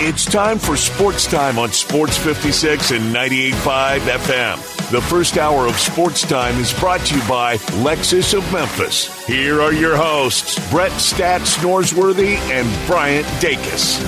It's 0.00 0.24
time 0.24 0.60
for 0.60 0.76
Sports 0.76 1.26
Time 1.26 1.58
on 1.58 1.72
Sports 1.72 2.16
56 2.16 2.92
and 2.92 3.12
98.5 3.12 3.98
FM. 3.98 4.90
The 4.92 5.00
first 5.00 5.36
hour 5.36 5.66
of 5.66 5.76
Sports 5.76 6.22
Time 6.22 6.54
is 6.60 6.72
brought 6.72 7.00
to 7.06 7.16
you 7.16 7.28
by 7.28 7.56
Lexus 7.82 8.32
of 8.32 8.52
Memphis. 8.52 9.26
Here 9.26 9.60
are 9.60 9.72
your 9.72 9.96
hosts, 9.96 10.56
Brett 10.70 10.92
Stats 10.92 11.56
Norsworthy 11.56 12.36
and 12.36 12.86
Bryant 12.86 13.26
Dacus. 13.42 13.98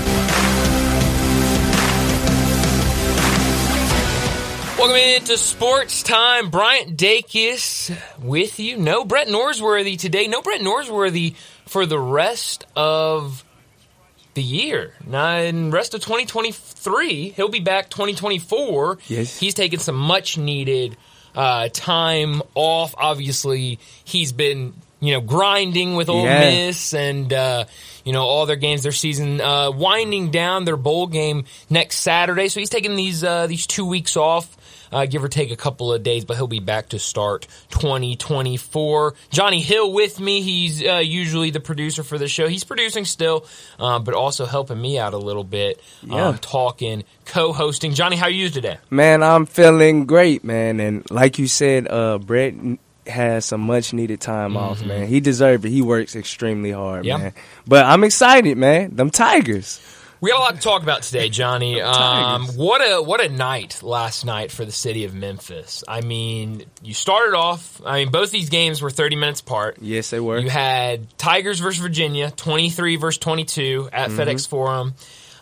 Welcome 4.79 4.97
into 4.97 5.37
Sports 5.37 6.05
Time. 6.05 6.51
Bryant 6.51 6.97
Dacus 6.97 7.91
with 8.23 8.61
you. 8.61 8.77
No 8.77 9.05
Brett 9.05 9.27
Norsworthy 9.27 9.99
today. 9.99 10.29
No 10.29 10.41
Brett 10.41 10.61
Norsworthy 10.61 11.35
for 11.67 11.85
the 11.85 11.99
rest 11.99 12.65
of 12.77 13.45
the 14.41 14.47
year. 14.47 14.95
Now, 15.07 15.37
in 15.37 15.71
rest 15.71 15.93
of 15.95 16.01
2023, 16.01 17.31
he'll 17.31 17.49
be 17.49 17.61
back 17.61 17.91
2024. 17.91 18.99
Yes. 19.09 19.39
He's 19.39 19.53
taken 19.55 19.79
some 19.79 19.97
much 19.97 20.39
needed 20.39 20.97
uh, 21.35 21.69
time 21.73 22.41
off. 22.55 22.95
Obviously, 22.97 23.79
he's 24.05 24.33
been 24.33 24.73
you 25.01 25.13
know 25.15 25.21
grinding 25.21 25.95
with 25.97 26.09
Ole 26.09 26.25
Yeah. 26.25 26.41
Miss 26.41 26.95
and 26.95 27.31
uh, 27.33 27.65
you 28.05 28.13
know 28.13 28.23
all 28.23 28.47
their 28.47 28.57
games, 28.57 28.83
their 28.83 28.93
season 28.93 29.41
uh, 29.41 29.71
winding 29.71 30.31
down. 30.31 30.65
Their 30.65 30.77
bowl 30.79 31.07
game 31.07 31.45
next 31.69 31.97
Saturday, 31.99 32.49
so 32.49 32.61
he's 32.61 32.71
taking 32.71 32.97
these 32.97 33.23
uh, 33.23 33.47
these 33.47 33.67
two 33.67 33.85
weeks 33.87 34.17
off. 34.17 34.57
Uh, 34.93 35.07
give 35.07 35.23
or 35.23 35.29
take 35.29 35.51
a 35.51 35.57
couple 35.57 35.93
of 35.93 36.03
days, 36.03 36.25
but 36.25 36.37
he'll 36.37 36.47
be 36.49 36.61
back 36.61 36.89
to 36.91 36.99
start 36.99 37.47
2024. 37.71 39.15
Johnny 39.31 39.61
Hill 39.61 39.93
with 39.93 40.19
me. 40.21 40.43
He's 40.43 40.85
uh, 40.85 40.97
usually 40.97 41.51
the 41.51 41.61
producer 41.61 42.03
for 42.03 42.19
the 42.19 42.29
show. 42.29 42.49
He's 42.49 42.65
producing 42.65 43.05
still, 43.05 43.47
uh, 43.79 43.99
but 43.99 44.15
also 44.15 44.47
helping 44.47 44.81
me 44.81 44.99
out 44.99 45.15
a 45.15 45.19
little 45.19 45.45
bit, 45.45 45.81
Yeah. 46.03 46.29
um, 46.29 46.39
talking, 46.39 47.05
co-hosting. 47.25 47.95
Johnny, 47.95 48.17
how 48.17 48.27
are 48.27 48.31
you 48.31 48.51
today? 48.51 48.79
Man, 48.91 49.23
I'm 49.23 49.47
feeling 49.47 50.07
great, 50.07 50.45
man. 50.45 50.81
And 50.81 51.09
like 51.11 51.39
you 51.39 51.47
said, 51.47 51.87
uh, 51.91 52.19
Brett 52.19 52.55
has 53.07 53.45
some 53.47 53.63
much 53.63 53.93
needed 53.93 54.21
time 54.21 54.57
off, 54.57 54.85
man. 54.85 55.07
He 55.09 55.21
deserved 55.21 55.65
it. 55.65 55.71
He 55.71 55.83
works 55.83 56.15
extremely 56.17 56.71
hard, 56.71 57.05
Mm-hmm. 57.05 57.23
Man. 57.23 57.33
But 57.67 57.87
I'm 57.87 58.05
excited, 58.05 58.57
man. 58.59 58.95
Them 58.97 59.11
Tigers. 59.11 59.81
We 60.21 60.31
got 60.31 60.39
a 60.39 60.41
lot 60.41 60.55
to 60.57 60.61
talk 60.61 60.83
about 60.83 61.03
today, 61.03 61.29
Johnny. 61.31 61.81
Um, 61.91 62.47
what 62.57 62.81
a 62.81 63.03
what 63.03 63.25
a 63.25 63.29
night 63.29 63.83
last 63.83 64.25
night 64.25 64.51
for 64.51 64.65
the 64.65 64.73
city 64.73 65.05
of 65.05 65.15
Memphis. 65.15 65.83
I 65.89 66.03
mean, 66.03 66.65
you 66.83 66.93
started 66.95 67.35
off. 67.37 67.81
I 67.85 68.01
mean, 68.05 68.13
both 68.13 68.31
these 68.31 68.51
games 68.51 68.83
were 68.83 68.91
thirty 68.91 69.17
minutes 69.17 69.41
apart. 69.41 69.79
Yes, 69.81 70.11
they 70.11 70.21
were. 70.21 70.39
You 70.39 70.51
had 70.51 71.17
Tigers 71.19 71.59
versus 71.59 71.81
Virginia, 71.81 72.31
twenty 72.31 72.69
three 72.71 72.97
versus 72.97 73.19
twenty 73.19 73.45
two 73.45 73.89
at 73.93 74.11
Mm-hmm. 74.11 74.21
FedEx 74.21 74.49
Forum, 74.49 74.95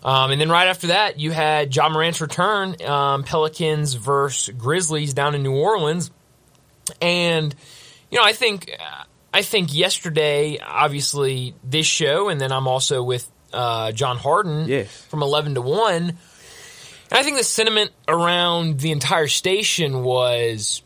um, 0.02 0.30
and 0.30 0.40
then 0.40 0.48
right 0.48 0.68
after 0.68 0.88
that, 0.88 1.18
you 1.18 1.32
had 1.32 1.74
Ja 1.74 1.88
Morant's 1.88 2.20
return, 2.20 2.80
um, 2.82 3.24
Pelicans 3.24 3.94
versus 3.94 4.54
Grizzlies 4.56 5.12
down 5.12 5.34
in 5.34 5.42
New 5.42 5.56
Orleans, 5.56 6.10
and 7.02 7.54
you 8.10 8.18
know, 8.18 8.24
I 8.24 8.32
think 8.32 8.70
I 9.34 9.42
think 9.42 9.74
yesterday, 9.74 10.58
obviously, 10.64 11.54
this 11.64 11.86
show, 11.86 12.28
and 12.28 12.40
then 12.40 12.52
I'm 12.52 12.66
also 12.68 13.02
with 13.02 13.28
uh, 13.52 13.92
John 13.92 14.16
Harden 14.16 14.68
Yes. 14.68 14.90
from 15.06 15.22
eleven 15.22 15.54
to 15.54 15.60
one. 15.60 16.18
And 17.10 17.18
I 17.18 17.22
think 17.22 17.38
the 17.38 17.44
sentiment 17.44 17.90
around 18.06 18.80
the 18.80 18.92
entire 18.92 19.28
station 19.28 20.02
was, 20.02 20.82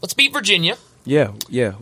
let's 0.00 0.14
beat 0.14 0.32
Virginia. 0.32 0.76
yeah, 1.04 1.32
yeah. 1.48 1.74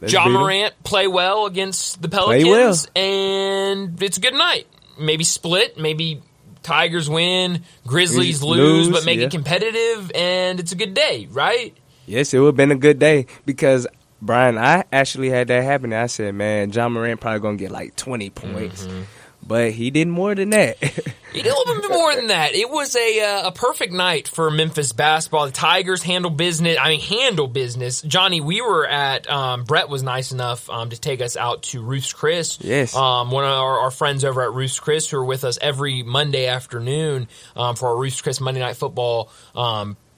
Let's 0.00 0.12
Ja. 0.12 0.28
Morant 0.28 0.74
play 0.84 1.08
well 1.08 1.46
against 1.46 2.00
the 2.00 2.08
Pelicans, 2.08 2.86
and 2.94 4.00
it's 4.00 4.16
a 4.16 4.20
good 4.20 4.34
night. 4.34 4.68
Maybe 4.96 5.24
split, 5.24 5.76
maybe 5.76 6.22
Tigers 6.62 7.10
win, 7.10 7.64
Grizzlies 7.84 8.40
lose, 8.40 8.86
Lose, 8.86 8.88
but 8.90 9.04
make 9.04 9.18
yeah. 9.18 9.24
it 9.26 9.32
competitive, 9.32 10.12
and 10.14 10.60
it's 10.60 10.70
a 10.70 10.76
good 10.76 10.94
day, 10.94 11.26
right? 11.32 11.76
Yes, 12.06 12.32
it 12.32 12.38
would 12.38 12.46
have 12.46 12.56
been 12.56 12.70
a 12.70 12.76
good 12.76 13.00
day 13.00 13.26
because 13.44 13.88
Brian, 14.20 14.58
I 14.58 14.84
actually 14.92 15.30
had 15.30 15.48
that 15.48 15.62
happen. 15.62 15.92
I 15.92 16.06
said, 16.06 16.34
man, 16.34 16.72
Ja 16.72 16.88
Morant 16.88 17.20
probably 17.20 17.40
gonna 17.40 17.56
get 17.56 17.70
like 17.70 17.94
20 17.96 18.30
points, 18.30 18.84
Mm-hmm. 18.84 19.02
but 19.46 19.70
he 19.72 19.90
did 19.90 20.08
more 20.08 20.34
than 20.34 20.50
that. 20.50 20.76
He 21.30 21.42
did 21.42 21.52
a 21.52 21.56
little 21.58 21.82
bit 21.82 21.90
more 21.90 22.16
than 22.16 22.28
that. 22.28 22.54
It 22.54 22.70
was 22.70 22.96
a 22.96 23.20
uh, 23.20 23.48
a 23.48 23.52
perfect 23.52 23.92
night 23.92 24.28
for 24.28 24.50
Memphis 24.50 24.94
basketball. 24.94 25.44
The 25.44 25.52
Tigers 25.52 26.02
handle 26.02 26.30
business. 26.30 26.78
I 26.80 26.88
mean, 26.88 27.00
handle 27.02 27.46
business. 27.46 28.00
Johnny, 28.00 28.40
we 28.40 28.62
were 28.62 28.86
at. 28.88 29.28
Um, 29.30 29.64
Brett 29.64 29.90
was 29.90 30.02
nice 30.02 30.32
enough 30.32 30.70
um, 30.70 30.88
to 30.88 30.98
take 30.98 31.20
us 31.20 31.36
out 31.36 31.64
to 31.64 31.82
Ruth's 31.82 32.14
Chris. 32.14 32.56
Yes. 32.62 32.96
Um, 32.96 33.30
one 33.30 33.44
of 33.44 33.50
our, 33.50 33.80
our 33.80 33.90
friends 33.90 34.24
over 34.24 34.40
at 34.42 34.54
Ruth's 34.54 34.80
Chris 34.80 35.10
who 35.10 35.18
are 35.18 35.24
with 35.24 35.44
us 35.44 35.58
every 35.60 36.02
Monday 36.02 36.46
afternoon 36.46 37.28
um, 37.54 37.76
for 37.76 37.88
our 37.88 37.96
Ruth's 37.98 38.22
Chris 38.22 38.40
Monday 38.40 38.60
Night 38.60 38.76
Football. 38.76 39.30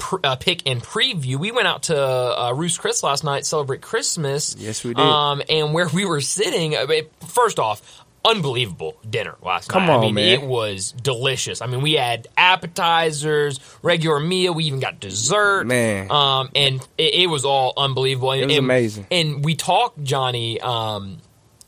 Pr- 0.01 0.17
uh, 0.25 0.37
pick 0.37 0.69
and 0.69 0.83
preview. 0.83 1.37
We 1.37 1.53
went 1.53 1.69
out 1.69 1.85
to 1.85 1.97
uh, 2.01 2.69
Chris 2.79 3.03
last 3.05 3.23
night 3.23 3.41
to 3.41 3.45
celebrate 3.45 3.81
Christmas. 3.83 4.57
Yes, 4.59 4.83
we 4.83 4.95
did. 4.95 5.01
Um, 5.05 5.43
and 5.49 5.73
where 5.73 5.87
we 5.89 6.05
were 6.05 6.21
sitting, 6.21 6.75
uh, 6.75 6.87
it- 6.89 7.13
first 7.29 7.59
off, 7.61 7.81
unbelievable 8.23 8.97
dinner 9.09 9.35
last 9.43 9.69
Come 9.71 9.87
night. 9.87 9.93
I 9.93 9.95
on, 9.97 10.01
mean, 10.03 10.15
man. 10.17 10.29
it 10.41 10.43
was 10.43 10.93
delicious. 10.93 11.63
I 11.63 11.67
mean, 11.67 11.81
we 11.81 11.93
had 11.95 12.29
appetizers, 12.37 13.61
regular 13.83 14.21
meal. 14.21 14.53
We 14.55 14.65
even 14.65 14.81
got 14.81 15.01
dessert. 15.01 15.67
Man. 15.67 16.11
um, 16.11 16.51
and 16.55 16.87
it, 16.99 17.15
it 17.15 17.27
was 17.29 17.45
all 17.45 17.73
unbelievable. 17.77 18.33
It 18.33 18.45
was 18.47 18.57
and- 18.57 18.65
amazing. 18.65 19.07
And 19.11 19.45
we 19.45 19.55
talked, 19.55 20.03
Johnny. 20.03 20.61
Um, 20.61 21.19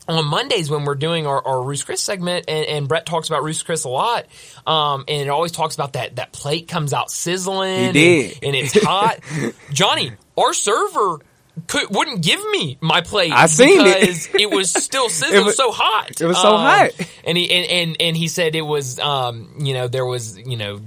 on 0.07 0.25
Mondays 0.25 0.69
when 0.69 0.83
we're 0.85 0.95
doing 0.95 1.25
our, 1.27 1.45
our 1.45 1.61
Ruth's 1.63 1.83
Chris 1.83 2.01
segment, 2.01 2.45
and, 2.47 2.65
and 2.65 2.87
Brett 2.87 3.05
talks 3.05 3.27
about 3.29 3.43
Ruth's 3.43 3.63
Chris 3.63 3.83
a 3.85 3.89
lot, 3.89 4.25
um, 4.67 5.05
and 5.07 5.21
it 5.21 5.29
always 5.29 5.51
talks 5.51 5.75
about 5.75 5.93
that 5.93 6.17
that 6.17 6.31
plate 6.31 6.67
comes 6.67 6.93
out 6.93 7.09
sizzling, 7.11 7.93
did. 7.93 8.33
and, 8.43 8.43
and 8.43 8.55
it's 8.55 8.83
hot. 8.83 9.19
Johnny, 9.71 10.11
our 10.37 10.53
server 10.53 11.19
could 11.67 11.87
wouldn't 11.91 12.21
give 12.23 12.39
me 12.49 12.77
my 12.81 13.01
plate. 13.01 13.31
I 13.31 13.45
seen 13.45 13.79
it. 13.85 13.99
because 13.99 14.29
it. 14.35 14.49
was 14.51 14.71
still 14.71 15.07
sizzling 15.09 15.45
was- 15.45 15.55
so 15.55 15.71
hot. 15.71 16.19
it 16.19 16.25
was 16.25 16.41
so 16.41 16.55
Um, 16.55 16.61
hot. 16.61 16.89
and 17.23 17.37
he 17.37 17.49
and, 17.51 17.69
and 17.71 17.97
and 18.01 18.17
he 18.17 18.27
said 18.27 18.55
it 18.55 18.61
was, 18.63 18.99
um, 18.99 19.53
you 19.59 19.73
know, 19.73 19.87
there 19.87 20.05
was, 20.05 20.37
you 20.37 20.57
know. 20.57 20.81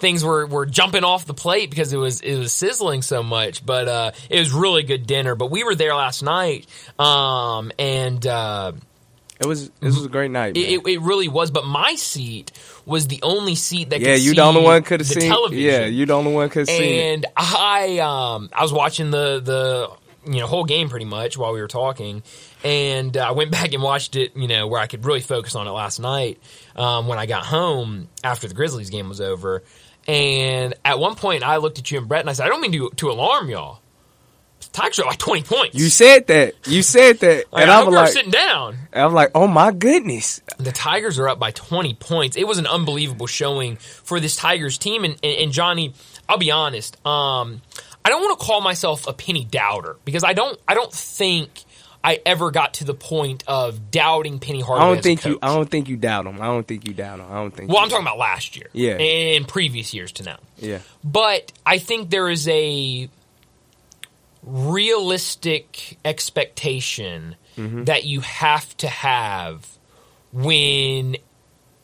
Things 0.00 0.24
were, 0.24 0.46
were 0.46 0.66
jumping 0.66 1.04
off 1.04 1.26
the 1.26 1.34
plate 1.34 1.70
because 1.70 1.92
it 1.92 1.98
was 1.98 2.20
it 2.20 2.36
was 2.36 2.52
sizzling 2.52 3.02
so 3.02 3.22
much, 3.22 3.64
but 3.64 3.86
uh, 3.86 4.10
it 4.28 4.38
was 4.38 4.52
really 4.52 4.82
good 4.82 5.06
dinner. 5.06 5.34
But 5.34 5.50
we 5.50 5.62
were 5.62 5.74
there 5.74 5.94
last 5.94 6.22
night, 6.22 6.66
um, 6.98 7.70
and 7.78 8.26
uh, 8.26 8.72
it 9.40 9.46
was 9.46 9.66
it 9.66 9.84
was 9.84 10.04
a 10.04 10.08
great 10.08 10.30
night. 10.30 10.54
Man. 10.54 10.64
it, 10.64 10.86
it, 10.86 11.00
really 11.00 11.28
was. 11.28 11.50
But 11.50 11.64
my 11.64 11.94
seat 11.94 12.52
was 12.84 13.08
the 13.08 13.20
only 13.22 13.54
seat 13.54 13.90
that 13.90 14.00
yeah, 14.00 14.12
you 14.12 14.30
see 14.30 14.34
the 14.34 14.42
only 14.42 14.62
one 14.62 14.82
could 14.82 15.00
have 15.00 15.08
the 15.08 15.20
seen. 15.20 15.30
television. 15.30 15.64
Yeah, 15.64 15.86
you 15.86 16.04
the 16.04 16.12
only 16.12 16.34
one 16.34 16.50
could 16.50 16.68
see. 16.68 16.98
it. 16.98 17.14
And 17.14 17.26
I 17.34 17.98
um 18.00 18.50
I 18.52 18.62
was 18.62 18.72
watching 18.72 19.10
the 19.10 19.40
the 19.40 19.90
you 20.30 20.40
know 20.40 20.46
whole 20.46 20.64
game 20.64 20.90
pretty 20.90 21.06
much 21.06 21.38
while 21.38 21.54
we 21.54 21.60
were 21.62 21.68
talking, 21.68 22.22
and 22.62 23.16
uh, 23.16 23.28
I 23.28 23.30
went 23.30 23.50
back 23.52 23.72
and 23.72 23.82
watched 23.82 24.14
it. 24.14 24.36
You 24.36 24.46
know 24.46 24.66
where 24.66 24.80
I 24.80 24.86
could 24.86 25.06
really 25.06 25.20
focus 25.20 25.54
on 25.54 25.66
it 25.66 25.70
last 25.70 26.00
night 26.00 26.38
um, 26.76 27.06
when 27.08 27.18
I 27.18 27.24
got 27.24 27.46
home 27.46 28.08
after 28.22 28.46
the 28.46 28.54
Grizzlies 28.54 28.90
game 28.90 29.08
was 29.08 29.22
over. 29.22 29.62
And 30.10 30.74
at 30.84 30.98
one 30.98 31.14
point, 31.14 31.44
I 31.44 31.58
looked 31.58 31.78
at 31.78 31.90
you 31.90 31.98
and 31.98 32.08
Brett, 32.08 32.20
and 32.22 32.30
I 32.30 32.32
said, 32.32 32.46
"I 32.46 32.48
don't 32.48 32.60
mean 32.60 32.72
to 32.72 32.90
to 32.96 33.10
alarm 33.10 33.48
y'all. 33.48 33.80
The 34.60 34.66
Tigers 34.72 34.98
are 34.98 35.06
like 35.06 35.18
twenty 35.18 35.42
points. 35.44 35.76
You 35.78 35.88
said 35.88 36.26
that. 36.26 36.54
You 36.66 36.82
said 36.82 37.20
that, 37.20 37.52
Like, 37.52 37.62
and 37.62 37.70
I 37.70 37.74
I 37.74 37.76
hope 37.78 37.86
was 37.86 37.92
you're 37.92 38.02
like, 38.02 38.12
sitting 38.12 38.30
down." 38.32 38.76
I'm 38.92 39.14
like, 39.14 39.30
oh 39.36 39.46
my 39.46 39.70
goodness. 39.70 40.40
the 40.58 40.72
Tigers 40.72 41.18
are 41.20 41.28
up 41.28 41.38
by 41.38 41.52
20 41.52 41.94
points. 41.94 42.36
It 42.36 42.46
was 42.46 42.58
an 42.58 42.66
unbelievable 42.66 43.28
showing 43.28 43.76
for 43.76 44.18
this 44.18 44.34
Tigers 44.34 44.78
team. 44.78 45.04
And, 45.04 45.14
and, 45.22 45.38
and 45.38 45.52
Johnny, 45.52 45.94
I'll 46.28 46.38
be 46.38 46.50
honest, 46.50 46.96
um, 47.06 47.62
I 48.04 48.08
don't 48.08 48.20
want 48.20 48.40
to 48.40 48.44
call 48.44 48.60
myself 48.60 49.06
a 49.06 49.12
penny 49.12 49.44
doubter 49.44 49.96
because 50.04 50.24
I 50.24 50.32
don't. 50.32 50.58
I 50.66 50.74
don't 50.74 50.92
think 50.92 51.50
I 52.02 52.20
ever 52.24 52.50
got 52.50 52.74
to 52.74 52.84
the 52.84 52.94
point 52.94 53.44
of 53.46 53.90
doubting 53.90 54.38
Penny 54.38 54.60
Hardaway. 54.62 54.86
I 54.90 54.94
don't 54.94 55.02
think 55.02 55.24
you. 55.26 55.38
I 55.42 55.54
don't 55.54 55.70
think 55.70 55.88
you 55.88 55.96
doubt 55.98 56.26
him. 56.26 56.40
I 56.40 56.46
don't 56.46 56.66
think 56.66 56.88
you 56.88 56.94
doubt 56.94 57.18
him. 57.20 57.26
I 57.30 57.34
don't 57.34 57.50
think. 57.54 57.70
Well, 57.70 57.78
I'm 57.82 57.88
talking 57.90 58.06
about 58.06 58.16
last 58.18 58.56
year, 58.56 58.68
Yeah. 58.72 58.94
and 58.96 59.46
previous 59.46 59.92
years 59.92 60.10
to 60.12 60.22
now. 60.22 60.38
Yeah. 60.56 60.78
But 61.04 61.52
I 61.66 61.78
think 61.78 62.08
there 62.10 62.30
is 62.30 62.48
a 62.48 63.08
realistic 64.42 65.98
expectation 66.04 67.36
Mm-hmm. 67.56 67.84
that 67.84 68.04
you 68.04 68.20
have 68.20 68.74
to 68.78 68.88
have 68.88 69.66
when 70.32 71.16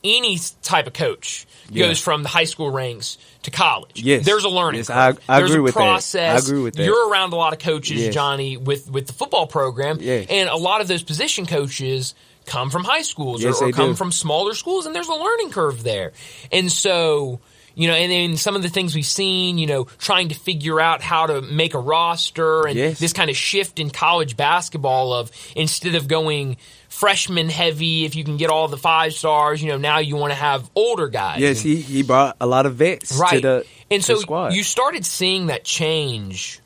any 0.03 0.39
type 0.61 0.87
of 0.87 0.93
coach 0.93 1.45
Yeah. 1.69 1.87
goes 1.87 1.99
from 1.99 2.23
the 2.23 2.29
high 2.29 2.43
school 2.45 2.69
ranks 2.69 3.17
to 3.43 3.51
college. 3.51 4.01
Yes. 4.01 4.25
There's 4.25 4.43
a 4.43 4.49
learning 4.49 4.79
Yes, 4.79 4.87
curve. 4.87 5.19
I- 5.27 5.35
I 5.35 5.39
There's 5.39 5.51
agree 5.51 5.59
a 5.59 5.63
with 5.63 5.73
that. 5.75 6.15
I 6.15 6.37
agree 6.37 6.61
with 6.61 6.75
that. 6.75 6.83
You're 6.85 7.09
around 7.09 7.33
a 7.33 7.35
lot 7.35 7.53
of 7.53 7.59
coaches, 7.59 8.01
Yes. 8.03 8.13
Johnny, 8.13 8.57
with, 8.57 8.89
with 8.89 9.07
the 9.07 9.13
football 9.13 9.47
program. 9.47 9.97
Yes. 10.01 10.27
And 10.29 10.49
a 10.49 10.55
lot 10.57 10.81
of 10.81 10.87
those 10.87 11.03
position 11.03 11.45
coaches 11.45 12.13
come 12.45 12.69
from 12.69 12.83
high 12.83 13.01
schools 13.01 13.43
Yes, 13.43 13.61
or, 13.61 13.67
or 13.67 13.71
come 13.71 13.89
do. 13.91 13.95
from 13.95 14.11
smaller 14.11 14.53
schools, 14.53 14.85
and 14.85 14.95
there's 14.95 15.09
a 15.09 15.13
learning 15.13 15.49
curve 15.51 15.83
there. 15.83 16.13
And 16.51 16.71
so, 16.71 17.41
you 17.75 17.87
know, 17.89 17.93
and 17.93 18.09
then 18.11 18.37
some 18.37 18.55
of 18.55 18.61
the 18.63 18.69
things 18.69 18.95
we've 18.95 19.05
seen, 19.05 19.57
you 19.57 19.67
know, 19.67 19.83
trying 19.99 20.29
to 20.29 20.35
figure 20.35 20.79
out 20.79 21.01
how 21.01 21.25
to 21.27 21.41
make 21.41 21.73
a 21.73 21.79
roster 21.79 22.65
and 22.65 22.75
Yes. 22.77 22.99
this 22.99 23.11
kind 23.13 23.29
of 23.29 23.35
shift 23.35 23.79
in 23.79 23.89
college 23.89 24.37
basketball 24.37 25.11
of 25.13 25.29
instead 25.55 25.95
of 25.95 26.07
going 26.07 26.55
freshman 26.97 27.49
heavy. 27.49 28.05
If 28.05 28.15
you 28.15 28.23
can 28.23 28.37
get 28.37 28.49
all 28.49 28.67
the 28.67 28.77
five 28.77 29.13
stars, 29.13 29.61
you 29.61 29.69
know 29.69 29.77
now 29.77 29.99
you 29.99 30.15
want 30.15 30.31
to 30.31 30.39
have 30.39 30.69
older 30.75 31.07
guys. 31.07 31.39
Yes, 31.39 31.63
And- 31.63 31.75
he, 31.75 31.81
he 31.81 32.03
brought 32.03 32.35
a 32.41 32.47
lot 32.47 32.65
of 32.65 32.75
vets 32.75 33.15
right. 33.17 33.33
to 33.35 33.39
the, 33.41 33.65
and 33.91 34.03
so 34.03 34.49
you 34.49 34.63
started 34.63 35.05
seeing 35.05 35.47
that 35.47 35.63
change 35.63 36.59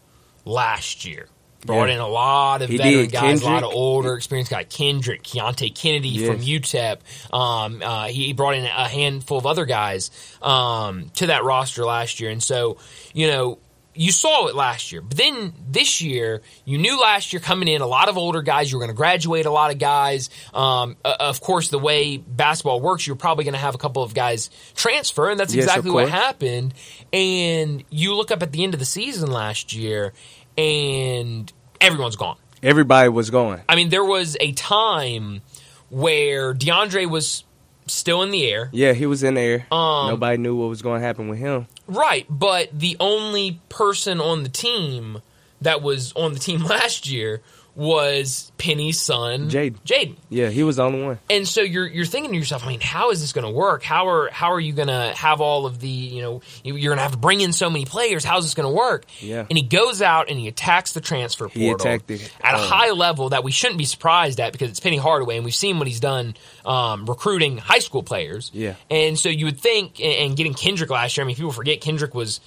last 0.45 1.05
year. 1.05 1.27
Brought 1.63 1.89
Yeah. 1.89 1.95
in 1.95 1.99
a 1.99 2.07
lot 2.07 2.63
of 2.63 2.69
He 2.71 2.77
veteran 2.77 2.93
did. 3.03 3.11
guys, 3.11 3.43
a 3.43 3.45
lot 3.45 3.61
of 3.61 3.69
older, 3.71 4.15
experienced 4.15 4.49
guys. 4.49 4.65
Kendrick, 4.67 5.21
Keonte 5.21 5.75
Kennedy 5.75 6.25
from 6.25 6.37
UTEP. 6.39 6.97
Um, 7.31 7.83
uh, 7.83 8.07
he 8.07 8.33
brought 8.33 8.55
in 8.55 8.65
a 8.65 8.87
handful 8.89 9.37
of 9.37 9.45
other 9.45 9.65
guys 9.65 10.09
um, 10.41 11.11
to 11.17 11.27
that 11.27 11.43
roster 11.43 11.85
last 11.85 12.19
year, 12.19 12.31
and 12.31 12.41
so 12.41 12.77
you 13.13 13.27
know 13.27 13.59
you 13.93 14.11
saw 14.11 14.47
it 14.47 14.55
last 14.55 14.91
year. 14.91 15.01
But 15.01 15.17
then 15.17 15.53
this 15.69 16.01
year, 16.01 16.41
you 16.65 16.77
knew 16.77 16.99
last 16.99 17.33
year 17.33 17.39
coming 17.39 17.67
in 17.67 17.81
a 17.81 17.87
lot 17.87 18.09
of 18.09 18.17
older 18.17 18.41
guys. 18.41 18.71
You 18.71 18.77
were 18.77 18.85
going 18.85 18.95
to 18.95 18.97
graduate 18.97 19.45
a 19.45 19.51
lot 19.51 19.71
of 19.71 19.79
guys. 19.79 20.29
Um, 20.53 20.95
uh, 21.03 21.15
of 21.19 21.41
course, 21.41 21.69
the 21.69 21.79
way 21.79 22.17
basketball 22.17 22.79
works, 22.79 23.05
you're 23.05 23.15
probably 23.15 23.43
going 23.43 23.53
to 23.53 23.59
have 23.59 23.75
a 23.75 23.77
couple 23.77 24.03
of 24.03 24.13
guys 24.13 24.49
transfer, 24.75 25.29
and 25.29 25.39
that's 25.39 25.53
Yes, 25.53 25.65
exactly 25.65 25.91
what 25.91 26.09
happened. 26.09 26.73
And 27.11 27.83
you 27.89 28.15
look 28.15 28.31
up 28.31 28.41
at 28.41 28.51
the 28.51 28.63
end 28.63 28.73
of 28.73 28.79
the 28.79 28.85
season 28.85 29.31
last 29.31 29.73
year, 29.73 30.13
and 30.57 31.51
everyone's 31.79 32.15
gone. 32.15 32.37
Everybody 32.63 33.09
was 33.09 33.29
going. 33.29 33.61
I 33.67 33.75
mean, 33.75 33.89
there 33.89 34.05
was 34.05 34.37
a 34.39 34.51
time 34.53 35.41
where 35.89 36.53
DeAndre 36.53 37.09
was 37.09 37.43
still 37.91 38.21
in 38.23 38.31
the 38.31 38.49
air. 38.49 38.69
Yeah, 38.71 38.93
he 38.93 39.05
was 39.05 39.23
in 39.23 39.33
there. 39.35 39.67
Um, 39.71 40.07
Nobody 40.07 40.37
knew 40.37 40.55
what 40.55 40.69
was 40.69 40.81
going 40.81 41.01
to 41.01 41.05
happen 41.05 41.27
with 41.27 41.39
him. 41.39 41.67
Right, 41.87 42.25
but 42.29 42.69
the 42.77 42.97
only 42.99 43.59
person 43.69 44.19
on 44.19 44.43
the 44.43 44.49
team 44.49 45.21
that 45.61 45.81
was 45.81 46.13
on 46.13 46.33
the 46.33 46.39
team 46.39 46.63
last 46.65 47.09
year 47.09 47.41
was 47.75 48.51
Penny's 48.57 48.99
son, 48.99 49.49
Jaden. 49.49 49.77
Jaden. 49.85 50.15
Yeah, 50.29 50.49
he 50.49 50.63
was 50.63 50.75
the 50.75 50.83
only 50.83 51.03
one. 51.03 51.19
And 51.29 51.47
so 51.47 51.61
you're 51.61 51.87
you're 51.87 52.05
thinking 52.05 52.31
to 52.33 52.37
yourself, 52.37 52.65
I 52.65 52.67
mean, 52.67 52.81
how 52.81 53.11
is 53.11 53.21
this 53.21 53.31
going 53.33 53.45
to 53.45 53.51
work? 53.51 53.81
How 53.83 54.07
are 54.09 54.29
how 54.29 54.51
are 54.51 54.59
you 54.59 54.73
going 54.73 54.89
to 54.89 55.13
have 55.15 55.39
all 55.41 55.65
of 55.65 55.79
the 55.79 55.87
you 55.87 56.21
know 56.21 56.41
you- 56.63 56.75
you're 56.75 56.89
going 56.91 56.97
to 56.97 57.03
have 57.03 57.13
to 57.13 57.17
bring 57.17 57.41
in 57.41 57.53
so 57.53 57.69
many 57.69 57.85
players? 57.85 58.23
How's 58.25 58.43
this 58.43 58.53
going 58.53 58.67
to 58.67 58.75
work? 58.75 59.05
Yeah. 59.19 59.45
And 59.49 59.57
he 59.57 59.63
goes 59.63 60.01
out 60.01 60.29
and 60.29 60.37
he 60.37 60.47
attacks 60.47 60.91
the 60.93 61.01
transfer 61.01 61.47
He 61.47 61.67
portal 61.67 61.87
attacked 61.87 62.11
it 62.11 62.31
at 62.41 62.55
a 62.55 62.57
hard. 62.57 62.69
high 62.69 62.91
level 62.91 63.29
that 63.29 63.43
we 63.43 63.51
shouldn't 63.51 63.77
be 63.77 63.85
surprised 63.85 64.39
at 64.39 64.51
because 64.51 64.69
it's 64.69 64.79
Penny 64.79 64.97
Hardaway 64.97 65.37
and 65.37 65.45
we've 65.45 65.55
seen 65.55 65.77
what 65.79 65.87
he's 65.87 65.99
done 66.01 66.35
um, 66.65 67.05
recruiting 67.05 67.57
high 67.57 67.79
school 67.79 68.03
players. 68.03 68.51
Yeah. 68.53 68.75
And 68.89 69.17
so 69.17 69.29
you 69.29 69.45
would 69.45 69.59
think, 69.59 69.99
and 69.99 70.11
and 70.31 70.37
getting 70.37 70.53
Kendrick 70.53 70.89
last 70.89 71.15
year. 71.17 71.23
I 71.23 71.27
mean, 71.27 71.35
people 71.35 71.51
forget 71.51 71.81
Kendrick 71.81 72.13
was 72.13 72.41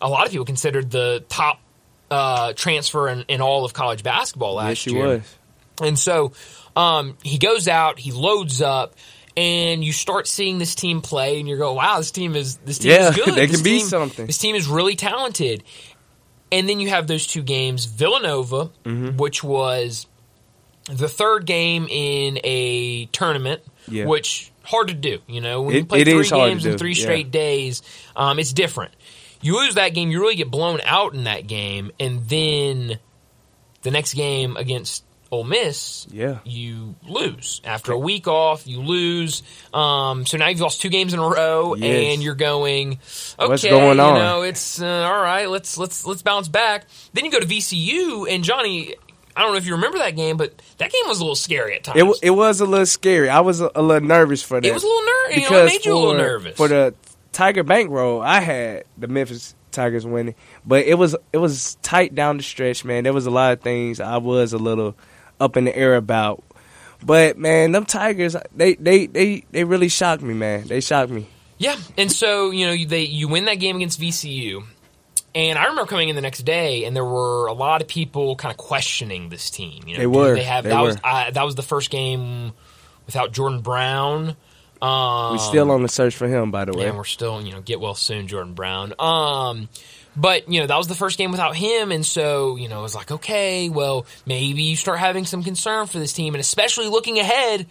a 0.00 0.08
lot 0.08 0.24
of 0.26 0.32
people 0.32 0.44
considered 0.46 0.90
the 0.90 1.24
top 1.28 1.60
uh, 2.12 2.52
transfer 2.52 3.08
in, 3.08 3.24
in 3.28 3.40
all 3.40 3.64
of 3.64 3.72
college 3.72 4.02
basketball 4.02 4.54
last 4.54 4.84
yes, 4.86 4.92
he 4.92 4.92
year. 4.92 5.06
was. 5.06 5.36
And 5.80 5.98
so 5.98 6.32
um, 6.76 7.16
he 7.22 7.38
goes 7.38 7.66
out, 7.68 7.98
he 7.98 8.12
loads 8.12 8.60
up, 8.60 8.94
and 9.36 9.82
you 9.82 9.92
start 9.92 10.28
seeing 10.28 10.58
this 10.58 10.74
team 10.74 11.00
play, 11.00 11.40
and 11.40 11.48
you 11.48 11.56
go, 11.56 11.72
"Wow, 11.74 11.98
this 11.98 12.10
team 12.10 12.36
is 12.36 12.56
this 12.58 12.78
team 12.78 12.90
Yeah, 12.92 13.08
is 13.08 13.16
good. 13.24 13.34
they 13.34 13.46
This 13.46 13.56
can 13.56 13.64
be 13.64 13.78
team- 13.78 13.86
something." 13.86 14.26
This 14.26 14.38
team 14.38 14.54
is 14.54 14.68
really 14.68 14.94
talented." 14.96 15.64
And 16.52 16.68
then 16.68 16.80
you 16.80 16.90
have 16.90 17.06
those 17.06 17.26
two 17.26 17.42
games, 17.42 17.86
Villanova, 17.86 18.70
Mm-hmm. 18.84 19.16
which 19.16 19.42
was 19.42 20.06
the 20.84 21.08
third 21.08 21.46
game 21.46 21.86
in 21.88 22.38
a 22.44 23.06
tournament, 23.06 23.62
Yeah. 23.88 24.04
which 24.04 24.52
hard 24.62 24.88
to 24.88 24.94
do. 24.94 25.20
You 25.26 25.40
know, 25.40 25.62
when 25.62 25.76
you 25.76 25.84
play 25.86 26.04
three 26.04 26.20
is 26.20 26.28
hard 26.30 26.42
to 26.44 26.50
games 26.50 26.66
in 26.66 26.76
three 26.76 26.92
yeah. 26.92 27.02
straight 27.02 27.30
days, 27.30 27.82
um, 28.14 28.38
it's 28.38 28.52
different. 28.52 28.92
You 29.42 29.58
lose 29.58 29.74
that 29.74 29.90
game, 29.94 30.10
you 30.10 30.20
really 30.20 30.36
get 30.36 30.50
blown 30.50 30.80
out 30.84 31.14
in 31.14 31.24
that 31.24 31.46
game, 31.46 31.90
and 32.00 32.28
then 32.28 32.98
the 33.82 33.90
next 33.90 34.14
game 34.14 34.56
against 34.56 35.04
Ole 35.32 35.44
Miss, 35.44 36.06
Yeah. 36.10 36.38
you 36.44 36.94
lose 37.08 37.60
after 37.64 37.92
a 37.92 37.98
week 37.98 38.28
off. 38.28 38.66
You 38.66 38.80
lose, 38.82 39.42
um, 39.72 40.26
so 40.26 40.36
now 40.36 40.48
you've 40.48 40.60
lost 40.60 40.80
two 40.82 40.90
games 40.90 41.14
in 41.14 41.18
a 41.20 41.26
row, 41.26 41.74
Yes. 41.74 42.12
and 42.14 42.22
you're 42.22 42.34
going, 42.34 42.98
okay, 43.38 43.48
What's 43.48 43.64
going 43.64 43.98
on? 43.98 44.14
You 44.16 44.22
know, 44.22 44.42
it's 44.42 44.80
uh, 44.80 44.86
all 44.86 45.20
right. 45.22 45.48
Let's 45.48 45.78
let's 45.78 46.06
let's 46.06 46.20
bounce 46.22 46.48
back. 46.48 46.86
Then 47.14 47.24
you 47.24 47.30
go 47.30 47.40
to 47.40 47.46
VCU, 47.46 48.26
and 48.30 48.44
Johnny. 48.44 48.94
I 49.34 49.40
don't 49.40 49.52
know 49.52 49.56
if 49.56 49.64
you 49.66 49.72
remember 49.72 49.96
that 49.96 50.14
game, 50.14 50.36
but 50.36 50.52
that 50.76 50.92
game 50.92 51.04
was 51.06 51.18
a 51.18 51.22
little 51.22 51.34
scary 51.34 51.74
at 51.76 51.84
times. 51.84 51.98
It, 51.98 52.18
it 52.24 52.30
was 52.30 52.60
a 52.60 52.66
little 52.66 52.84
scary. 52.84 53.30
I 53.30 53.40
was 53.40 53.62
a, 53.62 53.70
a 53.74 53.80
little 53.80 54.06
nervous 54.06 54.42
for 54.42 54.60
that. 54.60 54.68
It 54.68 54.74
was 54.74 54.82
a 54.82 54.86
little 54.86 55.02
nervous. 55.06 55.36
You 55.44 55.50
know, 55.50 55.62
it 55.62 55.66
made 55.68 55.84
you 55.86 55.94
a 55.94 55.96
little 55.96 56.14
nervous. 56.18 56.56
For 56.58 56.68
the 56.68 56.94
Tiger 57.32 57.62
bankroll, 57.62 58.20
I 58.20 58.40
had 58.40 58.84
the 58.96 59.08
Memphis 59.08 59.54
Tigers 59.70 60.06
winning, 60.06 60.34
but 60.64 60.84
it 60.84 60.94
was 60.94 61.16
it 61.32 61.38
was 61.38 61.76
tight 61.82 62.14
down 62.14 62.36
the 62.36 62.42
stretch, 62.42 62.84
man. 62.84 63.04
There 63.04 63.12
was 63.12 63.26
a 63.26 63.30
lot 63.30 63.54
of 63.54 63.60
things 63.60 64.00
I 64.00 64.18
was 64.18 64.52
a 64.52 64.58
little 64.58 64.94
up 65.40 65.56
in 65.56 65.64
the 65.64 65.76
air 65.76 65.96
about. 65.96 66.44
But 67.04 67.36
man, 67.36 67.72
them 67.72 67.84
Tigers, 67.84 68.36
they 68.54 68.74
they 68.74 69.06
they 69.06 69.44
they 69.50 69.64
really 69.64 69.88
shocked 69.88 70.22
me, 70.22 70.34
man. 70.34 70.66
They 70.66 70.80
shocked 70.80 71.10
me. 71.10 71.26
Yeah, 71.58 71.76
and 71.98 72.10
so 72.10 72.50
you 72.50 72.66
know 72.66 72.84
they 72.84 73.02
you 73.02 73.28
win 73.28 73.46
that 73.46 73.54
game 73.54 73.76
against 73.76 74.00
VCU, 74.00 74.64
and 75.34 75.58
I 75.58 75.64
remember 75.64 75.86
coming 75.86 76.08
in 76.08 76.16
the 76.16 76.22
next 76.22 76.40
day, 76.40 76.84
and 76.84 76.94
there 76.94 77.04
were 77.04 77.46
a 77.46 77.52
lot 77.52 77.80
of 77.82 77.88
people 77.88 78.36
kind 78.36 78.52
of 78.52 78.58
questioning 78.58 79.30
this 79.30 79.50
team. 79.50 79.82
You 79.86 79.94
know, 79.94 80.00
They 80.00 80.06
were. 80.06 80.34
They 80.34 80.44
have 80.44 80.64
They 80.64 80.70
that 80.70 80.80
was. 80.80 80.96
I, 81.02 81.30
that 81.30 81.44
was 81.44 81.54
the 81.54 81.62
first 81.62 81.90
game 81.90 82.52
without 83.06 83.32
Jordan 83.32 83.60
Brown. 83.60 84.36
Um, 84.82 85.32
We 85.34 85.38
still 85.38 85.70
on 85.70 85.82
the 85.82 85.88
search 85.88 86.16
for 86.16 86.26
him, 86.26 86.50
by 86.50 86.64
the 86.64 86.72
way. 86.72 86.88
and 86.88 86.96
we're 86.96 87.04
still 87.04 87.40
you 87.40 87.52
know 87.52 87.60
get 87.60 87.80
well 87.80 87.94
soon, 87.94 88.26
Jordan 88.26 88.54
Brown. 88.54 88.94
Um, 88.98 89.68
but 90.16 90.48
you 90.48 90.60
know 90.60 90.66
that 90.66 90.76
was 90.76 90.88
the 90.88 90.94
first 90.94 91.18
game 91.18 91.30
without 91.30 91.54
him, 91.56 91.92
and 91.92 92.04
so 92.04 92.56
you 92.56 92.68
know 92.68 92.80
it 92.80 92.82
was 92.82 92.94
like 92.94 93.10
okay, 93.10 93.68
well 93.68 94.06
maybe 94.26 94.62
you 94.64 94.76
start 94.76 94.98
having 94.98 95.24
some 95.24 95.42
concern 95.44 95.86
for 95.86 95.98
this 95.98 96.12
team, 96.12 96.34
and 96.34 96.40
especially 96.40 96.88
looking 96.88 97.18
ahead, 97.18 97.66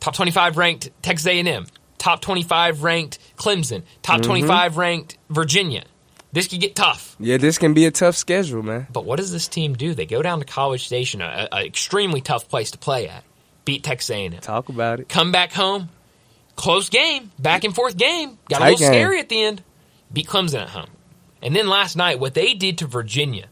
top 0.00 0.14
twenty-five 0.14 0.56
ranked 0.56 0.90
Texas 1.02 1.26
A&M, 1.26 1.66
top 1.98 2.20
twenty-five 2.22 2.82
ranked 2.82 3.18
Clemson, 3.36 3.82
top 4.02 4.16
Mm-hmm. 4.20 4.22
twenty-five 4.26 4.76
ranked 4.76 5.18
Virginia. 5.28 5.84
This 6.32 6.48
could 6.48 6.60
get 6.62 6.74
tough. 6.74 7.14
Yeah, 7.20 7.36
this 7.36 7.58
can 7.58 7.74
be 7.74 7.84
a 7.84 7.90
tough 7.90 8.16
schedule, 8.16 8.62
man. 8.62 8.86
But 8.90 9.04
what 9.04 9.16
does 9.18 9.30
this 9.30 9.48
team 9.48 9.74
do? 9.74 9.92
They 9.94 10.06
go 10.06 10.22
down 10.22 10.38
to 10.38 10.46
College 10.46 10.86
Station, 10.86 11.20
a, 11.20 11.46
a 11.52 11.66
extremely 11.66 12.22
tough 12.22 12.48
place 12.48 12.70
to 12.70 12.78
play 12.78 13.06
at. 13.06 13.22
Beat 13.66 13.84
Texas 13.84 14.08
A&M. 14.10 14.32
Talk 14.40 14.70
about 14.70 14.98
it. 14.98 15.10
Come 15.10 15.30
back 15.30 15.52
home, 15.52 15.90
close 16.56 16.88
game, 16.88 17.30
back 17.38 17.64
and 17.64 17.74
forth 17.74 17.96
game. 17.96 18.38
Got 18.48 18.60
a 18.60 18.64
little 18.64 18.78
game. 18.78 18.88
scary 18.88 19.20
at 19.20 19.28
the 19.28 19.42
end. 19.42 19.62
Beat 20.12 20.26
Clemson 20.26 20.60
at 20.60 20.68
home, 20.68 20.90
and 21.42 21.56
then 21.56 21.68
last 21.68 21.96
night 21.96 22.20
what 22.20 22.34
they 22.34 22.52
did 22.54 22.78
to 22.78 22.86
Virginia, 22.86 23.46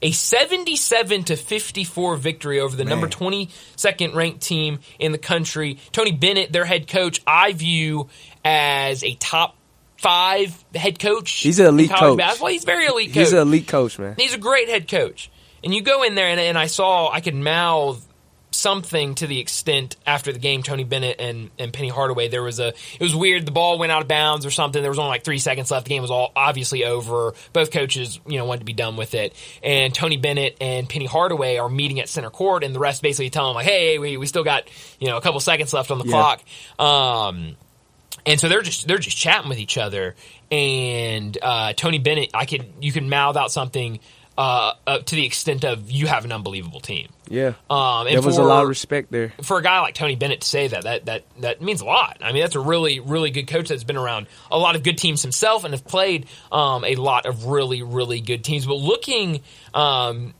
a 0.00 0.10
seventy-seven 0.10 1.24
to 1.24 1.36
fifty-four 1.36 2.16
victory 2.16 2.60
over 2.60 2.74
the 2.74 2.84
Man. 2.84 2.90
number 2.90 3.08
twenty-second 3.08 4.14
ranked 4.14 4.40
team 4.40 4.78
in 4.98 5.12
the 5.12 5.18
country. 5.18 5.78
Tony 5.92 6.12
Bennett, 6.12 6.50
their 6.50 6.64
head 6.64 6.88
coach, 6.88 7.20
I 7.26 7.52
view 7.52 8.08
as 8.44 9.04
a 9.04 9.14
top 9.16 9.56
five 9.98 10.64
head 10.74 10.98
coach. 10.98 11.30
He's 11.32 11.58
an 11.58 11.66
elite 11.66 11.90
coach. 11.90 12.16
Basketball. 12.16 12.48
He's 12.48 12.64
very 12.64 12.86
elite. 12.86 13.10
He's 13.10 13.28
coach. 13.28 13.32
an 13.34 13.48
elite 13.48 13.68
coach, 13.68 13.98
man. 13.98 14.14
He's 14.16 14.32
a 14.32 14.38
great 14.38 14.68
head 14.70 14.88
coach. 14.88 15.30
And 15.62 15.74
you 15.74 15.82
go 15.82 16.04
in 16.04 16.14
there, 16.14 16.28
and, 16.28 16.40
and 16.40 16.56
I 16.56 16.68
saw 16.68 17.10
I 17.10 17.20
could 17.20 17.34
mouth 17.34 18.07
something 18.50 19.14
to 19.16 19.26
the 19.26 19.38
extent 19.38 19.96
after 20.06 20.32
the 20.32 20.38
game, 20.38 20.62
Tony 20.62 20.82
Bennett 20.84 21.20
and, 21.20 21.50
and 21.58 21.72
Penny 21.72 21.88
Hardaway. 21.88 22.28
There 22.28 22.42
was 22.42 22.58
a, 22.60 22.68
it 22.68 23.00
was 23.00 23.14
weird. 23.14 23.46
The 23.46 23.52
ball 23.52 23.78
went 23.78 23.92
out 23.92 24.02
of 24.02 24.08
bounds 24.08 24.46
or 24.46 24.50
something. 24.50 24.80
There 24.82 24.90
was 24.90 24.98
only 24.98 25.10
like 25.10 25.24
three 25.24 25.38
seconds 25.38 25.70
left. 25.70 25.84
The 25.84 25.90
game 25.90 26.02
was 26.02 26.10
all 26.10 26.32
obviously 26.34 26.84
over. 26.84 27.34
Both 27.52 27.70
coaches, 27.70 28.18
you 28.26 28.38
know, 28.38 28.44
wanted 28.46 28.60
to 28.60 28.64
be 28.64 28.72
done 28.72 28.96
with 28.96 29.14
it. 29.14 29.34
And 29.62 29.94
Tony 29.94 30.16
Bennett 30.16 30.56
and 30.60 30.88
Penny 30.88 31.06
Hardaway 31.06 31.58
are 31.58 31.68
meeting 31.68 32.00
at 32.00 32.08
center 32.08 32.30
court, 32.30 32.64
and 32.64 32.74
the 32.74 32.78
rest 32.80 33.02
basically 33.02 33.30
tell 33.30 33.46
them 33.46 33.54
like, 33.54 33.66
"Hey, 33.66 33.98
we, 33.98 34.16
we 34.16 34.26
still 34.26 34.44
got 34.44 34.64
you 34.98 35.08
know 35.08 35.16
a 35.16 35.20
couple 35.20 35.40
seconds 35.40 35.72
left 35.72 35.90
on 35.90 35.98
the 35.98 36.04
Yeah. 36.06 36.10
clock." 36.10 36.42
Um, 36.78 37.56
and 38.26 38.40
so 38.40 38.48
they're 38.48 38.62
just 38.62 38.88
they're 38.88 38.98
just 38.98 39.16
chatting 39.16 39.48
with 39.48 39.58
each 39.58 39.78
other. 39.78 40.14
And 40.50 41.36
uh, 41.40 41.72
Tony 41.74 41.98
Bennett, 41.98 42.30
I 42.34 42.46
could 42.46 42.66
you 42.80 42.92
could 42.92 43.04
mouth 43.04 43.36
out 43.36 43.52
something 43.52 44.00
uh, 44.38 44.74
uh, 44.86 44.98
to 45.00 45.16
the 45.16 45.26
extent 45.26 45.64
of 45.64 45.90
you 45.90 46.06
have 46.06 46.24
an 46.24 46.30
unbelievable 46.30 46.78
team. 46.78 47.08
Yeah. 47.28 47.54
Um, 47.68 48.06
and 48.06 48.14
there 48.14 48.22
was 48.22 48.38
a 48.38 48.44
lot 48.44 48.62
of 48.62 48.68
respect 48.68 49.10
there. 49.10 49.32
for 49.42 49.58
a 49.58 49.62
guy 49.62 49.80
like 49.80 49.96
Tony 49.96 50.14
Bennett 50.14 50.42
to 50.42 50.46
say 50.46 50.68
that, 50.68 50.84
that 50.84 51.06
that 51.06 51.24
that 51.40 51.60
means 51.60 51.80
a 51.80 51.84
lot. 51.84 52.18
I 52.20 52.30
mean, 52.30 52.42
that's 52.42 52.54
a 52.54 52.60
really 52.60 53.00
really 53.00 53.32
good 53.32 53.48
coach 53.48 53.68
that's 53.68 53.82
been 53.82 53.96
around 53.96 54.28
a 54.48 54.56
lot 54.56 54.76
of 54.76 54.84
good 54.84 54.96
teams 54.96 55.22
himself 55.22 55.64
and 55.64 55.74
have 55.74 55.84
played 55.84 56.26
um, 56.52 56.84
a 56.84 56.94
lot 56.94 57.26
of 57.26 57.46
really 57.46 57.82
really 57.82 58.20
good 58.20 58.44
teams. 58.44 58.64
But 58.64 58.76
looking 58.76 59.40
um, 59.74 60.34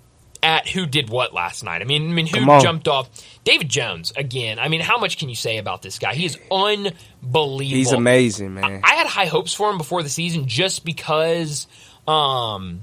at 0.45 0.69
who 0.69 0.87
did 0.87 1.11
what 1.11 1.35
last 1.35 1.65
night, 1.65 1.83
I 1.83 1.85
mean, 1.85 2.09
I 2.09 2.15
mean, 2.15 2.29
who 2.29 2.61
jumped 2.61 2.87
off? 2.87 3.11
David 3.43 3.69
Jones 3.69 4.13
again. 4.17 4.61
I 4.61 4.69
mean, 4.69 4.81
how 4.81 4.99
much 4.99 5.19
can 5.19 5.29
you 5.29 5.35
say 5.35 5.59
about 5.59 5.83
this 5.83 5.99
guy? 5.99 6.15
He 6.15 6.25
is 6.25 6.39
unbelievable. 6.53 7.59
He's 7.59 7.91
amazing, 7.91 8.55
man. 8.55 8.81
I 8.85 8.95
had 8.95 9.09
high 9.09 9.27
hopes 9.27 9.53
for 9.53 9.69
him 9.73 9.77
before 9.79 10.05
the 10.05 10.09
season 10.09 10.47
just 10.47 10.85
because 10.85 11.67
um, 12.07 12.83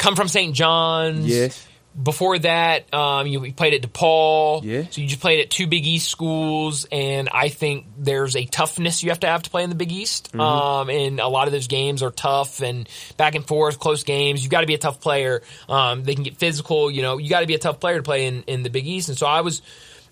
come 0.00 0.16
from 0.16 0.26
St. 0.26 0.54
John's. 0.54 1.26
Yes. 1.26 1.66
Before 2.00 2.38
that, 2.38 2.92
um, 2.94 3.26
you 3.26 3.52
played 3.52 3.74
at 3.74 3.82
DePaul. 3.82 4.62
Yeah. 4.62 4.84
So 4.90 5.00
you 5.00 5.08
just 5.08 5.20
played 5.20 5.40
at 5.40 5.50
two 5.50 5.66
Big 5.66 5.84
East 5.84 6.08
schools, 6.08 6.86
and 6.90 7.28
I 7.28 7.48
think 7.48 7.86
there's 7.98 8.36
a 8.36 8.44
toughness 8.44 9.02
you 9.02 9.10
have 9.10 9.20
to 9.20 9.26
have 9.26 9.42
to 9.42 9.50
play 9.50 9.64
in 9.64 9.70
the 9.70 9.76
Big 9.76 9.90
East. 9.90 10.28
Mm-hmm. 10.28 10.40
Um, 10.40 10.88
and 10.88 11.18
a 11.18 11.26
lot 11.26 11.48
of 11.48 11.52
those 11.52 11.66
games 11.66 12.04
are 12.04 12.12
tough 12.12 12.62
and 12.62 12.88
back 13.16 13.34
and 13.34 13.44
forth, 13.44 13.80
close 13.80 14.04
games. 14.04 14.42
You've 14.42 14.52
got 14.52 14.60
to 14.60 14.68
be 14.68 14.74
a 14.74 14.78
tough 14.78 15.00
player. 15.00 15.42
Um, 15.68 16.04
they 16.04 16.14
can 16.14 16.22
get 16.22 16.36
physical. 16.36 16.92
You 16.92 17.02
know, 17.02 17.18
you 17.18 17.28
got 17.28 17.40
to 17.40 17.48
be 17.48 17.54
a 17.54 17.58
tough 17.58 17.80
player 17.80 17.96
to 17.96 18.02
play 18.04 18.26
in, 18.26 18.44
in 18.44 18.62
the 18.62 18.70
Big 18.70 18.86
East. 18.86 19.08
And 19.08 19.18
so 19.18 19.26
I 19.26 19.40
was, 19.40 19.60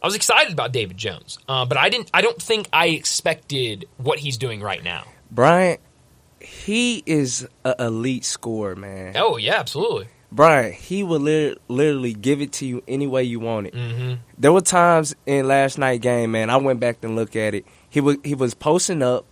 I 0.02 0.06
was 0.08 0.16
excited 0.16 0.52
about 0.52 0.72
David 0.72 0.96
Jones, 0.96 1.38
uh, 1.48 1.64
but 1.64 1.78
I 1.78 1.90
didn't. 1.90 2.10
I 2.12 2.22
don't 2.22 2.42
think 2.42 2.68
I 2.72 2.88
expected 2.88 3.88
what 3.98 4.18
he's 4.18 4.36
doing 4.36 4.60
right 4.60 4.82
now. 4.82 5.04
Bryant, 5.30 5.80
he 6.68 7.02
is 7.06 7.48
an 7.64 7.74
elite 7.78 8.24
scorer, 8.24 8.76
man. 8.76 9.14
Oh 9.16 9.36
yeah, 9.38 9.56
absolutely. 9.58 10.08
Brian, 10.30 10.72
he 10.74 11.02
will 11.02 11.20
lit- 11.20 11.58
literally 11.68 12.12
give 12.12 12.42
it 12.42 12.52
to 12.52 12.66
you 12.66 12.82
any 12.86 13.06
way 13.06 13.22
you 13.24 13.40
want 13.40 13.68
it. 13.68 13.74
Mm-hmm. 13.74 14.14
There 14.36 14.52
were 14.52 14.60
times 14.60 15.16
in 15.24 15.48
last 15.48 15.78
night 15.78 16.02
game, 16.02 16.32
man. 16.32 16.50
I 16.50 16.58
went 16.58 16.80
back 16.80 16.98
and 17.02 17.16
looked 17.16 17.34
at 17.36 17.54
it. 17.54 17.64
He 17.88 18.00
was 18.02 18.16
he 18.22 18.34
was 18.34 18.52
posting 18.54 19.02
up, 19.02 19.24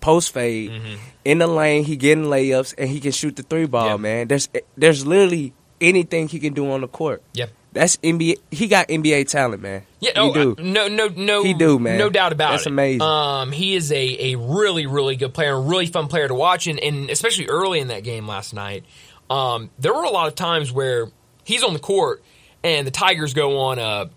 post 0.00 0.32
fade 0.32 0.70
Mm-hmm. 0.70 0.94
in 1.24 1.38
the 1.38 1.48
lane. 1.48 1.82
He 1.84 1.96
getting 1.96 2.24
layups 2.26 2.74
and 2.78 2.88
he 2.88 3.00
can 3.00 3.10
shoot 3.12 3.34
the 3.34 3.42
three 3.42 3.66
ball, 3.66 3.88
Yeah. 3.88 3.96
man. 3.96 4.28
There's 4.28 4.48
there's 4.76 5.04
literally 5.04 5.52
anything 5.80 6.28
he 6.28 6.38
can 6.38 6.54
do 6.54 6.70
on 6.70 6.82
the 6.82 6.88
court. 6.88 7.22
Yep. 7.34 7.50
That's 7.78 7.96
NBA. 7.98 8.38
He 8.50 8.66
got 8.66 8.88
NBA 8.88 9.28
talent, 9.28 9.62
man. 9.62 9.84
Yeah, 10.00 10.10
he 10.14 10.18
oh, 10.18 10.32
do. 10.32 10.56
uh, 10.58 10.62
no, 10.62 10.88
no, 10.88 11.06
no, 11.08 11.44
He 11.44 11.54
do, 11.54 11.78
man. 11.78 11.96
No 11.96 12.10
doubt 12.10 12.32
about 12.32 12.50
That's 12.50 12.66
it. 12.66 12.70
amazing. 12.70 13.02
Um, 13.02 13.52
he 13.52 13.76
is 13.76 13.92
a, 13.92 14.32
a 14.32 14.36
really, 14.36 14.86
really 14.86 15.14
good 15.14 15.32
player, 15.32 15.52
a 15.52 15.60
really 15.60 15.86
fun 15.86 16.08
player 16.08 16.26
to 16.26 16.34
watch, 16.34 16.66
and, 16.66 16.80
and 16.80 17.08
especially 17.08 17.46
early 17.46 17.78
in 17.78 17.88
that 17.88 18.02
game 18.02 18.26
last 18.26 18.52
night, 18.52 18.84
um, 19.30 19.70
there 19.78 19.94
were 19.94 20.02
a 20.02 20.10
lot 20.10 20.26
of 20.26 20.34
times 20.34 20.72
where 20.72 21.06
he's 21.44 21.62
on 21.62 21.72
the 21.72 21.78
court 21.78 22.22
and 22.64 22.84
the 22.84 22.90
Tigers 22.90 23.32
go 23.32 23.58
on 23.60 23.78
a 23.78 24.10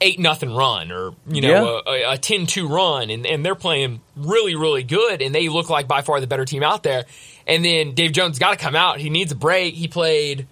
eight 0.00 0.20
nothing 0.20 0.54
run 0.54 0.92
or 0.92 1.12
you 1.26 1.40
know 1.40 1.82
a, 1.86 2.12
a 2.12 2.18
10-2 2.18 2.68
run, 2.68 3.08
and, 3.08 3.24
and 3.26 3.44
they're 3.44 3.54
playing 3.54 4.02
really, 4.16 4.54
really 4.54 4.82
good, 4.82 5.22
and 5.22 5.34
they 5.34 5.48
look 5.48 5.70
like 5.70 5.88
by 5.88 6.02
far 6.02 6.20
the 6.20 6.26
better 6.26 6.44
team 6.44 6.62
out 6.62 6.82
there. 6.82 7.04
And 7.46 7.64
then 7.64 7.94
Dave 7.94 8.12
Jones 8.12 8.38
got 8.38 8.50
to 8.50 8.56
come 8.58 8.76
out. 8.76 9.00
He 9.00 9.08
needs 9.08 9.32
a 9.32 9.34
break. 9.34 9.72
He 9.72 9.88
played 9.88 10.46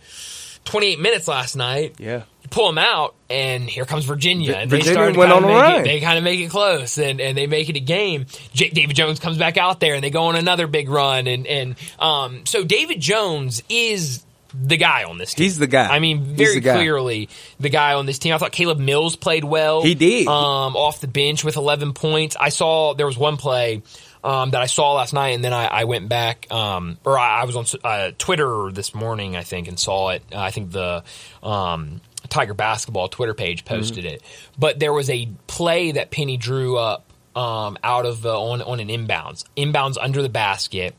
28 0.66 0.98
minutes 0.98 1.28
last 1.28 1.56
night 1.56 1.94
yeah. 1.98 2.24
Pull 2.50 2.66
them 2.66 2.78
out, 2.78 3.14
and 3.30 3.68
here 3.68 3.84
comes 3.84 4.04
Virginia. 4.04 4.52
Vi- 4.52 4.58
And 4.60 4.70
they 4.70 4.80
start 4.82 5.16
went 5.16 5.32
on 5.32 5.44
a 5.44 5.46
run. 5.46 5.80
It, 5.80 5.84
they 5.84 6.00
kind 6.00 6.18
of 6.18 6.24
make 6.24 6.40
it 6.40 6.50
close, 6.50 6.98
and, 6.98 7.20
and 7.20 7.36
they 7.36 7.46
make 7.46 7.68
it 7.68 7.76
a 7.76 7.80
game. 7.80 8.26
J- 8.52 8.70
David 8.70 8.96
Jones 8.96 9.20
comes 9.20 9.38
back 9.38 9.56
out 9.56 9.80
there, 9.80 9.94
and 9.94 10.02
they 10.04 10.10
go 10.10 10.24
on 10.24 10.36
another 10.36 10.66
big 10.66 10.88
run, 10.88 11.26
and 11.26 11.46
and 11.46 11.74
um, 11.98 12.46
so 12.46 12.64
David 12.64 13.00
Jones 13.00 13.62
is 13.68 14.22
the 14.58 14.76
guy 14.78 15.04
on 15.04 15.18
this 15.18 15.34
team. 15.34 15.44
He's 15.44 15.58
the 15.58 15.66
guy. 15.66 15.86
I 15.94 15.98
mean, 15.98 16.22
very 16.22 16.60
the 16.60 16.72
clearly 16.72 17.28
the 17.60 17.68
guy 17.68 17.92
on 17.94 18.06
this 18.06 18.18
team. 18.18 18.32
I 18.32 18.38
thought 18.38 18.52
Caleb 18.52 18.78
Mills 18.78 19.14
played 19.16 19.44
well. 19.44 19.82
He 19.82 19.94
did. 19.94 20.26
um, 20.28 20.76
off 20.76 21.00
the 21.00 21.08
bench 21.08 21.44
with 21.44 21.56
11 21.56 21.92
points. 21.92 22.36
I 22.40 22.48
saw 22.48 22.94
there 22.94 23.06
was 23.06 23.18
one 23.18 23.36
play. 23.36 23.82
Um, 24.24 24.50
that 24.50 24.60
I 24.60 24.66
saw 24.66 24.94
last 24.94 25.12
night, 25.12 25.36
and 25.36 25.44
then 25.44 25.52
I, 25.52 25.66
I 25.66 25.84
went 25.84 26.08
back, 26.08 26.48
um, 26.50 26.98
or 27.04 27.16
I, 27.16 27.42
I 27.42 27.44
was 27.44 27.54
on 27.54 27.64
uh, 27.84 28.10
Twitter 28.18 28.70
this 28.72 28.92
morning, 28.92 29.36
I 29.36 29.44
think, 29.44 29.68
and 29.68 29.78
saw 29.78 30.08
it. 30.08 30.22
Uh, 30.32 30.40
I 30.40 30.50
think 30.50 30.72
the 30.72 31.04
um, 31.44 32.00
Tiger 32.28 32.54
basketball 32.54 33.08
Twitter 33.08 33.34
page 33.34 33.64
posted 33.64 34.04
it, 34.04 34.22
but 34.58 34.78
there 34.78 34.92
was 34.92 35.10
a 35.10 35.28
play 35.46 35.92
that 35.92 36.10
Penny 36.10 36.36
drew 36.36 36.76
up 36.76 37.04
um, 37.34 37.76
out 37.82 38.06
of 38.06 38.24
uh, 38.24 38.40
on 38.40 38.62
on 38.62 38.80
an 38.80 38.88
inbounds, 38.88 39.44
inbounds 39.56 39.96
under 40.00 40.22
the 40.22 40.28
basket, 40.28 40.94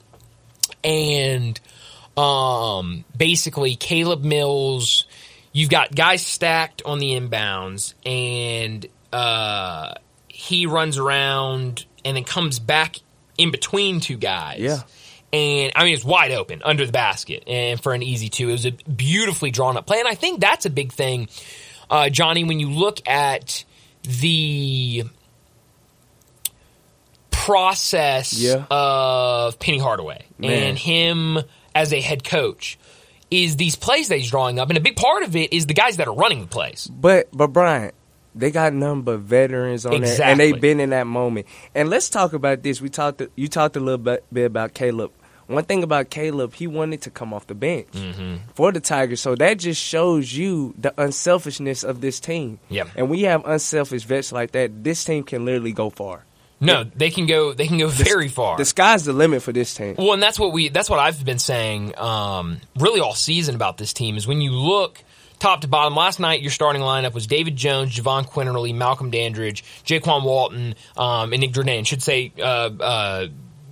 and 0.83 1.59
um, 2.15 3.05
basically 3.15 3.75
Caleb 3.75 4.23
Mills. 4.23 5.05
You've 5.53 5.69
got 5.71 5.95
guys 5.95 6.23
stacked 6.25 6.83
on 6.85 6.99
the 6.99 7.11
inbounds, 7.11 7.95
and 8.05 8.85
uh, 9.11 9.95
he 10.27 10.67
runs 10.67 10.97
around 10.97 11.85
and 12.05 12.15
then 12.15 12.23
comes 12.23 12.59
back 12.59 12.97
in 13.37 13.51
between 13.51 13.99
two 13.99 14.17
guys. 14.17 14.59
Yeah. 14.59 14.81
And 15.33 15.73
I 15.75 15.83
mean, 15.83 15.93
it's 15.93 16.05
wide 16.05 16.31
open 16.31 16.61
under 16.63 16.85
the 16.85 16.91
basket, 16.91 17.43
and 17.47 17.81
for 17.81 17.93
an 17.93 18.01
easy 18.01 18.29
two, 18.29 18.49
it 18.49 18.53
was 18.53 18.65
a 18.65 18.71
beautifully 18.71 19.51
drawn 19.51 19.75
up 19.75 19.85
play. 19.85 19.99
And 19.99 20.07
I 20.07 20.15
think 20.15 20.39
that's 20.39 20.65
a 20.65 20.69
big 20.69 20.93
thing, 20.93 21.27
uh, 21.89 22.09
Johnny. 22.09 22.45
When 22.45 22.59
you 22.61 22.69
look 22.71 23.05
at 23.07 23.65
the 24.03 25.03
process 27.31 28.33
Yeah. 28.33 28.65
of 28.69 29.59
Penny 29.59 29.77
Hardaway 29.79 30.25
Man. 30.37 30.51
and 30.63 30.77
him 30.77 31.39
as 31.75 31.93
a 31.93 32.01
head 32.01 32.23
coach, 32.23 32.77
is 33.29 33.57
these 33.57 33.75
plays 33.75 34.07
that 34.07 34.17
he's 34.17 34.29
drawing 34.31 34.57
up, 34.59 34.69
and 34.69 34.77
a 34.77 34.81
big 34.81 34.95
part 34.95 35.23
of 35.23 35.35
it 35.35 35.51
is 35.51 35.65
the 35.65 35.73
guys 35.73 35.97
that 35.97 36.07
are 36.07 36.13
running 36.15 36.39
the 36.41 36.47
plays. 36.47 36.87
But 36.89 37.27
but 37.33 37.47
Brian, 37.47 37.91
they 38.33 38.51
got 38.51 38.71
nothing 38.73 39.01
but 39.01 39.19
veterans 39.19 39.85
on 39.85 39.99
there, 40.01 40.21
and 40.23 40.39
they've 40.39 40.59
been 40.61 40.79
in 40.79 40.91
that 40.91 41.07
moment. 41.07 41.45
And 41.75 41.89
let's 41.89 42.09
talk 42.09 42.31
about 42.31 42.63
this. 42.63 42.79
We 42.79 42.87
talked. 42.87 43.21
You 43.35 43.49
talked 43.49 43.75
a 43.75 43.81
little 43.81 43.97
bit, 43.97 44.23
bit 44.31 44.45
about 44.45 44.73
Caleb. 44.73 45.11
One 45.47 45.63
thing 45.63 45.81
about 45.83 46.09
Caleb, 46.09 46.53
he 46.53 46.67
wanted 46.67 47.01
to 47.03 47.09
come 47.09 47.33
off 47.33 47.47
the 47.47 47.55
bench 47.55 47.87
Mm-hmm. 47.93 48.35
for 48.53 48.71
the 48.71 48.79
Tigers, 48.79 49.21
so 49.21 49.33
that 49.35 49.59
just 49.59 49.81
shows 49.81 50.33
you 50.33 50.73
the 50.77 50.93
unselfishness 51.01 51.83
of 51.83 52.01
this 52.01 52.19
team. 52.19 52.59
Yep. 52.69 52.89
And 52.95 53.09
we 53.09 53.21
have 53.23 53.45
unselfish 53.45 54.03
vets 54.03 54.31
like 54.31 54.51
that. 54.51 54.83
This 54.83 55.03
team 55.03 55.23
can 55.23 55.45
literally 55.45 55.71
go 55.71 55.89
far. 55.89 56.23
No, 56.59 56.83
they 56.83 57.11
can 57.11 57.27
go. 57.27 57.53
They 57.53 57.67
can 57.67 57.77
go 57.77 57.87
very 57.87 58.27
far. 58.29 58.57
The 58.57 58.65
sky's 58.65 59.05
the 59.05 59.13
limit 59.13 59.43
for 59.43 59.51
this 59.51 59.73
team. 59.75 59.95
Well, 59.97 60.13
and 60.13 60.23
that's 60.23 60.39
what 60.39 60.51
we 60.53 60.69
that's 60.69 60.89
what 60.89 60.97
I've 60.99 61.23
been 61.23 61.37
saying 61.39 61.97
um, 61.99 62.57
really 62.75 62.99
all 62.99 63.13
season 63.13 63.53
about 63.55 63.77
this 63.77 63.93
team 63.93 64.17
is 64.17 64.25
when 64.27 64.41
you 64.41 64.51
look 64.51 65.03
top 65.37 65.61
to 65.61 65.67
bottom. 65.67 65.95
Last 65.95 66.19
night, 66.19 66.41
your 66.41 66.49
starting 66.49 66.81
lineup 66.81 67.13
was 67.13 67.27
David 67.27 67.55
Jones, 67.55 67.95
Jahvon 67.95 68.27
Quinerly, 68.27 68.73
Malcolm 68.73 69.11
Dandridge, 69.11 69.63
Jaykwon 69.85 70.23
Walton, 70.23 70.73
um, 70.97 71.31
and 71.31 71.41
Nick 71.41 71.51
Jourdain. 71.51 71.85
Should 71.85 72.01
say 72.01 72.31
uh, 72.39 72.41
uh, 72.79 73.27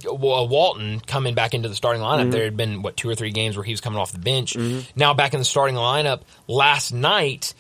Walton 0.08 1.00
coming 1.00 1.36
back 1.36 1.54
into 1.54 1.70
the 1.70 1.76
starting 1.76 2.02
lineup. 2.02 2.32
There 2.32 2.44
had 2.46 2.58
been 2.58 2.82
what 2.82 2.98
two 2.98 3.10
or 3.10 3.16
three 3.16 3.32
games 3.32 3.56
where 3.58 3.64
he 3.64 3.72
was 3.74 3.82
coming 3.82 4.00
off 4.00 4.12
the 4.12 4.20
bench. 4.20 4.56
Now 4.96 5.14
back 5.14 5.34
in 5.34 5.40
the 5.40 5.46
starting 5.46 5.76
lineup. 5.76 6.22
Last 6.48 6.92
night. 6.92 7.54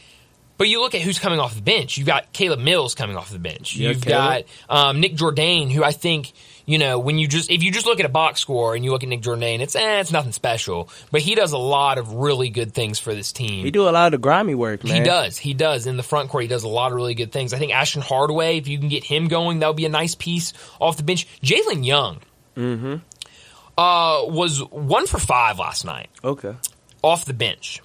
But 0.57 0.69
you 0.69 0.79
look 0.79 0.95
at 0.95 1.01
who's 1.01 1.19
coming 1.19 1.39
off 1.39 1.53
the 1.53 1.61
bench. 1.61 1.97
You've 1.97 2.07
got 2.07 2.31
Caleb 2.31 2.59
Mills 2.61 2.95
coming 2.95 3.17
off 3.17 3.29
the 3.29 3.39
bench. 3.39 3.75
Yeah, 3.75 3.89
You've 3.89 4.01
Caleb. 4.01 4.45
got 4.69 4.87
um, 4.89 5.01
Nick 5.01 5.15
Jourdain, 5.15 5.69
who 5.69 5.83
I 5.83 5.91
think 5.91 6.31
you 6.65 6.77
know 6.77 6.97
when 6.97 7.17
you 7.19 7.27
just 7.27 7.51
if 7.51 7.61
you 7.61 7.71
just 7.73 7.85
look 7.85 7.99
at 7.99 8.05
a 8.05 8.09
box 8.09 8.39
score 8.39 8.73
and 8.73 8.85
you 8.85 8.91
look 8.91 9.03
at 9.03 9.09
Nick 9.09 9.21
Jourdain, 9.21 9.59
it's 9.59 9.75
eh, 9.75 9.99
it's 9.99 10.13
nothing 10.13 10.31
special. 10.31 10.87
But 11.11 11.19
he 11.19 11.35
does 11.35 11.51
a 11.51 11.57
lot 11.57 11.97
of 11.97 12.13
really 12.13 12.49
good 12.49 12.73
things 12.73 12.99
for 12.99 13.13
this 13.13 13.33
team. 13.33 13.65
He 13.65 13.71
do 13.71 13.89
a 13.89 13.91
lot 13.91 14.05
of 14.05 14.11
the 14.13 14.17
grimy 14.17 14.55
work, 14.55 14.85
man. 14.85 14.95
He 14.95 15.03
does. 15.03 15.37
He 15.37 15.53
does. 15.53 15.87
In 15.87 15.97
the 15.97 16.03
front 16.03 16.29
court, 16.29 16.43
he 16.43 16.47
does 16.47 16.63
a 16.63 16.69
lot 16.69 16.91
of 16.93 16.95
really 16.95 17.15
good 17.15 17.33
things. 17.33 17.53
I 17.53 17.57
think 17.59 17.73
Ashton 17.73 18.01
Hardaway, 18.01 18.57
if 18.57 18.69
you 18.69 18.79
can 18.79 18.87
get 18.87 19.03
him 19.03 19.27
going, 19.27 19.59
that 19.59 19.67
would 19.67 19.75
be 19.75 19.85
a 19.85 19.89
nice 19.89 20.15
piece 20.15 20.53
off 20.79 20.95
the 20.95 21.03
bench. 21.03 21.27
Jalen 21.41 21.85
Young 21.85 22.21
uh, 22.57 24.21
was 24.27 24.59
one 24.71 25.07
for 25.07 25.19
five 25.19 25.59
last 25.59 25.85
night 25.85 26.09
Okay. 26.23 26.53
off 27.01 27.25
the 27.25 27.33
bench. 27.33 27.81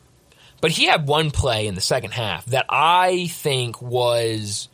But 0.61 0.71
he 0.73 0.85
had 0.87 1.09
one 1.09 1.31
play 1.31 1.67
in 1.67 1.75
the 1.75 1.81
second 1.81 2.13
half 2.13 2.45
that 2.47 2.67
I 2.69 3.29
think 3.29 3.81
was 3.81 4.69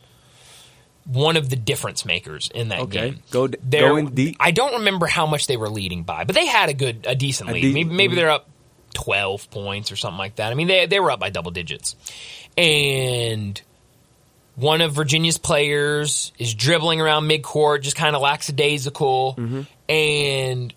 one 1.05 1.37
of 1.37 1.49
the 1.49 1.55
difference 1.55 2.03
makers 2.03 2.49
in 2.53 2.67
that 2.69 2.81
Okay. 2.81 3.11
game. 3.11 3.23
Go 3.31 3.47
There- 3.47 3.87
going 3.89 4.09
deep. 4.13 4.35
I 4.39 4.51
don't 4.51 4.73
remember 4.79 5.07
how 5.07 5.25
much 5.25 5.47
they 5.47 5.55
were 5.55 5.69
leading 5.69 6.03
by, 6.03 6.25
but 6.25 6.35
they 6.35 6.45
had 6.45 6.67
a 6.67 6.73
good, 6.73 7.05
a 7.07 7.15
decent 7.15 7.49
A 7.49 7.53
lead. 7.53 7.61
de- 7.61 7.71
maybe, 7.73 7.89
maybe 7.89 8.15
they're 8.15 8.29
up 8.31 8.49
twelve 8.93 9.49
points 9.49 9.91
or 9.91 9.95
something 9.95 10.17
like 10.17 10.35
that. 10.37 10.51
I 10.51 10.55
mean, 10.55 10.67
they 10.67 10.85
they 10.87 10.99
were 10.99 11.11
up 11.11 11.19
by 11.21 11.29
double 11.29 11.51
digits, 11.51 11.95
and 12.57 13.61
one 14.57 14.81
of 14.81 14.91
Virginia's 14.93 15.37
players 15.37 16.33
is 16.37 16.53
dribbling 16.53 16.99
around 16.99 17.29
midcourt, 17.29 17.81
just 17.83 17.95
kind 17.95 18.15
of 18.15 18.21
lackadaisical, 18.21 19.35
Mm-hmm. 19.37 19.61
and 19.89 20.73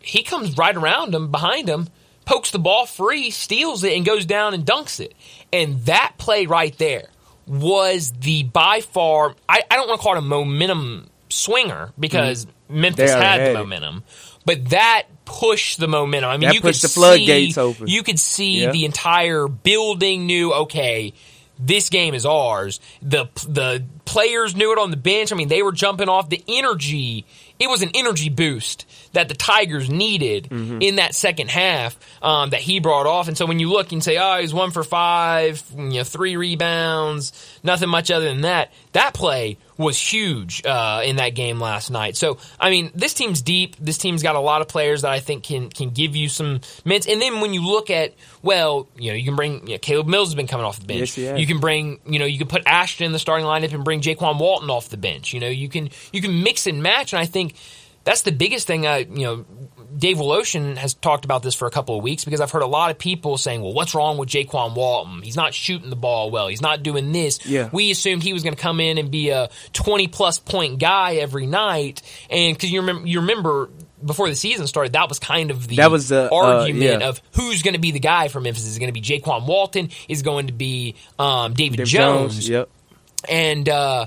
he 0.00 0.22
comes 0.22 0.58
right 0.58 0.76
around 0.76 1.14
him, 1.14 1.30
behind 1.30 1.68
him, 1.68 1.88
pokes 2.26 2.50
the 2.50 2.58
ball 2.58 2.84
free, 2.86 3.30
steals 3.30 3.84
it, 3.84 3.94
and 3.96 4.04
goes 4.04 4.26
down 4.26 4.52
and 4.52 4.66
dunks 4.66 5.00
it. 5.00 5.14
And 5.52 5.80
that 5.86 6.14
play 6.18 6.44
right 6.46 6.76
there 6.76 7.08
was 7.46 8.10
the 8.20 8.42
by 8.42 8.80
far, 8.80 9.34
I, 9.48 9.62
I 9.70 9.76
don't 9.76 9.88
want 9.88 10.00
to 10.00 10.02
call 10.02 10.14
it 10.16 10.18
a 10.18 10.22
momentum 10.22 11.08
swinger 11.30 11.92
because 11.98 12.46
Memphis 12.68 13.10
Mm-hmm. 13.12 13.20
They 13.20 13.26
had 13.26 13.38
the 13.40 13.44
had 13.44 13.50
it. 13.50 13.54
momentum, 13.58 14.02
but 14.44 14.70
that 14.70 15.04
pushed 15.24 15.78
the 15.78 15.88
momentum. 15.88 16.30
I 16.30 16.36
mean, 16.36 16.48
That 16.48 16.54
you 16.54 16.60
could 16.60 16.74
the 16.74 16.88
floodgates 16.88 17.54
see, 17.54 17.60
open. 17.60 17.86
You 17.86 18.02
could 18.02 18.18
see 18.18 18.62
Yeah. 18.62 18.72
the 18.72 18.84
entire 18.84 19.46
building 19.48 20.26
knew, 20.26 20.52
okay, 20.52 21.12
this 21.58 21.88
game 21.88 22.14
is 22.14 22.26
ours. 22.26 22.80
The 23.02 23.26
the 23.48 23.84
players 24.04 24.54
knew 24.54 24.72
it 24.72 24.78
on 24.78 24.90
the 24.90 24.96
bench. 24.96 25.32
I 25.32 25.36
mean, 25.36 25.48
they 25.48 25.62
were 25.62 25.72
jumping 25.72 26.08
off 26.08 26.28
the 26.28 26.42
energy. 26.48 27.26
It 27.58 27.68
was 27.68 27.82
an 27.82 27.90
energy 27.94 28.28
boost 28.28 28.86
that 29.14 29.28
the 29.28 29.34
Tigers 29.34 29.88
needed 29.90 30.48
Mm-hmm. 30.50 30.82
in 30.82 30.96
that 30.96 31.14
second 31.14 31.50
half 31.50 31.96
um, 32.22 32.50
that 32.50 32.60
he 32.60 32.78
brought 32.80 33.06
off. 33.06 33.28
And 33.28 33.36
so 33.36 33.46
when 33.46 33.58
you 33.58 33.70
look 33.70 33.92
and 33.92 34.02
say, 34.02 34.18
"Oh, 34.18 34.38
he's 34.40 34.52
one 34.54 34.70
for 34.70 34.84
five, 34.84 35.62
you 35.76 35.82
know, 35.98 36.04
three 36.04 36.36
rebounds, 36.36 37.32
nothing 37.62 37.88
much 37.88 38.10
other 38.10 38.26
than 38.26 38.42
that," 38.42 38.72
that 38.92 39.14
play 39.14 39.58
was 39.76 39.98
huge 39.98 40.64
uh, 40.64 41.02
in 41.04 41.16
that 41.16 41.30
game 41.30 41.60
last 41.60 41.90
night. 41.90 42.16
So 42.16 42.38
I 42.60 42.70
mean, 42.70 42.90
this 42.94 43.14
team's 43.14 43.42
deep. 43.42 43.76
This 43.80 43.98
team's 43.98 44.22
got 44.22 44.36
a 44.36 44.40
lot 44.40 44.60
of 44.60 44.68
players 44.68 45.02
that 45.02 45.10
I 45.12 45.20
think 45.20 45.44
can 45.44 45.68
can 45.70 45.90
give 45.90 46.14
you 46.14 46.28
some 46.28 46.60
minutes. 46.84 47.06
And 47.08 47.20
then 47.20 47.40
when 47.40 47.52
you 47.54 47.66
look 47.66 47.90
at, 47.90 48.14
well, 48.42 48.88
you 48.96 49.10
know, 49.10 49.16
you 49.16 49.24
can 49.24 49.36
bring 49.36 49.66
you 49.66 49.74
know, 49.74 49.78
Caleb 49.78 50.06
Mills 50.06 50.28
has 50.28 50.34
been 50.34 50.46
coming 50.46 50.66
off 50.66 50.78
the 50.78 50.86
bench. 50.86 51.16
Yes. 51.18 51.38
You 51.38 51.46
can 51.46 51.58
bring, 51.60 52.00
you 52.06 52.18
know, 52.18 52.26
you 52.26 52.38
can 52.38 52.48
put 52.48 52.62
Ashton 52.66 53.06
in 53.06 53.12
the 53.12 53.18
starting 53.18 53.46
lineup 53.46 53.72
and 53.72 53.84
bring 53.84 54.00
Jaykwon 54.00 54.38
Walton 54.38 54.70
off 54.70 54.88
the 54.88 54.96
bench. 54.96 55.32
You 55.32 55.40
know, 55.40 55.48
you 55.48 55.68
can 55.68 55.90
you 56.12 56.20
can 56.20 56.42
mix 56.42 56.66
and 56.66 56.82
match, 56.82 57.12
and 57.12 57.20
I 57.20 57.26
think 57.26 57.54
that's 58.04 58.22
the 58.22 58.32
biggest 58.32 58.66
thing. 58.66 58.86
I 58.86 58.98
you 58.98 59.24
know, 59.24 59.44
Dave 59.96 60.16
Woloshin 60.16 60.76
has 60.76 60.94
talked 60.94 61.24
about 61.24 61.42
this 61.42 61.54
for 61.54 61.66
a 61.66 61.70
couple 61.70 61.96
of 61.96 62.02
weeks 62.02 62.24
because 62.24 62.40
I've 62.40 62.50
heard 62.50 62.62
a 62.62 62.66
lot 62.66 62.90
of 62.90 62.98
people 62.98 63.38
saying, 63.38 63.62
well, 63.62 63.72
what's 63.72 63.94
wrong 63.94 64.18
with 64.18 64.28
Jaykwon 64.28 64.74
Walton? 64.74 65.22
He's 65.22 65.36
not 65.36 65.54
shooting 65.54 65.90
the 65.90 65.96
ball 65.96 66.30
well. 66.30 66.48
He's 66.48 66.62
not 66.62 66.82
doing 66.82 67.12
this. 67.12 67.44
Yeah. 67.46 67.68
We 67.72 67.90
assumed 67.90 68.22
he 68.22 68.32
was 68.32 68.42
going 68.42 68.54
to 68.54 68.60
come 68.60 68.80
in 68.80 68.98
and 68.98 69.10
be 69.10 69.30
a 69.30 69.50
20 69.72 70.08
plus 70.08 70.38
point 70.38 70.78
guy 70.78 71.16
every 71.16 71.46
night. 71.46 72.02
And 72.28 72.56
because 72.56 72.70
you 72.70 72.80
remember, 72.80 73.06
you 73.06 73.20
remember 73.20 73.70
before 74.04 74.28
the 74.28 74.34
season 74.34 74.66
started, 74.66 74.94
that 74.94 75.08
was 75.08 75.18
kind 75.18 75.50
of 75.50 75.66
the 75.66 75.76
That 75.76 75.90
was 75.90 76.08
the, 76.08 76.30
uh, 76.30 76.36
argument 76.36 77.00
yeah. 77.00 77.08
of 77.08 77.22
who's 77.32 77.62
going 77.62 77.74
to 77.74 77.80
be 77.80 77.92
the 77.92 78.00
guy 78.00 78.28
from 78.28 78.42
Memphis. 78.42 78.66
Is 78.66 78.76
it 78.76 78.80
going 78.80 78.92
to 78.92 79.00
be 79.00 79.00
Jaykwon 79.00 79.46
Walton? 79.46 79.90
Is 80.08 80.22
going 80.22 80.48
to 80.48 80.52
be 80.52 80.96
um, 81.18 81.54
David 81.54 81.78
Dave 81.78 81.86
Jones? 81.86 82.48
Yep. 82.48 82.68
And 83.28 83.68
uh, 83.68 84.06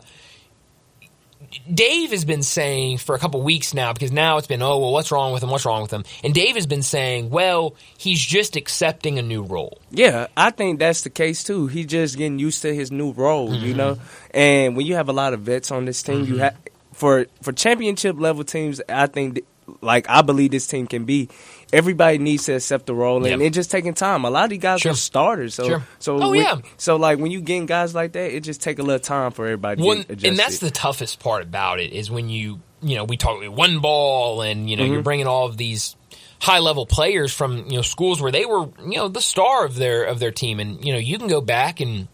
Dave 1.73 2.11
has 2.11 2.25
been 2.25 2.43
saying 2.43 2.97
for 2.99 3.15
a 3.15 3.19
couple 3.19 3.41
weeks 3.41 3.73
now 3.73 3.93
because 3.93 4.11
now 4.11 4.37
it's 4.37 4.47
been 4.47 4.61
oh 4.61 4.77
well 4.79 4.91
what's 4.91 5.11
wrong 5.11 5.31
with 5.33 5.41
him 5.43 5.49
what's 5.49 5.65
wrong 5.65 5.81
with 5.81 5.91
him 5.91 6.03
and 6.23 6.33
Dave 6.33 6.55
has 6.55 6.65
been 6.67 6.83
saying 6.83 7.29
well 7.29 7.75
he's 7.97 8.19
just 8.19 8.55
accepting 8.55 9.17
a 9.17 9.21
new 9.21 9.43
role 9.43 9.79
Yeah, 9.91 10.27
I 10.35 10.51
think 10.51 10.79
that's 10.79 11.01
the 11.01 11.09
case 11.09 11.43
too. 11.43 11.67
He's 11.67 11.85
just 11.87 12.17
getting 12.17 12.39
used 12.39 12.61
to 12.63 12.73
his 12.75 12.91
new 12.91 13.11
role, 13.13 13.53
you 13.55 13.69
Mm-hmm. 13.69 13.77
know. 13.77 13.97
And 14.31 14.75
when 14.75 14.85
you 14.85 14.95
have 14.95 15.09
a 15.09 15.13
lot 15.13 15.33
of 15.33 15.41
vets 15.41 15.71
on 15.71 15.85
this 15.85 16.03
team, 16.03 16.25
you 16.25 16.37
have 16.37 16.55
for 16.93 17.25
for 17.41 17.53
championship 17.53 18.19
level 18.19 18.43
teams. 18.43 18.81
I 18.89 19.07
think, 19.07 19.41
like 19.81 20.09
I 20.09 20.21
believe 20.21 20.51
this 20.51 20.67
team 20.67 20.87
can 20.87 21.05
be. 21.05 21.29
Everybody 21.74 22.17
needs 22.17 22.45
to 22.45 22.53
accept 22.53 22.86
the 22.86 22.93
role, 22.95 23.17
and 23.25 23.41
Yep. 23.41 23.47
it's 23.47 23.55
just 23.55 23.71
taking 23.71 23.93
time. 23.93 24.24
A 24.24 24.29
lot 24.29 24.45
of 24.45 24.50
these 24.51 24.59
guys 24.59 24.79
Sure. 24.81 24.93
are 24.93 24.95
starters, 24.95 25.53
so 25.55 25.65
Sure. 25.67 25.88
so 26.00 26.21
Oh, 26.21 26.29
when- 26.31 26.39
yeah. 26.41 26.55
So 26.77 26.95
like 26.95 27.19
when 27.19 27.29
you 27.31 27.41
getting 27.41 27.65
guys 27.65 27.93
like 27.93 28.13
that, 28.13 28.33
it 28.36 28.41
just 28.41 28.62
take 28.62 28.79
a 28.79 28.83
little 28.83 29.00
time 29.00 29.31
for 29.31 29.45
everybody 29.45 29.83
one 29.83 30.03
to 30.05 30.15
get 30.15 30.29
and 30.29 30.39
that's 30.39 30.59
the 30.59 30.71
toughest 30.71 31.19
part 31.19 31.43
about 31.43 31.79
it 31.79 31.91
is 31.91 32.09
when 32.09 32.29
you 32.29 32.59
you 32.81 32.95
know 32.95 33.03
we 33.03 33.17
talk 33.17 33.43
one 33.43 33.79
ball 33.79 34.41
and 34.41 34.69
you 34.69 34.75
know 34.77 34.83
Mm-hmm. 34.83 34.93
you're 34.93 35.01
bringing 35.01 35.27
all 35.27 35.45
of 35.47 35.57
these 35.57 35.95
high 36.39 36.59
level 36.59 36.86
players 36.86 37.33
from 37.33 37.65
you 37.67 37.77
know 37.77 37.81
schools 37.81 38.21
where 38.21 38.31
they 38.31 38.45
were 38.45 38.69
you 38.86 38.95
know 38.97 39.07
the 39.09 39.21
star 39.21 39.65
of 39.65 39.75
their 39.75 40.03
of 40.03 40.19
their 40.19 40.31
team 40.31 40.59
and 40.59 40.86
you 40.86 40.93
know 40.93 41.00
you 41.00 41.17
can 41.17 41.27
go 41.27 41.41
back 41.41 41.79
and 41.81 42.07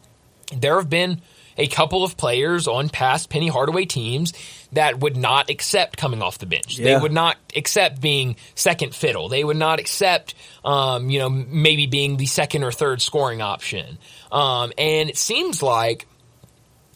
there 0.55 0.77
have 0.77 0.89
been 0.89 1.22
a 1.57 1.67
couple 1.67 2.03
of 2.03 2.17
players 2.17 2.67
on 2.67 2.89
past 2.89 3.29
Penny 3.29 3.48
Hardaway 3.48 3.86
teams 3.86 4.33
that 4.72 5.00
would 5.00 5.15
not 5.17 5.50
accept 5.50 5.98
coming 5.98 6.22
off 6.22 6.39
the 6.39 6.45
bench. 6.45 6.77
They 6.77 6.98
would 6.98 7.12
not 7.12 7.38
accept 7.55 8.01
being 8.01 8.36
second 8.55 8.95
fiddle. 8.95 9.29
They 9.29 9.43
would 9.43 9.57
not 9.57 9.79
accept, 9.79 10.33
um, 10.65 11.10
you 11.10 11.19
know, 11.19 11.29
maybe 11.29 11.86
being 11.86 12.17
the 12.17 12.25
second 12.25 12.63
or 12.63 12.72
third 12.72 13.01
scoring 13.01 13.41
option. 13.41 13.98
Um, 14.31 14.74
and 14.77 15.10
it 15.10 15.17
seems 15.17 15.62
like 15.62 16.07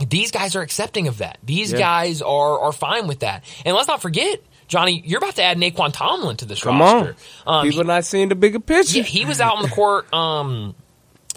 these 0.09 0.31
guys 0.31 0.55
are 0.55 0.61
accepting 0.61 1.07
of 1.07 1.19
that. 1.19 1.37
These 1.43 1.71
Yeah. 1.71 1.79
guys 1.79 2.21
are 2.21 2.59
are 2.59 2.71
fine 2.71 3.07
with 3.07 3.19
that. 3.19 3.43
And 3.65 3.75
let's 3.75 3.87
not 3.87 4.01
forget, 4.01 4.39
Johnny, 4.67 5.01
you're 5.05 5.17
about 5.19 5.35
to 5.37 5.43
add 5.43 5.57
Nae'Qwan 5.57 5.91
Tomlin 5.93 6.37
to 6.37 6.45
this 6.45 6.61
Come 6.61 6.79
roster. 6.81 7.15
on, 7.45 7.61
Um, 7.61 7.67
people 7.69 7.83
not 7.83 8.05
seeing 8.05 8.29
the 8.29 8.35
bigger 8.35 8.59
picture. 8.59 8.97
yeah, 8.97 9.03
he 9.03 9.25
was 9.25 9.39
out 9.41 9.55
on 9.57 9.63
the 9.63 9.69
court 9.69 10.11
um, 10.13 10.75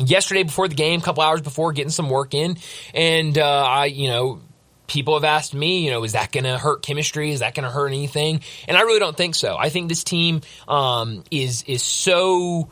yesterday 0.00 0.42
before 0.42 0.68
the 0.68 0.74
game, 0.74 1.00
a 1.00 1.02
couple 1.02 1.22
hours 1.22 1.40
before, 1.40 1.72
getting 1.72 1.90
some 1.90 2.10
work 2.10 2.34
in, 2.34 2.56
and 2.94 3.36
uh, 3.38 3.44
I, 3.64 3.84
you 3.86 4.08
know. 4.08 4.40
People 4.86 5.14
have 5.14 5.22
asked 5.22 5.54
me, 5.54 5.84
you 5.84 5.92
know, 5.92 6.02
is 6.02 6.14
that 6.14 6.32
going 6.32 6.42
to 6.42 6.58
hurt 6.58 6.82
chemistry? 6.82 7.30
Is 7.30 7.38
that 7.38 7.54
going 7.54 7.62
to 7.62 7.70
hurt 7.70 7.86
anything? 7.86 8.40
And 8.66 8.76
I 8.76 8.80
really 8.80 8.98
don't 8.98 9.16
think 9.16 9.36
so. 9.36 9.56
I 9.56 9.68
think 9.68 9.88
this 9.88 10.02
team 10.02 10.40
um, 10.66 11.22
is 11.30 11.62
is 11.68 11.84
so. 11.84 12.68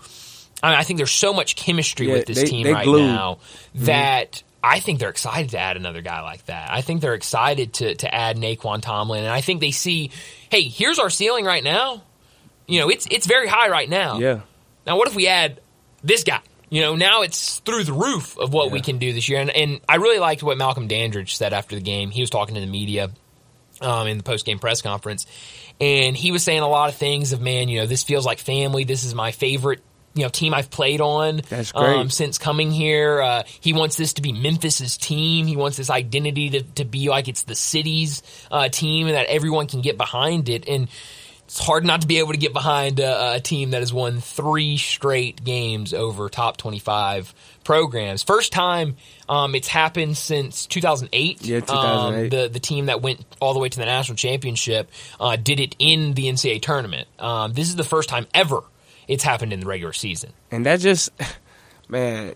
I, 0.61 0.71
mean, 0.71 0.79
I 0.81 0.83
think 0.83 0.97
there's 0.97 1.13
so 1.13 1.33
much 1.33 1.55
chemistry 1.55 2.09
Yeah, 2.09 2.15
with 2.15 2.27
this 2.27 2.39
they- 2.41 2.47
team 2.49 2.65
they 2.65 2.73
right 2.73 2.85
glued. 2.85 3.03
now 3.07 3.39
that 3.77 4.43
I 4.65 4.81
think 4.81 4.99
they're 4.99 5.11
excited 5.11 5.51
to 5.53 5.61
add 5.61 5.77
another 5.77 6.03
guy 6.03 6.23
like 6.23 6.45
that. 6.47 6.73
I 6.73 6.81
think 6.81 7.03
they're 7.03 7.15
excited 7.15 7.75
to 7.75 7.95
to 7.95 8.13
add 8.13 8.37
Nae'Qwan 8.37 8.83
Tomlin, 8.83 9.21
and 9.23 9.33
I 9.33 9.41
think 9.41 9.61
they 9.61 9.71
see, 9.71 10.11
hey, 10.51 10.63
here's 10.63 10.99
our 10.99 11.11
ceiling 11.11 11.45
right 11.45 11.63
now. 11.63 12.03
You 12.67 12.81
know, 12.81 12.89
it's 12.89 13.07
it's 13.13 13.29
very 13.29 13.47
high 13.47 13.69
right 13.69 13.89
now. 13.89 14.19
yeah, 14.19 14.41
Now, 14.85 14.99
what 14.99 15.07
if 15.07 15.15
we 15.15 15.29
add 15.29 15.61
this 16.03 16.25
guy? 16.25 16.41
You 16.71 16.83
know, 16.83 16.97
now 16.97 17.23
it's 17.23 17.61
through 17.61 17.85
the 17.85 17.93
roof 17.93 18.39
of 18.39 18.53
what 18.53 18.71
we 18.71 18.81
can 18.81 18.99
do 18.99 19.13
this 19.13 19.29
year. 19.29 19.41
And, 19.41 19.51
and 19.51 19.81
I 19.89 19.97
really 19.97 20.19
liked 20.19 20.43
what 20.43 20.59
Malcolm 20.59 20.87
Dandridge 20.87 21.37
said 21.37 21.53
after 21.53 21.77
the 21.77 21.81
game. 21.83 22.11
He 22.11 22.21
was 22.21 22.31
talking 22.31 22.55
to 22.57 22.61
the 22.61 22.67
media 22.67 23.11
um, 23.81 24.07
in 24.07 24.19
the 24.19 24.25
post 24.25 24.45
game 24.45 24.59
press 24.59 24.83
conference, 24.83 25.27
and 25.81 26.17
he 26.17 26.33
was 26.33 26.43
saying 26.43 26.61
a 26.61 26.69
lot 26.69 26.91
of 26.91 26.97
things 26.97 27.33
of, 27.33 27.41
man, 27.41 27.69
you 27.69 27.81
know, 27.81 27.87
this 27.87 28.03
feels 28.03 28.27
like 28.27 28.39
family. 28.39 28.85
This 28.85 29.05
is 29.05 29.15
my 29.15 29.33
favorite. 29.33 29.83
You 30.15 30.25
know, 30.25 30.31
team 30.31 30.53
I've 30.53 30.69
played 30.69 31.01
on 31.01 31.43
That's 31.49 31.71
great. 31.71 31.97
Um, 31.97 32.11
since 32.11 32.39
coming 32.39 32.73
here. 32.73 33.21
Uh, 33.21 33.43
he 33.61 33.73
wants 33.73 33.97
this 33.97 34.15
to 34.15 34.23
be 34.23 34.33
Memphis's 34.33 34.97
team. 34.97 35.47
He 35.47 35.55
wants 35.55 35.77
this 35.77 35.91
identity 35.91 36.51
to, 36.51 36.63
to 36.63 36.85
be 36.85 37.09
like 37.09 37.29
it's 37.29 37.43
the 37.43 37.55
city's 37.55 38.23
uh, 38.51 38.69
team 38.69 39.07
and 39.07 39.15
that 39.15 39.27
everyone 39.27 39.69
can 39.69 39.81
get 39.81 39.97
behind 39.97 40.49
it. 40.49 40.67
And 40.67 40.89
it's 41.49 41.59
hard 41.59 41.83
not 41.83 42.03
to 42.03 42.07
be 42.07 42.19
able 42.19 42.33
to 42.33 42.39
get 42.39 42.53
behind 42.53 43.01
a, 43.01 43.37
a 43.37 43.41
team 43.41 43.71
that 43.71 43.81
has 43.81 43.91
won 43.91 44.21
three 44.21 44.77
straight 44.77 45.43
games 45.43 45.95
over 45.95 46.29
top 46.29 46.59
25 46.59 47.35
programs. 47.65 48.23
First 48.23 48.53
time 48.53 48.97
um, 49.31 49.55
it's 49.55 49.67
happened 49.67 50.19
since 50.19 50.67
2008. 50.67 51.41
Yeah, 51.47 51.61
2008. 51.61 52.23
Um, 52.23 52.29
the, 52.29 52.49
the 52.51 52.61
team 52.61 52.87
that 52.87 53.01
went 53.01 53.25
all 53.41 53.55
the 53.55 53.61
way 53.61 53.71
to 53.71 53.79
the 53.79 53.87
national 53.87 54.17
championship 54.17 54.91
uh, 55.19 55.37
did 55.37 55.59
it 55.59 55.75
in 55.79 56.13
the 56.13 56.25
NCAA 56.25 56.61
tournament. 56.61 57.09
Um, 57.19 57.55
this 57.55 57.69
is 57.69 57.77
the 57.77 57.85
first 57.85 58.11
time 58.11 58.27
ever 58.35 58.61
it's 59.07 59.25
happened 59.25 59.55
in 59.55 59.61
the 59.61 59.67
regular 59.67 59.95
season. 59.95 60.35
and 60.51 60.67
that 60.67 60.81
just, 60.81 61.11
man, 61.89 62.35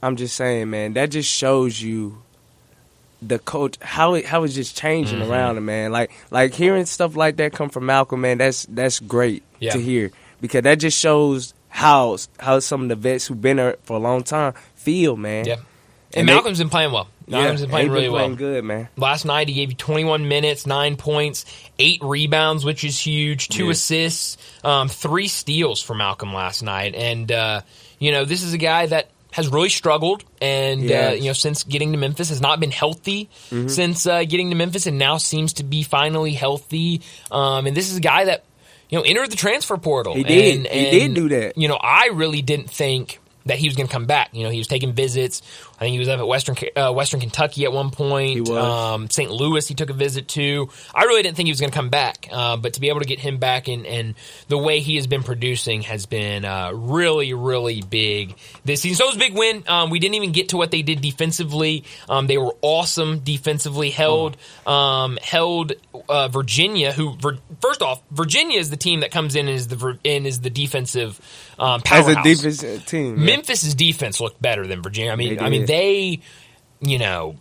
I'm 0.00 0.14
just 0.14 0.36
saying, 0.36 0.70
man, 0.70 0.92
that 0.92 1.10
just 1.10 1.28
shows 1.28 1.82
you 1.82 2.22
the 3.20 3.38
coach 3.38 3.76
how 3.80 4.14
it 4.14 4.24
how 4.24 4.44
it's 4.44 4.54
just 4.54 4.76
changing 4.76 5.18
Mm-hmm. 5.20 5.30
around 5.30 5.56
him, 5.58 5.64
man. 5.66 5.92
Like 5.92 6.10
like 6.30 6.54
hearing 6.54 6.86
stuff 6.86 7.16
like 7.16 7.36
that 7.36 7.52
come 7.52 7.68
from 7.68 7.86
Malcolm, 7.86 8.20
man. 8.20 8.38
That's 8.38 8.64
that's 8.66 9.00
great 9.00 9.42
Yeah. 9.60 9.72
to 9.72 9.80
hear 9.80 10.10
because 10.40 10.62
that 10.62 10.76
just 10.78 10.98
shows 10.98 11.54
how 11.68 12.16
how 12.38 12.60
some 12.60 12.82
of 12.82 12.88
the 12.88 12.96
vets 12.96 13.26
who've 13.26 13.40
been 13.40 13.56
there 13.56 13.76
for 13.84 13.96
a 13.96 14.00
long 14.00 14.22
time 14.22 14.54
feel, 14.76 15.16
man. 15.16 15.44
Yeah. 15.46 15.54
And, 15.54 16.20
And 16.20 16.28
they- 16.28 16.32
Malcolm's 16.32 16.58
been 16.58 16.70
playing 16.70 16.92
well. 16.92 17.08
Malcolm's 17.26 17.60
been 17.60 17.68
playing 17.68 17.90
really 17.90 18.08
playing 18.08 18.30
well. 18.30 18.36
good, 18.38 18.64
man. 18.64 18.88
Last 18.96 19.26
night 19.26 19.48
he 19.48 19.54
gave 19.54 19.68
you 19.70 19.76
21 19.76 20.28
minutes, 20.28 20.66
nine 20.66 20.96
points, 20.96 21.44
eight 21.78 22.00
rebounds, 22.02 22.64
which 22.64 22.84
is 22.84 22.98
huge, 22.98 23.48
two 23.50 23.66
Yeah. 23.66 23.72
assists, 23.72 24.38
um, 24.64 24.88
three 24.88 25.28
steals 25.28 25.82
for 25.82 25.94
Malcolm 25.94 26.32
last 26.32 26.62
night. 26.62 26.94
And, 26.94 27.30
uh, 27.30 27.60
you 27.98 28.12
know, 28.12 28.24
this 28.24 28.42
is 28.42 28.54
a 28.54 28.58
guy 28.58 28.86
that 28.86 29.10
has 29.32 29.48
really 29.48 29.68
struggled 29.68 30.24
and, 30.40 30.90
uh, 30.90 31.12
you 31.12 31.26
know, 31.26 31.32
since 31.32 31.64
getting 31.64 31.92
to 31.92 31.98
Memphis 31.98 32.30
has 32.30 32.40
not 32.40 32.60
been 32.60 32.70
healthy 32.70 33.28
Mm-hmm. 33.50 33.68
since 33.68 34.06
uh, 34.06 34.24
getting 34.24 34.50
to 34.50 34.56
Memphis 34.56 34.86
and 34.86 34.98
now 34.98 35.16
seems 35.18 35.54
to 35.54 35.64
be 35.64 35.82
finally 35.82 36.32
healthy. 36.32 37.02
Um, 37.30 37.66
and 37.66 37.76
this 37.76 37.90
is 37.90 37.98
a 37.98 38.00
guy 38.00 38.24
that, 38.24 38.44
you 38.88 38.98
know, 38.98 39.04
entered 39.04 39.30
the 39.30 39.36
transfer 39.36 39.76
portal. 39.76 40.14
He 40.14 40.24
did. 40.24 40.56
And, 40.56 40.66
He 40.66 40.90
did 40.90 41.14
do 41.14 41.28
that. 41.28 41.58
You 41.58 41.68
know, 41.68 41.76
I 41.80 42.10
really 42.14 42.40
didn't 42.42 42.70
think 42.70 43.20
that 43.48 43.58
he 43.58 43.68
was 43.68 43.76
going 43.76 43.86
to 43.86 43.92
come 43.92 44.06
back. 44.06 44.30
You 44.32 44.44
know, 44.44 44.50
he 44.50 44.58
was 44.58 44.68
taking 44.68 44.92
visits. 44.92 45.42
I 45.76 45.80
think 45.80 45.92
he 45.92 45.98
was 45.98 46.08
up 46.08 46.18
at 46.18 46.26
Western 46.26 46.56
uh, 46.76 46.92
Western 46.92 47.20
Kentucky 47.20 47.64
at 47.64 47.72
one 47.72 47.90
point. 47.90 48.30
He 48.30 48.40
was. 48.40 48.50
Um, 48.50 49.10
St. 49.10 49.30
Louis, 49.30 49.66
he 49.66 49.74
took 49.74 49.90
a 49.90 49.94
visit 49.94 50.28
to. 50.28 50.68
I 50.94 51.04
really 51.04 51.22
didn't 51.22 51.36
think 51.36 51.46
he 51.46 51.52
was 51.52 51.60
going 51.60 51.70
to 51.70 51.76
come 51.76 51.88
back, 51.88 52.28
uh, 52.30 52.56
but 52.56 52.74
to 52.74 52.80
be 52.80 52.88
able 52.88 53.00
to 53.00 53.06
get 53.06 53.18
him 53.18 53.38
back 53.38 53.68
and, 53.68 53.86
and 53.86 54.14
the 54.48 54.58
way 54.58 54.80
he 54.80 54.96
has 54.96 55.06
been 55.06 55.22
producing 55.22 55.82
has 55.82 56.06
been 56.06 56.44
uh, 56.44 56.72
really, 56.72 57.34
really 57.34 57.82
big 57.82 58.36
this 58.64 58.82
season. 58.82 58.96
So 58.96 59.04
it 59.04 59.08
was 59.08 59.16
a 59.16 59.18
big 59.18 59.34
win. 59.34 59.64
Um, 59.66 59.90
we 59.90 59.98
didn't 59.98 60.14
even 60.14 60.32
get 60.32 60.50
to 60.50 60.56
what 60.56 60.70
they 60.70 60.82
did 60.82 61.00
defensively. 61.00 61.84
Um, 62.08 62.26
they 62.26 62.38
were 62.38 62.54
awesome 62.62 63.20
defensively. 63.20 63.90
Held 63.90 64.36
um, 64.66 65.18
held 65.22 65.72
uh, 66.08 66.28
Virginia, 66.28 66.92
who 66.92 67.16
Vir- 67.16 67.38
first 67.60 67.82
off, 67.82 68.02
Virginia 68.10 68.58
is 68.58 68.70
the 68.70 68.76
team 68.76 69.00
that 69.00 69.10
comes 69.10 69.34
in 69.36 69.48
and 69.48 69.56
is 69.56 69.68
the 69.68 69.98
and 70.04 70.26
is 70.26 70.40
the 70.40 70.50
defensive 70.50 71.20
um, 71.58 71.82
As 71.84 72.06
a 72.08 72.22
defensive 72.22 72.86
team, 72.86 73.18
yeah. 73.18 73.24
Memphis's 73.38 73.74
defense 73.74 74.20
looked 74.20 74.40
better 74.42 74.66
than 74.66 74.82
Virginia. 74.82 75.12
I 75.12 75.16
mean, 75.16 75.36
They 75.36 75.44
I 75.44 75.48
mean, 75.48 75.66
they, 75.66 76.20
you 76.80 76.98
know, 76.98 77.36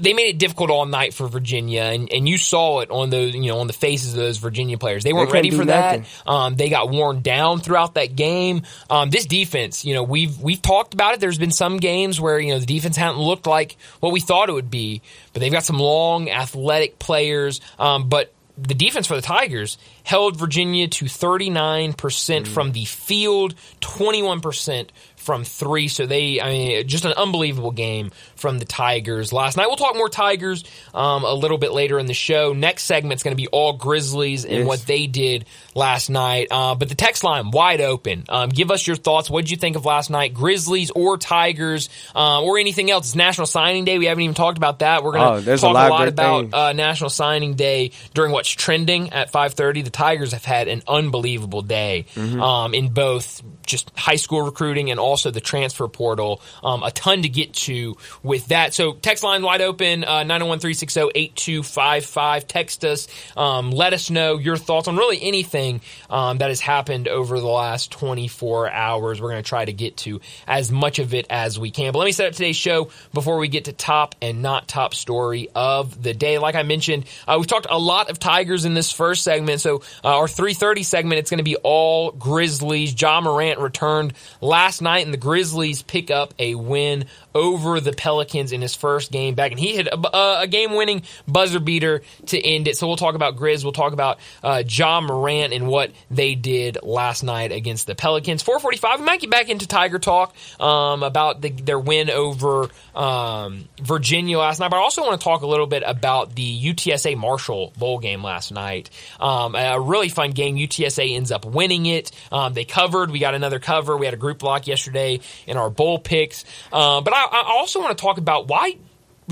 they 0.00 0.14
made 0.14 0.28
it 0.28 0.38
difficult 0.38 0.70
all 0.70 0.86
night 0.86 1.12
for 1.12 1.28
Virginia, 1.28 1.82
and, 1.82 2.10
and 2.10 2.26
you 2.26 2.38
saw 2.38 2.80
it 2.80 2.90
on 2.90 3.10
those, 3.10 3.34
you 3.34 3.48
know, 3.48 3.58
on 3.60 3.66
the 3.66 3.74
faces 3.74 4.14
of 4.14 4.18
those 4.18 4.38
Virginia 4.38 4.78
players. 4.78 5.04
They 5.04 5.12
weren't 5.12 5.28
couldn't 5.30 5.44
ready 5.44 5.56
for 5.56 5.66
that. 5.66 6.06
Um, 6.26 6.54
they 6.56 6.70
got 6.70 6.88
worn 6.90 7.20
down 7.20 7.60
throughout 7.60 7.94
that 7.94 8.16
game. 8.16 8.62
Um, 8.88 9.10
this 9.10 9.26
defense, 9.26 9.84
you 9.84 9.92
know, 9.92 10.02
we've 10.02 10.40
we've 10.40 10.62
talked 10.62 10.94
about 10.94 11.12
it. 11.14 11.20
There's 11.20 11.36
been 11.38 11.50
some 11.50 11.76
games 11.76 12.18
where 12.18 12.40
you 12.40 12.54
know 12.54 12.58
the 12.60 12.64
defense 12.66 12.96
hadn't 12.96 13.18
looked 13.20 13.46
like 13.46 13.76
what 14.00 14.10
we 14.12 14.20
thought 14.20 14.48
it 14.48 14.52
would 14.52 14.70
be, 14.70 15.02
but 15.34 15.40
they've 15.40 15.52
got 15.52 15.64
some 15.64 15.78
long, 15.78 16.30
athletic 16.30 16.98
players. 16.98 17.60
Um, 17.78 18.08
but 18.08 18.32
the 18.56 18.74
defense 18.74 19.06
for 19.06 19.14
the 19.14 19.22
Tigers 19.22 19.76
held 20.02 20.36
Virginia 20.36 20.88
to 20.88 21.04
39% 21.04 21.94
Mm. 21.94 22.46
from 22.48 22.72
the 22.72 22.86
field, 22.86 23.54
21% 23.80 24.88
from 25.28 25.44
three. 25.44 25.88
So 25.88 26.06
they, 26.06 26.40
I 26.40 26.48
mean, 26.48 26.88
just 26.88 27.04
an 27.04 27.12
unbelievable 27.12 27.70
game 27.70 28.12
from 28.36 28.58
the 28.58 28.64
Tigers 28.64 29.30
last 29.30 29.58
night. 29.58 29.66
We'll 29.66 29.76
talk 29.76 29.94
more 29.94 30.08
Tigers 30.08 30.64
um, 30.94 31.22
a 31.24 31.34
little 31.34 31.58
bit 31.58 31.70
later 31.70 31.98
in 31.98 32.06
the 32.06 32.14
show. 32.14 32.54
Next 32.54 32.84
segment's 32.84 33.22
going 33.22 33.36
to 33.36 33.40
be 33.40 33.46
all 33.48 33.74
Grizzlies 33.74 34.46
and 34.46 34.54
Yes. 34.60 34.66
what 34.66 34.80
they 34.86 35.06
did 35.06 35.44
last 35.74 36.08
night. 36.08 36.48
Uh, 36.50 36.74
but 36.76 36.88
the 36.88 36.94
text 36.94 37.24
line 37.24 37.50
wide 37.50 37.82
open. 37.82 38.24
Um, 38.30 38.48
give 38.48 38.70
us 38.70 38.86
your 38.86 38.96
thoughts. 38.96 39.28
What 39.28 39.42
did 39.42 39.50
you 39.50 39.58
think 39.58 39.76
of 39.76 39.84
last 39.84 40.08
night? 40.08 40.32
Grizzlies 40.32 40.90
or 40.92 41.18
Tigers 41.18 41.90
uh, 42.16 42.40
or 42.42 42.56
anything 42.56 42.90
else? 42.90 43.08
It's 43.08 43.14
National 43.14 43.46
Signing 43.46 43.84
Day. 43.84 43.98
We 43.98 44.06
haven't 44.06 44.22
even 44.22 44.34
talked 44.34 44.56
about 44.56 44.78
that. 44.78 45.04
We're 45.04 45.18
Oh, 45.18 45.42
going 45.42 45.44
to 45.44 45.52
a 45.52 45.56
talk 45.58 45.74
lot 45.74 45.90
a 45.90 45.92
lot 45.92 46.08
about 46.08 46.54
uh, 46.54 46.72
National 46.72 47.10
Signing 47.10 47.52
Day 47.52 47.90
during 48.14 48.32
what's 48.32 48.48
trending 48.48 49.12
at 49.12 49.30
5:30. 49.30 49.84
The 49.84 49.90
Tigers 49.90 50.32
have 50.32 50.46
had 50.46 50.68
an 50.68 50.82
unbelievable 50.88 51.60
day 51.60 52.06
Mm-hmm. 52.14 52.40
um, 52.40 52.74
in 52.74 52.88
both 52.94 53.42
just 53.66 53.90
high 53.98 54.16
school 54.16 54.42
recruiting 54.42 54.90
and 54.92 55.00
also 55.00 55.17
the 55.24 55.40
transfer 55.40 55.88
portal. 55.88 56.40
Um, 56.62 56.82
a 56.82 56.90
ton 56.90 57.22
to 57.22 57.28
get 57.28 57.54
to 57.54 57.96
with 58.22 58.48
that. 58.48 58.74
So 58.74 58.92
text 58.92 59.24
line 59.24 59.42
wide 59.42 59.60
open 59.60 60.04
uh, 60.04 60.24
901-360-8255. 60.24 62.46
Text 62.46 62.84
us. 62.84 63.08
Um, 63.36 63.70
let 63.70 63.92
us 63.92 64.10
know 64.10 64.38
your 64.38 64.56
thoughts 64.56 64.88
on 64.88 64.96
really 64.96 65.22
anything 65.22 65.80
um, 66.10 66.38
that 66.38 66.48
has 66.48 66.60
happened 66.60 67.08
over 67.08 67.40
the 67.40 67.46
last 67.46 67.90
24 67.92 68.70
hours. 68.70 69.20
We're 69.20 69.30
going 69.30 69.42
to 69.42 69.48
try 69.48 69.64
to 69.64 69.72
get 69.72 69.96
to 69.98 70.20
as 70.46 70.70
much 70.70 70.98
of 70.98 71.14
it 71.14 71.26
as 71.30 71.58
we 71.58 71.70
can. 71.70 71.92
But 71.92 72.00
let 72.00 72.04
me 72.06 72.12
set 72.12 72.28
up 72.28 72.32
today's 72.32 72.56
show 72.56 72.90
before 73.12 73.38
we 73.38 73.48
get 73.48 73.66
to 73.66 73.72
top 73.72 74.14
and 74.22 74.42
not 74.42 74.68
top 74.68 74.94
story 74.94 75.48
of 75.54 76.02
the 76.02 76.14
day. 76.14 76.38
Like 76.38 76.54
I 76.54 76.62
mentioned, 76.62 77.04
uh, 77.26 77.36
we've 77.38 77.46
talked 77.46 77.66
a 77.68 77.78
lot 77.78 78.10
of 78.10 78.18
Tigers 78.18 78.64
in 78.64 78.74
this 78.74 78.92
first 78.92 79.24
segment. 79.24 79.60
So 79.60 79.82
uh, 80.04 80.16
our 80.16 80.26
3:30 80.26 80.84
segment, 80.84 81.18
it's 81.18 81.30
going 81.30 81.38
to 81.38 81.44
be 81.44 81.56
all 81.56 82.12
Grizzlies. 82.12 83.00
Ja 83.00 83.20
Morant 83.20 83.60
returned 83.60 84.14
last 84.40 84.82
night, 84.82 85.06
and 85.08 85.14
the 85.14 85.18
Grizzlies 85.18 85.80
pick 85.80 86.10
up 86.10 86.34
a 86.38 86.54
win 86.54 87.06
over 87.34 87.80
the 87.80 87.92
Pelicans 87.92 88.52
in 88.52 88.62
his 88.62 88.74
first 88.74 89.12
game 89.12 89.34
back, 89.34 89.50
and 89.50 89.60
he 89.60 89.76
hit 89.76 89.86
a, 89.86 90.16
a, 90.16 90.40
a 90.42 90.46
game-winning 90.46 91.02
buzzer 91.26 91.60
beater 91.60 92.02
to 92.26 92.40
end 92.40 92.68
it. 92.68 92.76
So 92.76 92.86
we'll 92.86 92.96
talk 92.96 93.14
about 93.14 93.36
Grizz. 93.36 93.62
We'll 93.62 93.72
talk 93.72 93.92
about 93.92 94.18
uh, 94.42 94.62
Ja 94.66 95.00
Morant 95.00 95.52
and 95.52 95.68
what 95.68 95.92
they 96.10 96.34
did 96.34 96.78
last 96.82 97.22
night 97.22 97.52
against 97.52 97.86
the 97.86 97.94
Pelicans. 97.94 98.42
4:45. 98.42 98.98
We 98.98 99.04
might 99.04 99.20
get 99.20 99.30
back 99.30 99.48
into 99.48 99.66
Tiger 99.66 99.98
talk 99.98 100.34
um, 100.60 101.02
about 101.02 101.40
the, 101.40 101.50
their 101.50 101.78
win 101.78 102.10
over 102.10 102.68
um, 102.94 103.68
Virginia 103.80 104.38
last 104.38 104.60
night, 104.60 104.70
but 104.70 104.76
I 104.76 104.80
also 104.80 105.02
want 105.02 105.20
to 105.20 105.24
talk 105.24 105.42
a 105.42 105.46
little 105.46 105.66
bit 105.66 105.82
about 105.86 106.34
the 106.34 106.72
UTSA 106.72 107.16
Marshall 107.16 107.72
bowl 107.78 107.98
game 107.98 108.22
last 108.22 108.52
night. 108.52 108.90
Um, 109.20 109.54
a 109.54 109.80
really 109.80 110.08
fun 110.08 110.32
game. 110.32 110.56
UTSA 110.56 111.14
ends 111.14 111.30
up 111.30 111.44
winning 111.44 111.86
it. 111.86 112.10
Um, 112.32 112.54
they 112.54 112.64
covered. 112.64 113.10
We 113.10 113.18
got 113.18 113.34
another 113.34 113.58
cover. 113.58 113.96
We 113.96 114.06
had 114.06 114.14
a 114.14 114.18
group 114.18 114.38
block 114.38 114.66
yesterday 114.66 115.20
in 115.46 115.56
our 115.56 115.70
bowl 115.70 115.98
picks. 115.98 116.44
Uh, 116.72 117.00
but 117.00 117.14
I, 117.14 117.27
I 117.30 117.44
also 117.58 117.80
want 117.80 117.96
to 117.96 118.00
talk 118.02 118.18
about 118.18 118.48
why 118.48 118.76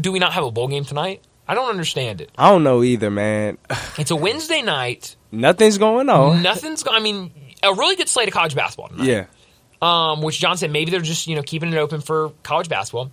do 0.00 0.12
we 0.12 0.18
not 0.18 0.32
have 0.32 0.44
a 0.44 0.50
bowl 0.50 0.68
game 0.68 0.84
tonight? 0.84 1.22
I 1.48 1.54
don't 1.54 1.70
understand 1.70 2.20
it. 2.20 2.30
I 2.36 2.50
don't 2.50 2.62
know 2.64 2.82
either, 2.82 3.10
man. 3.10 3.58
It's 3.98 4.10
a 4.10 4.16
Wednesday 4.16 4.62
night. 4.62 5.16
Nothing's 5.32 5.78
going 5.78 6.08
on. 6.08 6.42
Nothing's. 6.42 6.82
go- 6.82 6.90
I 6.92 7.00
mean, 7.00 7.32
a 7.62 7.72
really 7.72 7.96
good 7.96 8.08
slate 8.08 8.28
of 8.28 8.34
college 8.34 8.54
basketball 8.54 8.88
tonight. 8.88 9.06
Yeah. 9.06 9.26
Um, 9.82 10.22
which 10.22 10.38
John 10.38 10.56
said 10.56 10.70
maybe 10.70 10.90
they're 10.90 11.00
just 11.00 11.26
you 11.26 11.36
know 11.36 11.42
keeping 11.42 11.72
it 11.72 11.76
open 11.76 12.00
for 12.00 12.32
college 12.42 12.68
basketball, 12.68 13.12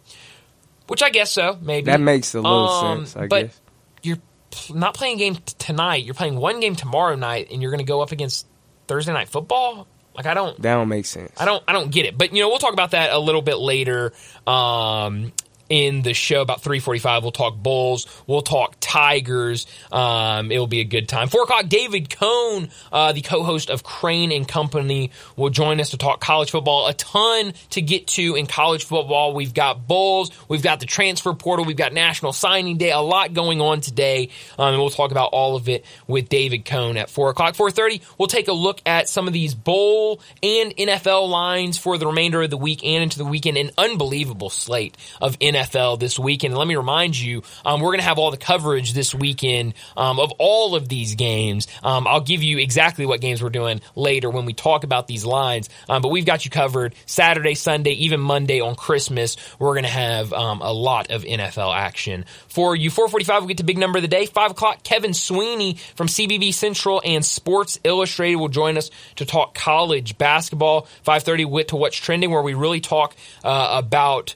which 0.88 1.04
I 1.04 1.10
guess 1.10 1.32
so. 1.32 1.58
Maybe 1.62 1.86
That 1.86 2.00
makes 2.02 2.34
a 2.34 2.42
little 2.42 2.70
Um, 2.70 3.06
sense, 3.06 3.16
I 3.18 3.28
but 3.28 3.42
guess. 3.48 3.62
you're 4.02 4.18
pl- 4.50 4.76
not 4.78 4.94
playing 4.94 5.16
a 5.16 5.20
game 5.20 5.36
t- 5.36 5.42
tonight. 5.60 6.04
You're 6.06 6.14
playing 6.14 6.36
one 6.38 6.60
game 6.62 6.76
tomorrow 6.76 7.16
night, 7.16 7.50
and 7.52 7.62
you're 7.62 7.72
going 7.72 7.80
to 7.80 7.86
go 7.86 8.02
up 8.02 8.12
against 8.14 8.48
Thursday 8.88 9.12
night 9.14 9.28
football. 9.30 9.88
Like 10.16 10.26
I 10.26 10.34
don't, 10.34 10.62
That 10.62 10.76
don't 10.76 10.90
make 10.90 11.06
sense. 11.06 11.32
I 11.38 11.46
don't, 11.46 11.64
I 11.68 11.74
don't 11.74 11.92
get 11.92 12.06
it. 12.06 12.18
But 12.18 12.34
you 12.34 12.42
know, 12.42 12.50
we'll 12.50 12.60
talk 12.60 12.74
about 12.74 12.92
that 12.92 13.12
a 13.12 13.20
little 13.20 13.42
bit 13.42 13.58
later. 13.58 14.14
Um, 14.46 15.32
in 15.74 16.04
the 16.04 16.14
show 16.14 16.40
about 16.40 16.62
345 16.62 17.24
we'll 17.24 17.32
talk 17.32 17.56
bulls. 17.58 18.06
We'll 18.28 18.44
talk 18.44 18.76
tigers. 18.80 19.66
Um, 19.92 20.52
it'll 20.52 20.68
be 20.68 20.82
a 20.82 20.86
good 20.86 21.10
time. 21.10 21.30
Four 21.30 21.44
o'clock 21.44 21.68
david 21.68 22.12
cohn 22.12 22.70
uh, 22.92 23.12
the 23.14 23.22
co-host 23.22 23.72
of 23.72 23.82
crane 23.82 24.32
and 24.32 24.48
company 24.48 25.10
will 25.36 25.50
join 25.50 25.82
us 25.82 25.90
to 25.90 25.98
talk 25.98 26.22
college 26.22 26.52
football. 26.52 26.88
A 26.88 26.94
ton 26.94 27.54
to 27.72 27.82
get 27.82 28.06
to 28.10 28.36
in 28.36 28.46
college 28.46 28.86
football. 28.86 29.34
We've 29.34 29.54
got 29.54 29.88
bulls. 29.88 30.30
We've 30.48 30.62
got 30.62 30.80
the 30.80 30.86
transfer 30.86 31.34
portal. 31.34 31.66
We've 31.66 31.76
got 31.76 31.92
national 31.92 32.34
signing 32.34 32.78
day. 32.78 32.92
A 32.92 33.00
lot 33.00 33.34
going 33.34 33.60
on 33.60 33.82
today. 33.82 34.30
Um, 34.60 34.76
and 34.76 34.78
we'll 34.78 34.92
talk 34.92 35.10
about 35.10 35.32
all 35.34 35.56
of 35.56 35.70
it 35.70 35.86
with 36.06 36.30
david 36.30 36.66
cohn 36.66 36.98
at 36.98 37.10
4 37.10 37.32
o'clock. 37.32 37.56
4.30 37.56 38.04
we'll 38.20 38.28
take 38.28 38.48
a 38.48 38.54
look 38.54 38.80
at 38.86 39.10
some 39.10 39.26
of 39.26 39.34
these 39.34 39.56
bowl 39.56 40.22
and 40.44 40.76
nfl 40.76 41.28
lines 41.28 41.80
for 41.80 41.98
the 41.98 42.06
remainder 42.06 42.44
of 42.44 42.52
the 42.52 42.58
week 42.58 42.84
and 42.84 43.02
into 43.02 43.18
the 43.18 43.26
weekend. 43.26 43.58
An 43.58 43.72
unbelievable 43.76 44.52
slate 44.52 44.96
of 45.20 45.40
NFL 45.40 45.63
this 45.72 46.20
weekend. 46.20 46.54
And 46.54 46.60
let 46.60 46.68
me 46.68 46.76
remind 46.76 47.20
you, 47.20 47.44
um, 47.66 47.82
we're 47.82 47.90
going 47.90 48.00
to 48.00 48.06
have 48.06 48.20
all 48.20 48.32
the 48.32 48.38
coverage 48.38 48.94
this 48.94 49.14
weekend 49.14 49.74
um, 49.96 50.20
of 50.20 50.32
all 50.40 50.76
of 50.76 50.90
these 50.90 51.16
games. 51.16 51.68
Um, 51.84 52.08
I'll 52.08 52.22
give 52.22 52.44
you 52.44 52.58
exactly 52.60 53.06
what 53.06 53.22
games 53.22 53.42
we're 53.42 53.50
doing 53.50 53.82
later 53.96 54.30
when 54.30 54.46
we 54.46 54.54
talk 54.54 54.84
about 54.84 55.08
these 55.08 55.26
lines. 55.26 55.70
Um, 55.90 56.02
but 56.02 56.10
we've 56.10 56.26
got 56.26 56.46
you 56.46 56.52
covered 56.52 56.96
Saturday, 57.06 57.56
Sunday, 57.56 57.92
even 57.92 58.20
Monday 58.20 58.62
on 58.62 58.76
Christmas. 58.76 59.38
We're 59.60 59.74
going 59.74 59.84
to 59.84 59.90
have 59.90 60.34
um, 60.34 60.62
a 60.62 60.72
lot 60.72 61.12
of 61.12 61.24
NFL 61.24 61.76
action 61.76 62.26
for 62.48 62.76
you. 62.76 62.90
445, 62.90 63.42
we'll 63.42 63.48
get 63.48 63.58
to 63.58 63.64
big 63.64 63.78
number 63.78 63.98
of 63.98 64.02
the 64.02 64.08
day. 64.08 64.26
5 64.26 64.52
o'clock, 64.52 64.84
Kevin 64.84 65.14
Sweeney 65.14 65.76
from 65.96 66.08
CBB 66.08 66.54
Central 66.54 67.02
and 67.04 67.26
Sports 67.26 67.80
Illustrated 67.84 68.36
will 68.36 68.50
join 68.50 68.78
us 68.78 68.92
to 69.16 69.26
talk 69.26 69.56
college 69.56 70.18
basketball. 70.18 70.82
530, 71.04 71.46
wit 71.46 71.68
to 71.70 71.76
what's 71.76 71.98
trending, 71.98 72.32
where 72.32 72.42
we 72.42 72.54
really 72.54 72.82
talk 72.82 73.16
uh, 73.44 73.82
about 73.84 74.36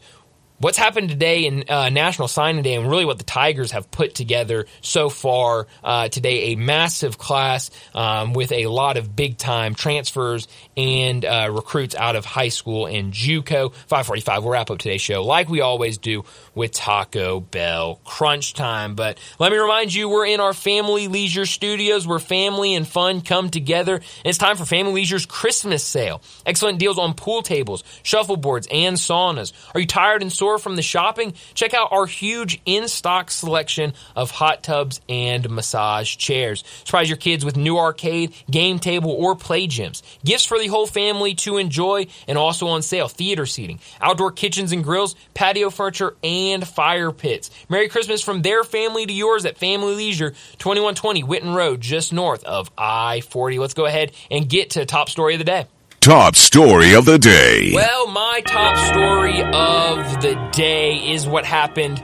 what's 0.60 0.78
happened 0.78 1.10
today 1.10 1.46
in 1.46 1.66
uh, 1.70 1.90
National 1.90 2.28
Signing 2.28 2.64
Day 2.64 2.76
and 2.76 2.90
really 2.90 3.06
what 3.06 3.18
the 3.18 3.24
Tigers 3.24 3.72
have 3.72 3.90
put 3.92 4.16
together 4.16 4.66
so 4.82 5.10
far 5.10 5.68
uh, 5.84 6.10
today. 6.10 6.52
A 6.52 6.56
massive 6.56 7.18
class 7.18 7.70
um, 7.94 8.34
with 8.34 8.52
a 8.52 8.68
lot 8.68 8.98
of 8.98 9.16
big 9.16 9.38
time 9.38 9.76
transfers 9.76 10.48
and 10.76 11.24
uh, 11.26 11.50
recruits 11.52 11.96
out 11.96 12.16
of 12.16 12.26
high 12.26 12.50
school 12.50 12.86
and 12.86 13.14
JUCO. 13.14 13.74
545, 13.74 14.44
we'll 14.44 14.54
wrap 14.54 14.72
up 14.72 14.80
today's 14.80 15.02
show 15.02 15.24
like 15.24 15.50
we 15.50 15.62
always 15.62 15.98
do 15.98 16.24
with 16.58 16.72
Taco 16.72 17.40
Bell 17.40 18.02
Crunch 18.04 18.56
Time. 18.56 18.96
But 18.96 19.20
let 19.40 19.52
me 19.52 19.60
remind 19.60 19.94
you, 19.94 20.10
we're 20.10 20.26
in 20.26 20.40
our 20.40 20.54
Family 20.54 21.08
Leisure 21.08 21.46
Studios 21.46 22.08
where 22.08 22.18
family 22.18 22.74
and 22.74 22.86
fun 22.86 23.22
come 23.22 23.50
together. 23.50 24.02
It's 24.26 24.40
time 24.40 24.58
for 24.58 24.66
Family 24.66 24.94
Leisure's 24.94 25.28
Christmas 25.28 25.84
sale. 25.84 26.22
Excellent 26.48 26.80
deals 26.80 26.98
on 26.98 27.14
pool 27.14 27.44
tables, 27.44 27.84
shuffleboards, 28.02 28.68
and 28.72 28.98
saunas. 28.98 29.54
Are 29.76 29.80
you 29.80 29.86
tired 29.86 30.24
and 30.24 30.34
sore 30.34 30.58
from 30.58 30.76
the 30.76 30.82
shopping? 30.82 31.36
Check 31.54 31.76
out 31.76 31.90
our 31.92 32.08
huge 32.08 32.60
in-stock 32.66 33.30
selection 33.30 33.94
of 34.16 34.32
hot 34.32 34.64
tubs 34.64 35.00
and 35.08 35.48
massage 35.52 36.18
chairs. 36.18 36.64
Surprise 36.84 37.08
your 37.08 37.18
kids 37.18 37.46
with 37.46 37.56
new 37.56 37.78
arcade, 37.78 38.34
game 38.50 38.80
table, 38.80 39.12
or 39.12 39.36
play 39.36 39.68
gyms. 39.68 40.02
Gifts 40.26 40.46
for 40.46 40.58
the 40.58 40.68
whole 40.68 40.88
family 40.88 41.36
to 41.36 41.58
enjoy 41.58 42.08
and 42.28 42.38
also 42.38 42.68
on 42.68 42.82
sale. 42.82 43.08
Theater 43.08 43.46
seating, 43.46 43.80
outdoor 44.02 44.32
kitchens 44.32 44.72
and 44.72 44.84
grills, 44.84 45.16
patio 45.36 45.70
furniture, 45.70 46.16
and 46.24 46.47
fire 46.66 47.12
pits. 47.12 47.50
Merry 47.70 47.90
Christmas 47.90 48.22
from 48.22 48.42
their 48.42 48.64
family 48.64 49.06
to 49.06 49.14
yours 49.14 49.46
at 49.46 49.58
Family 49.58 49.96
Leisure, 49.96 50.32
2120 50.58 51.24
Whitten 51.24 51.54
Road, 51.56 51.82
just 51.82 52.14
north 52.14 52.44
of 52.44 52.72
I-40. 52.78 53.60
Let's 53.60 53.74
go 53.74 53.86
ahead 53.86 54.12
and 54.32 54.48
get 54.48 54.72
to 54.72 54.86
top 54.86 55.10
story 55.10 55.34
of 55.36 55.40
the 55.40 55.46
day. 55.46 55.66
Top 56.00 56.36
story 56.36 56.94
of 56.94 57.06
the 57.06 57.18
day. 57.18 57.72
Well, 57.74 58.08
my 58.08 58.42
top 58.46 58.78
story 58.78 59.42
of 59.42 60.22
the 60.22 60.50
day 60.54 61.12
is 61.12 61.28
what 61.28 61.46
happened 61.46 62.02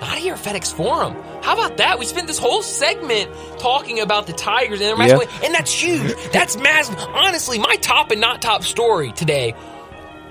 not 0.00 0.18
here 0.18 0.34
at 0.34 0.40
FedEx 0.40 0.74
Forum. 0.74 1.14
How 1.42 1.54
about 1.54 1.78
that? 1.78 1.98
We 1.98 2.04
spent 2.04 2.26
this 2.26 2.38
whole 2.38 2.62
segment 2.62 3.30
talking 3.58 4.00
about 4.00 4.26
the 4.26 4.34
Tigers 4.34 4.80
and 4.80 4.88
their 4.88 4.96
massive 4.96 5.20
Yeah. 5.22 5.26
win, 5.38 5.44
and 5.44 5.54
that's 5.54 5.72
huge. 5.72 6.14
That's 6.32 6.56
massive. 6.56 6.98
Honestly, 7.14 7.58
my 7.58 7.76
top 7.76 8.10
and 8.10 8.20
not 8.20 8.42
top 8.42 8.62
story 8.62 9.12
today 9.12 9.54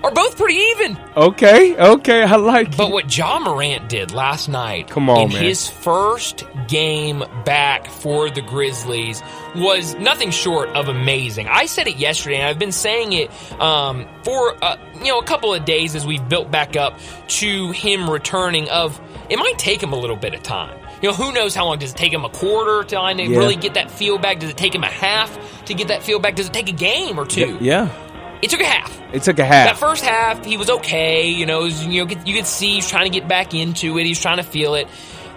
are 0.04 0.10
both 0.12 0.36
pretty 0.36 0.54
even. 0.54 0.98
Okay, 1.16 1.76
okay, 1.76 2.22
I 2.22 2.36
like 2.36 2.76
But 2.76 2.92
what 2.92 3.16
Ja 3.16 3.38
Morant 3.40 3.88
did 3.88 4.12
last 4.12 4.48
night 4.48 4.88
Come 4.88 5.08
on, 5.10 5.22
in 5.22 5.28
man. 5.32 5.42
his 5.42 5.68
first 5.68 6.44
game 6.68 7.24
back 7.44 7.88
for 7.88 8.30
the 8.30 8.42
Grizzlies 8.42 9.22
was 9.56 9.94
nothing 9.96 10.30
short 10.30 10.68
of 10.70 10.88
amazing. 10.88 11.48
I 11.48 11.66
said 11.66 11.88
it 11.88 11.96
yesterday, 11.96 12.36
and 12.36 12.46
I've 12.46 12.58
been 12.58 12.72
saying 12.72 13.12
it 13.14 13.30
um, 13.60 14.06
for 14.22 14.62
uh, 14.62 14.76
you 14.98 15.06
know 15.08 15.18
a 15.18 15.24
couple 15.24 15.52
of 15.54 15.64
days 15.64 15.94
as 15.94 16.06
we've 16.06 16.26
built 16.28 16.50
back 16.50 16.76
up 16.76 16.98
to 17.28 17.70
him 17.72 18.08
returning. 18.08 18.68
Of 18.68 19.00
it 19.30 19.38
might 19.38 19.58
take 19.58 19.82
him 19.82 19.92
a 19.92 19.98
little 19.98 20.16
bit 20.16 20.34
of 20.34 20.42
time. 20.42 20.78
You 21.02 21.10
know, 21.10 21.14
who 21.14 21.32
knows 21.32 21.54
how 21.54 21.66
long 21.66 21.78
does 21.78 21.90
it 21.92 21.96
take 21.96 22.12
him 22.12 22.24
a 22.24 22.30
quarter 22.30 22.82
to 22.84 22.96
Yeah. 22.96 23.36
really 23.38 23.56
get 23.56 23.74
that 23.74 23.90
feel 23.90 24.18
back? 24.18 24.38
Does 24.40 24.50
it 24.50 24.56
take 24.56 24.74
him 24.74 24.82
a 24.82 24.88
half 24.88 25.64
to 25.66 25.74
get 25.74 25.88
that 25.88 26.02
feel 26.02 26.18
back? 26.18 26.36
Does 26.36 26.46
it 26.46 26.52
take 26.54 26.68
a 26.70 26.72
game 26.72 27.18
or 27.20 27.26
two? 27.26 27.58
Yeah, 27.60 27.88
It 28.46 28.50
took 28.50 28.60
a 28.60 28.64
half. 28.64 29.02
it 29.12 29.22
took 29.22 29.38
a 29.38 29.44
half. 29.44 29.66
That 29.68 29.78
first 29.78 30.04
half, 30.04 30.44
he 30.44 30.56
was 30.56 30.70
okay. 30.70 31.28
You 31.28 31.46
know, 31.46 31.62
was- 31.62 31.84
you 31.84 32.04
know, 32.04 32.10
you 32.24 32.34
could 32.34 32.46
see 32.46 32.74
he's 32.74 32.88
trying 32.88 33.10
to 33.10 33.10
get 33.10 33.28
back 33.28 33.54
into 33.54 33.98
it. 33.98 34.04
He's 34.06 34.20
trying 34.20 34.36
to 34.38 34.42
feel 34.44 34.74
it. 34.76 34.86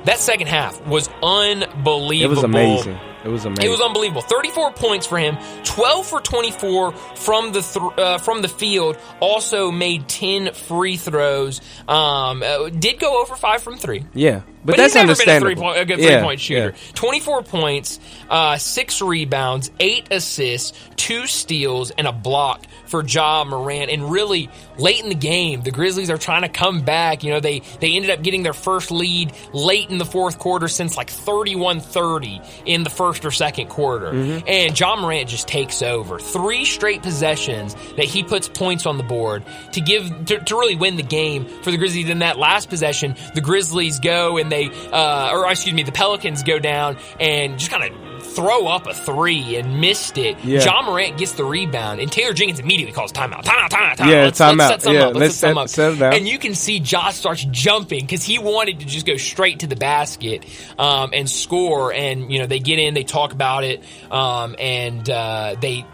That 0.06 0.19
second 0.19 0.48
half 0.48 0.80
was 0.88 1.10
unbelievable. 1.22 2.24
It 2.24 2.30
was 2.30 2.43
amazing. 2.43 3.00
It 3.24 3.28
was 3.28 3.43
amazing. 3.45 3.65
It 3.65 3.69
was 3.69 3.82
unbelievable. 3.82 4.22
34 4.22 4.72
points 4.72 5.06
for 5.06 5.17
him, 5.17 5.38
12 5.65 6.06
for 6.08 6.22
24 6.22 6.93
from 6.93 7.52
the 7.52 7.62
th- 7.62 7.98
uh, 7.98 8.17
from 8.19 8.41
the 8.41 8.48
field. 8.48 8.98
Also 9.19 9.72
made 9.72 10.08
10 10.08 10.54
free 10.54 10.95
throws. 10.95 11.60
Um, 11.88 12.41
uh, 12.43 12.69
did 12.69 12.98
go 13.00 13.22
over 13.22 13.36
five 13.36 13.62
from 13.62 13.76
three. 13.78 14.06
Yeah, 14.13 14.41
But, 14.63 14.76
but, 14.76 14.78
that's 14.78 14.93
he's 14.93 15.06
never 15.06 15.15
been 15.15 15.30
a, 15.30 15.39
three 15.39 15.56
point, 15.56 15.80
a 15.80 15.86
good 15.86 16.00
Yeah, 16.00 16.19
three 16.19 16.26
point 16.26 16.39
shooter. 16.41 16.76
yeah. 16.76 16.91
24 16.93 17.43
points, 17.43 18.00
uh, 18.30 18.58
six 18.58 19.02
rebounds, 19.02 19.72
eight 19.80 20.08
assists, 20.12 20.78
two 20.98 21.28
steals, 21.28 21.91
and 21.91 22.08
a 22.08 22.12
block 22.12 22.65
for 22.86 23.04
Ja 23.06 23.43
Morant. 23.45 23.89
And 23.89 24.12
really, 24.12 24.50
late 24.78 25.02
in 25.02 25.10
the 25.10 25.15
game, 25.15 25.62
the 25.62 25.72
Grizzlies 25.72 26.10
are 26.10 26.17
trying 26.17 26.41
to 26.41 26.50
come 26.50 26.82
back. 26.82 27.24
You 27.24 27.32
know, 27.32 27.39
they, 27.39 27.62
they 27.80 27.95
ended 27.95 28.12
up 28.12 28.22
getting 28.22 28.43
their 28.43 28.54
first 28.54 28.91
lead 28.91 29.32
late 29.54 29.89
in 29.89 29.98
the 29.98 30.06
fourth 30.06 30.39
quarter 30.39 30.67
since 30.67 30.98
like 30.98 31.10
31-30 31.10 32.45
in 32.65 32.84
the 32.84 32.89
first 32.89 33.26
or 33.26 33.32
second 33.32 33.67
quarter. 33.67 34.12
Mm-hmm. 34.12 34.48
And 34.48 34.80
Ja 34.80 34.95
Morant 34.95 35.30
just 35.30 35.48
takes 35.48 35.82
over. 35.82 36.19
Three 36.19 36.65
straight 36.65 37.02
possessions 37.02 37.76
that 37.95 38.06
he 38.06 38.24
puts 38.24 38.50
points 38.50 38.86
on 38.86 38.98
the 38.98 39.04
board 39.04 39.43
to 39.74 39.82
give, 39.82 40.26
to, 40.26 40.39
to 40.39 40.56
really 40.56 40.76
win 40.76 40.95
the 40.95 41.04
game 41.04 41.45
for 41.63 41.72
the 41.72 41.78
Grizzlies. 41.78 42.10
In 42.10 42.19
that 42.19 42.38
last 42.38 42.69
possession, 42.69 43.15
the 43.36 43.41
Grizzlies 43.41 44.00
go 44.00 44.38
and 44.38 44.52
they, 44.52 44.59
uh, 44.67 45.32
or 45.34 45.50
excuse 45.50 45.74
me, 45.74 45.84
the 45.84 45.91
Pelicans 45.91 46.43
go 46.43 46.60
down 46.60 46.98
and 47.19 47.58
just 47.58 47.72
kind 47.72 47.84
of 47.91 48.24
throw 48.36 48.67
up 48.67 48.86
a 48.86 48.93
three 48.93 49.56
and 49.56 49.82
missed 49.82 50.17
it. 50.17 50.38
Yeah. 50.43 50.63
Ja 50.63 50.82
Morant 50.84 51.17
gets 51.17 51.32
the 51.34 51.43
rebound 51.43 52.00
and 52.00 52.12
Taylor 52.12 52.34
Jenkins 52.34 52.60
immediately 52.60 52.93
calls 52.93 53.12
timeout. 53.12 53.43
Timeout, 53.43 53.69
timeout, 53.69 53.95
timeout. 53.98 54.10
Yeah, 54.12 54.24
let's, 54.26 54.39
timeout. 54.39 54.58
Let's 54.69 54.84
set 54.84 54.93
Yeah, 54.93 55.00
up. 55.00 55.13
Let's, 55.15 55.19
let's 55.19 55.36
set 55.36 55.48
set- 55.50 55.58
up. 55.58 55.69
set 55.69 55.93
it 55.93 56.00
down. 56.00 56.13
And 56.13 56.28
you 56.28 56.38
can 56.38 56.54
see 56.54 56.78
Ja 56.78 57.10
starts 57.10 57.43
jumping 57.45 58.02
because 58.02 58.24
he 58.24 58.38
wanted 58.38 58.82
to 58.82 58.86
just 58.86 59.06
go 59.06 59.17
straight 59.17 59.60
to 59.60 59.67
the 59.67 59.76
basket 59.76 60.45
um, 60.78 61.10
and 61.13 61.30
score. 61.30 61.91
And 61.93 62.32
you 62.32 62.39
know 62.39 62.45
they 62.45 62.60
get 62.60 62.78
in, 62.80 62.93
they 62.93 63.04
talk 63.04 63.34
about 63.34 63.63
it, 63.63 63.84
um, 64.12 64.56
and 64.60 65.10
uh, 65.10 65.56
they 65.60 65.86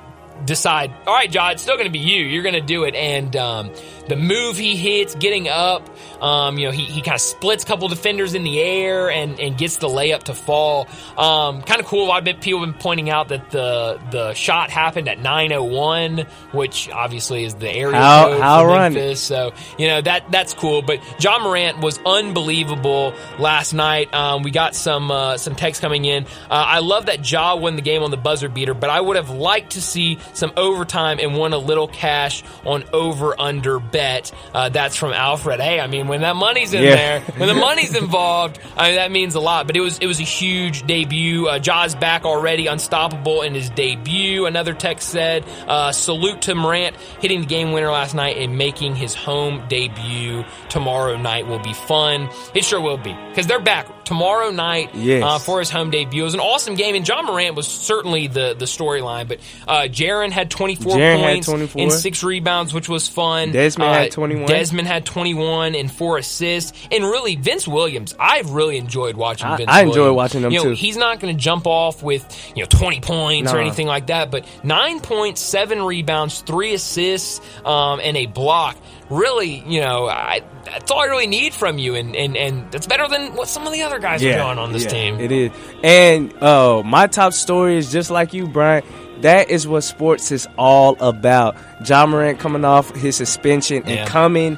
decide, 0.43 0.93
all 1.07 1.13
right, 1.13 1.33
Ja, 1.33 1.49
it's 1.51 1.61
still 1.61 1.75
going 1.75 1.87
to 1.87 1.91
be 1.91 1.99
you. 1.99 2.23
You're 2.23 2.43
going 2.43 2.55
to 2.55 2.61
do 2.61 2.83
it. 2.83 2.93
And 2.95 3.35
um, 3.35 3.71
the 4.07 4.15
move 4.15 4.57
he 4.57 4.75
hits, 4.75 5.15
getting 5.15 5.47
up, 5.47 5.89
um, 6.21 6.57
you 6.57 6.65
know, 6.65 6.71
he, 6.71 6.83
he 6.83 7.01
kind 7.01 7.15
of 7.15 7.21
splits 7.21 7.63
a 7.63 7.67
couple 7.67 7.87
defenders 7.87 8.33
in 8.33 8.43
the 8.43 8.59
air 8.59 9.09
and, 9.09 9.39
and 9.39 9.57
gets 9.57 9.77
the 9.77 9.87
layup 9.87 10.23
to 10.23 10.33
fall. 10.33 10.87
Um, 11.17 11.61
kind 11.61 11.79
of 11.79 11.87
cool. 11.87 12.07
Lot 12.07 12.27
of 12.27 12.41
people 12.41 12.59
have 12.65 12.71
been 12.73 12.79
pointing 12.81 13.09
out 13.09 13.29
that 13.29 13.49
the 13.51 13.99
the 14.11 14.33
shot 14.33 14.69
happened 14.69 15.07
at 15.07 15.19
9:01, 15.19 16.27
which 16.53 16.89
obviously 16.89 17.43
is 17.43 17.55
the 17.55 17.69
area 17.69 17.95
How- 17.97 18.25
code 18.27 18.41
how 18.41 18.61
for 18.61 18.67
run. 18.67 18.93
Memphis. 18.93 19.21
So 19.21 19.53
you 19.77 19.87
know 19.87 20.01
that 20.01 20.31
that's 20.31 20.53
cool. 20.53 20.81
But 20.81 20.99
Ja 21.23 21.39
Morant 21.39 21.79
was 21.79 21.99
unbelievable 22.05 23.13
last 23.39 23.73
night. 23.73 24.13
Um, 24.13 24.43
we 24.43 24.51
got 24.51 24.75
some 24.75 25.11
uh, 25.11 25.37
some 25.37 25.55
text 25.55 25.81
coming 25.81 26.05
in. 26.05 26.25
Uh, 26.25 26.27
I 26.49 26.79
love 26.79 27.07
that 27.07 27.29
Ja 27.29 27.55
won 27.55 27.75
the 27.75 27.81
game 27.81 28.03
on 28.03 28.11
the 28.11 28.17
buzzer 28.17 28.49
beater, 28.49 28.73
but 28.73 28.89
I 28.89 28.99
would 29.01 29.15
have 29.15 29.29
liked 29.29 29.71
to 29.71 29.81
see 29.81 30.19
some 30.33 30.51
overtime 30.57 31.19
and 31.19 31.35
won 31.37 31.53
a 31.53 31.57
little 31.57 31.87
cash 31.87 32.43
on 32.65 32.83
over 32.93 33.39
under 33.39 33.79
bet. 33.79 34.31
Uh, 34.53 34.69
that's 34.69 34.95
from 34.95 35.13
Alfred. 35.13 35.59
Hey, 35.59 35.79
I 35.79 35.87
mean 35.87 36.07
when 36.07 36.21
that 36.21 36.35
money's 36.35 36.73
in 36.73 36.83
Yeah. 36.83 36.95
there, 36.95 37.19
when 37.37 37.47
the 37.47 37.53
money's 37.69 37.95
involved, 37.95 38.59
I 38.77 38.87
mean, 38.87 38.95
that 38.95 39.11
means 39.11 39.35
a 39.35 39.39
lot. 39.39 39.67
But 39.67 39.75
it 39.77 39.81
was 39.81 39.99
it 39.99 40.07
was 40.07 40.19
a 40.19 40.23
huge 40.23 40.85
debut. 40.87 41.47
Uh, 41.47 41.59
Ja's 41.59 41.95
back 41.95 42.25
already, 42.25 42.67
unstoppable 42.67 43.41
in 43.41 43.53
his 43.53 43.69
debut. 43.69 44.45
Another 44.45 44.73
text 44.73 45.09
said, 45.09 45.45
uh, 45.67 45.91
"Salute 45.91 46.41
to 46.43 46.55
Morant 46.55 46.95
hitting 47.19 47.41
the 47.41 47.45
game 47.47 47.71
winner 47.71 47.91
last 47.91 48.13
night 48.15 48.37
and 48.37 48.57
making 48.57 48.95
his 48.95 49.13
home 49.13 49.63
debut 49.67 50.43
tomorrow 50.69 51.17
night 51.17 51.47
will 51.47 51.59
be 51.59 51.73
fun. 51.73 52.29
It 52.53 52.63
sure 52.65 52.81
will 52.81 52.97
be 52.97 53.13
because 53.29 53.47
they're 53.47 53.59
back 53.59 53.87
tomorrow 54.05 54.51
night 54.51 54.91
Yes. 54.93 55.23
uh, 55.23 55.39
for 55.39 55.59
his 55.59 55.69
home 55.69 55.89
debut. 55.91 56.21
It 56.21 56.25
was 56.25 56.33
an 56.33 56.39
awesome 56.39 56.75
game, 56.75 56.95
and 56.95 57.07
Ja 57.07 57.21
Morant 57.21 57.55
was 57.55 57.67
certainly 57.67 58.27
the 58.27 58.55
the 58.57 58.65
storyline. 58.65 59.27
But 59.27 59.39
uh, 59.67 59.81
Jaren 59.89 60.31
had 60.31 60.49
24 60.49 60.93
Jaren 60.95 61.19
had 61.19 61.25
points 61.33 61.47
24. 61.47 61.81
and 61.81 61.91
six 61.91 62.23
rebounds, 62.23 62.73
which 62.73 62.87
was 62.87 63.07
fun. 63.09 63.51
Desmond 63.51 63.89
Uh, 63.89 63.93
had 63.93 64.11
21. 64.11 64.47
Desmond 64.47 64.87
had 64.87 65.05
21 65.05 65.75
and 65.75 65.91
four 65.91 66.17
assists. 66.17 66.71
And 66.91 67.03
really, 67.03 67.35
Vince 67.35 67.67
Williams, 67.67 68.15
I've 68.19 68.51
really 68.51 68.77
enjoyed 68.77 69.15
watching 69.17 69.47
I- 69.47 69.57
Vince 69.57 69.69
I 69.71 69.81
enjoy 69.81 69.95
Williams. 69.95 70.15
watching 70.15 70.41
him 70.43 70.51
you 70.51 70.57
know, 70.59 70.63
too. 70.65 70.71
He's 70.71 70.97
not 70.97 71.19
going 71.19 71.35
to 71.35 71.41
jump 71.41 71.67
off 71.67 72.03
with, 72.03 72.51
you 72.55 72.63
know, 72.63 72.67
20 72.69 73.01
points 73.01 73.51
or 73.53 73.59
anything 73.59 73.87
like 73.87 74.07
that, 74.07 74.31
but 74.31 74.45
nine 74.63 74.99
points, 74.99 75.41
seven 75.41 75.81
rebounds, 75.81 76.41
three 76.41 76.73
assists, 76.73 77.41
um, 77.65 77.99
and 78.03 78.15
a 78.17 78.25
block. 78.27 78.75
Really, 79.09 79.63
you 79.67 79.81
know, 79.81 80.07
I, 80.07 80.41
that's 80.65 80.89
all 80.89 80.99
I 80.99 81.05
really 81.05 81.27
need 81.27 81.53
from 81.53 81.77
you. 81.77 81.93
And, 81.95 82.15
and, 82.15 82.35
and 82.35 82.71
that's 82.71 82.87
better 82.87 83.07
than 83.07 83.35
what 83.35 83.47
some 83.47 83.67
of 83.67 83.73
the 83.73 83.83
other 83.83 83.99
guys 83.99 84.23
are 84.23 84.31
doing 84.33 84.57
on 84.57 84.71
this 84.71 84.83
yeah, 84.85 84.89
team. 84.89 85.19
It 85.19 85.31
is. 85.31 85.51
And 85.83 86.33
uh, 86.41 86.81
my 86.83 87.05
top 87.07 87.33
story 87.33 87.77
is 87.77 87.91
just 87.91 88.09
like 88.09 88.33
you, 88.33 88.47
Brian. 88.47 88.83
That 89.21 89.49
is 89.49 89.67
what 89.67 89.81
sports 89.81 90.31
is 90.31 90.47
all 90.57 90.97
about. 90.99 91.55
Ja 91.87 92.05
Morant 92.05 92.39
coming 92.39 92.65
off 92.65 92.93
his 92.95 93.15
suspension 93.15 93.77
and 93.83 93.89
Yeah. 93.89 94.05
coming 94.07 94.57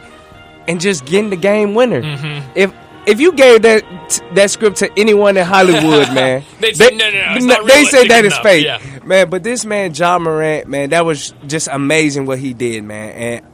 and 0.68 0.80
just 0.82 1.06
getting 1.06 1.30
the 1.30 1.36
game 1.36 1.76
winner. 1.76 2.02
Mm-hmm. 2.02 2.52
If 2.56 2.74
if 3.06 3.22
you 3.22 3.32
gave 3.34 3.62
that 3.62 3.84
that 4.34 4.50
script 4.50 4.78
to 4.78 4.92
anyone 4.98 5.38
in 5.38 5.46
Hollywood, 5.46 6.08
man, 6.14 6.44
They'd 6.60 6.76
say, 6.76 6.90
"No, 6.96 7.10
no, 7.10 7.38
no, 7.38 7.66
they 7.68 7.84
say 7.86 8.08
that 8.08 8.26
is 8.26 8.34
enough." 8.34 8.44
fake, 8.44 8.66
Yeah. 8.66 8.80
man. 9.06 9.30
But 9.30 9.44
this 9.44 9.64
man, 9.64 9.94
Ja 9.94 10.18
Morant, 10.20 10.68
man, 10.68 10.90
that 10.90 11.06
was 11.06 11.34
just 11.46 11.68
amazing 11.72 12.26
what 12.26 12.40
he 12.40 12.54
did, 12.54 12.84
man. 12.84 13.12
And 13.12 13.46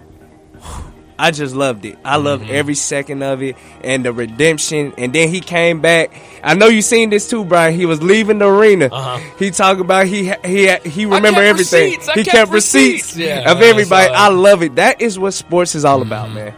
I 1.24 1.32
just 1.32 1.56
loved 1.56 1.86
it. 1.86 1.98
I 2.04 2.18
loved 2.18 2.44
Mm-hmm. 2.44 2.54
every 2.56 2.76
second 2.76 3.24
of 3.24 3.42
it 3.42 3.56
and 3.82 4.04
the 4.04 4.12
redemption. 4.12 4.94
And 4.98 5.14
then 5.14 5.30
he 5.30 5.40
came 5.40 5.80
back. 5.82 6.12
I 6.44 6.54
know 6.54 6.68
you 6.68 6.82
seen 6.82 7.10
this 7.12 7.30
too, 7.30 7.46
Brian. 7.46 7.74
He 7.76 7.86
was 7.86 8.02
leaving 8.04 8.40
the 8.40 8.48
arena. 8.48 8.90
Uh-huh. 8.92 9.20
He 9.40 9.50
talked 9.52 9.80
about 9.80 10.08
he 10.08 10.34
he 10.44 10.70
he 10.84 11.06
remember 11.06 11.42
everything. 11.42 11.92
receipts. 11.94 12.08
He 12.14 12.24
kept 12.24 12.36
kept 12.38 12.52
receipts, 12.52 13.16
receipts. 13.16 13.18
Yeah, 13.18 13.52
of 13.52 13.62
everybody. 13.62 14.10
I 14.14 14.28
love 14.28 14.64
it. 14.64 14.76
That 14.76 15.02
is 15.02 15.18
what 15.18 15.32
sports 15.34 15.76
is 15.76 15.86
all 15.86 16.02
about, 16.02 16.26
Mm-hmm. 16.28 16.36
man. 16.36 16.54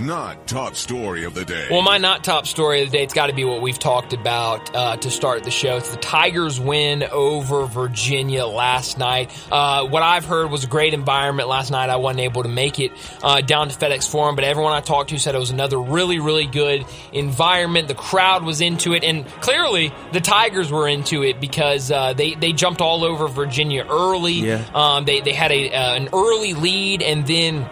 Not 0.00 0.46
top 0.46 0.76
story 0.76 1.24
of 1.24 1.34
the 1.34 1.44
day. 1.44 1.66
Well, 1.70 1.82
my 1.82 1.98
not 1.98 2.22
top 2.22 2.46
story 2.46 2.82
of 2.82 2.90
the 2.90 2.98
day, 2.98 3.04
it's 3.04 3.14
got 3.14 3.26
to 3.26 3.32
be 3.32 3.44
what 3.44 3.60
we've 3.60 3.78
talked 3.78 4.12
about 4.12 4.74
uh, 4.74 4.96
to 4.96 5.10
start 5.10 5.42
the 5.42 5.50
show. 5.50 5.76
It's 5.78 5.90
the 5.90 5.96
Tigers 5.96 6.60
win 6.60 7.02
over 7.02 7.66
Virginia 7.66 8.46
last 8.46 8.98
night. 8.98 9.30
Uh, 9.50 9.86
what 9.86 10.02
I've 10.02 10.24
heard 10.24 10.50
was 10.50 10.62
a 10.62 10.68
great 10.68 10.94
environment 10.94 11.48
last 11.48 11.70
night. 11.70 11.90
I 11.90 11.96
wasn't 11.96 12.20
able 12.20 12.44
to 12.44 12.48
make 12.48 12.78
it 12.78 12.92
uh, 13.22 13.40
down 13.40 13.68
to 13.70 13.76
FedEx 13.76 14.08
Forum, 14.08 14.36
but 14.36 14.44
everyone 14.44 14.72
I 14.72 14.80
talked 14.80 15.10
to 15.10 15.18
said 15.18 15.34
it 15.34 15.38
was 15.38 15.50
another 15.50 15.80
really, 15.80 16.20
really 16.20 16.46
good 16.46 16.84
environment. 17.12 17.88
The 17.88 17.94
crowd 17.94 18.44
was 18.44 18.60
into 18.60 18.94
it, 18.94 19.02
and 19.02 19.26
clearly 19.40 19.92
the 20.12 20.20
Tigers 20.20 20.70
were 20.70 20.86
into 20.86 21.24
it 21.24 21.40
because 21.40 21.90
uh, 21.90 22.12
they 22.12 22.34
they 22.34 22.52
jumped 22.52 22.80
all 22.80 23.04
over 23.04 23.26
Virginia 23.26 23.84
early. 23.88 24.34
Yeah. 24.34 24.64
Um, 24.74 25.04
they 25.04 25.20
they 25.22 25.32
had 25.32 25.50
a 25.50 25.72
uh, 25.72 25.94
an 25.94 26.08
early 26.12 26.54
lead, 26.54 27.02
and 27.02 27.26
then 27.26 27.68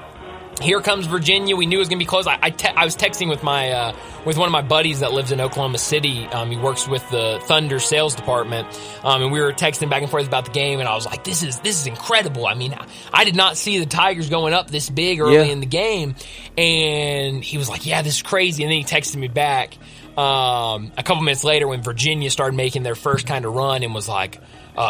here 0.62 0.80
comes 0.80 1.06
Virginia. 1.06 1.54
We 1.54 1.66
knew 1.66 1.76
it 1.76 1.80
was 1.80 1.88
going 1.88 1.98
to 1.98 2.02
be 2.04 2.08
close. 2.08 2.26
I, 2.26 2.38
I, 2.40 2.50
te- 2.50 2.68
I 2.68 2.84
was 2.84 2.96
texting 2.96 3.28
with 3.28 3.42
my 3.42 3.70
uh, 3.72 3.96
with 4.24 4.38
one 4.38 4.46
of 4.48 4.52
my 4.52 4.62
buddies 4.62 5.00
that 5.00 5.12
lives 5.12 5.30
in 5.30 5.40
Oklahoma 5.40 5.78
City. 5.78 6.26
Um, 6.26 6.50
he 6.50 6.56
works 6.56 6.88
with 6.88 7.08
the 7.10 7.38
Thunder 7.44 7.78
sales 7.78 8.14
department, 8.14 8.66
um, 9.04 9.22
and 9.22 9.30
we 9.32 9.40
were 9.40 9.52
texting 9.52 9.90
back 9.90 10.00
and 10.02 10.10
forth 10.10 10.26
about 10.26 10.46
the 10.46 10.50
game. 10.52 10.80
And 10.80 10.88
I 10.88 10.94
was 10.94 11.04
like, 11.04 11.24
"This 11.24 11.42
is 11.42 11.60
this 11.60 11.78
is 11.80 11.86
incredible." 11.86 12.46
I 12.46 12.54
mean, 12.54 12.74
I 13.12 13.24
did 13.24 13.36
not 13.36 13.56
see 13.56 13.78
the 13.78 13.86
Tigers 13.86 14.30
going 14.30 14.54
up 14.54 14.70
this 14.70 14.88
big 14.88 15.20
early 15.20 15.34
Yeah. 15.34 15.42
in 15.42 15.60
the 15.60 15.66
game. 15.66 16.14
And 16.56 17.44
he 17.44 17.58
was 17.58 17.68
like, 17.68 17.84
"Yeah, 17.86 18.02
this 18.02 18.16
is 18.16 18.22
crazy." 18.22 18.62
And 18.62 18.70
then 18.72 18.78
he 18.78 18.84
texted 18.84 19.16
me 19.16 19.28
back 19.28 19.76
um, 20.16 20.90
a 20.96 21.02
couple 21.02 21.22
minutes 21.22 21.44
later 21.44 21.68
when 21.68 21.82
Virginia 21.82 22.30
started 22.30 22.56
making 22.56 22.82
their 22.82 22.94
first 22.94 23.26
kind 23.26 23.44
of 23.44 23.54
run 23.54 23.82
and 23.82 23.94
was 23.94 24.08
like. 24.08 24.40
Uh 24.76 24.80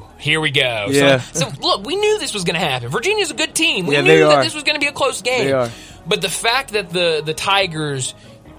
oh, 0.00 0.10
here 0.18 0.40
we 0.40 0.50
go. 0.50 0.88
Yeah. 0.90 1.20
So, 1.20 1.48
so 1.48 1.52
look, 1.60 1.84
we 1.86 1.94
knew 1.96 2.18
this 2.18 2.34
was 2.34 2.44
going 2.44 2.54
to 2.54 2.60
happen. 2.66 2.88
Virginia's 2.88 3.30
a 3.30 3.34
good 3.34 3.54
team. 3.54 3.86
We 3.86 3.94
Yeah, 3.94 4.00
knew 4.00 4.18
that 4.20 4.42
this 4.42 4.54
was 4.54 4.64
going 4.64 4.74
to 4.74 4.80
be 4.80 4.88
a 4.88 4.92
close 4.92 5.22
game. 5.22 5.46
They 5.46 5.52
are. 5.52 5.70
But 6.06 6.20
the 6.20 6.28
fact 6.28 6.72
that 6.72 6.90
the 6.90 7.22
the 7.24 7.34
Tigers 7.34 8.14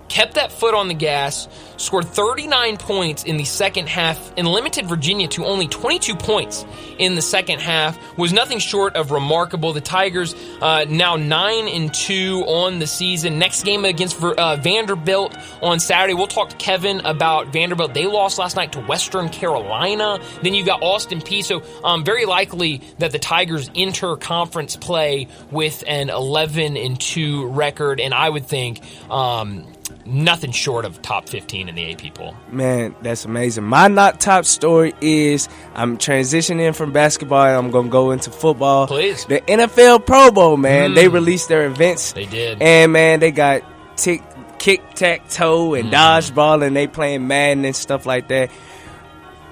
kept 0.09 0.35
that 0.35 0.51
foot 0.51 0.73
on 0.73 0.87
the 0.87 0.93
gas, 0.93 1.47
scored 1.77 2.05
39 2.05 2.77
points 2.77 3.23
in 3.23 3.37
the 3.37 3.45
second 3.45 3.87
half, 3.87 4.33
and 4.37 4.47
limited 4.47 4.85
Virginia 4.87 5.27
to 5.29 5.45
only 5.45 5.67
22 5.67 6.15
points 6.15 6.65
in 6.97 7.15
the 7.15 7.21
second 7.21 7.59
half 7.59 7.97
was 8.17 8.33
nothing 8.33 8.59
short 8.59 8.95
of 8.95 9.11
remarkable. 9.11 9.73
The 9.73 9.81
Tigers 9.81 10.35
uh, 10.61 10.85
now 10.89 11.15
nine 11.15 11.67
and 11.67 11.93
two 11.93 12.43
on 12.47 12.79
the 12.79 12.87
season. 12.87 13.39
Next 13.39 13.63
game 13.63 13.85
against 13.85 14.21
uh, 14.21 14.55
Vanderbilt 14.57 15.37
on 15.61 15.79
Saturday. 15.79 16.13
We'll 16.13 16.27
talk 16.27 16.49
to 16.49 16.55
Kevin 16.57 17.01
about 17.01 17.53
Vanderbilt. 17.53 17.93
They 17.93 18.07
lost 18.07 18.39
last 18.39 18.55
night 18.55 18.73
to 18.73 18.81
Western 18.81 19.29
Carolina. 19.29 20.19
Then 20.41 20.53
you've 20.53 20.67
got 20.67 20.81
Austin 20.81 21.21
Peay 21.21 21.43
So 21.43 21.63
um, 21.83 22.03
very 22.03 22.25
likely 22.25 22.81
that 22.99 23.11
the 23.11 23.19
Tigers 23.19 23.69
enter 23.75 24.15
conference 24.15 24.75
play 24.75 25.27
with 25.51 25.83
an 25.87 26.09
11 26.09 26.77
and 26.77 26.99
two 26.99 27.47
record, 27.47 27.99
and 27.99 28.13
I 28.13 28.29
would 28.29 28.45
think. 28.45 28.81
Um, 29.09 29.65
Nothing 30.09 30.51
short 30.51 30.85
of 30.85 31.01
top 31.01 31.27
15 31.27 31.67
in 31.67 31.75
the 31.75 31.91
AP 31.91 32.13
poll. 32.13 32.33
Man, 32.49 32.95
that's 33.01 33.25
amazing. 33.25 33.65
My 33.65 33.87
not 33.89 34.21
top 34.21 34.45
story 34.45 34.93
is 35.01 35.49
I'm 35.75 35.97
transitioning 35.97 36.73
from 36.73 36.93
basketball 36.93 37.45
and 37.45 37.57
I'm 37.57 37.71
gonna 37.71 37.89
go 37.89 38.11
into 38.11 38.31
football. 38.31 38.87
Please. 38.87 39.25
The 39.25 39.41
NFL 39.41 40.05
Pro 40.05 40.31
Bowl, 40.31 40.55
man. 40.55 40.93
They 40.93 41.09
released 41.09 41.49
their 41.49 41.65
events. 41.65 42.13
They 42.13 42.25
did. 42.25 42.61
And 42.61 42.93
man, 42.93 43.19
they 43.19 43.31
got 43.31 43.63
tick 43.97 44.23
kick 44.59 44.81
tack 44.95 45.27
toe 45.29 45.73
and 45.73 45.91
Mm-hmm. 45.91 45.93
dodgeball 46.39 46.65
and 46.65 46.75
they 46.75 46.87
playing 46.87 47.27
Madden 47.27 47.65
and 47.65 47.75
stuff 47.75 48.05
like 48.05 48.29
that. 48.29 48.49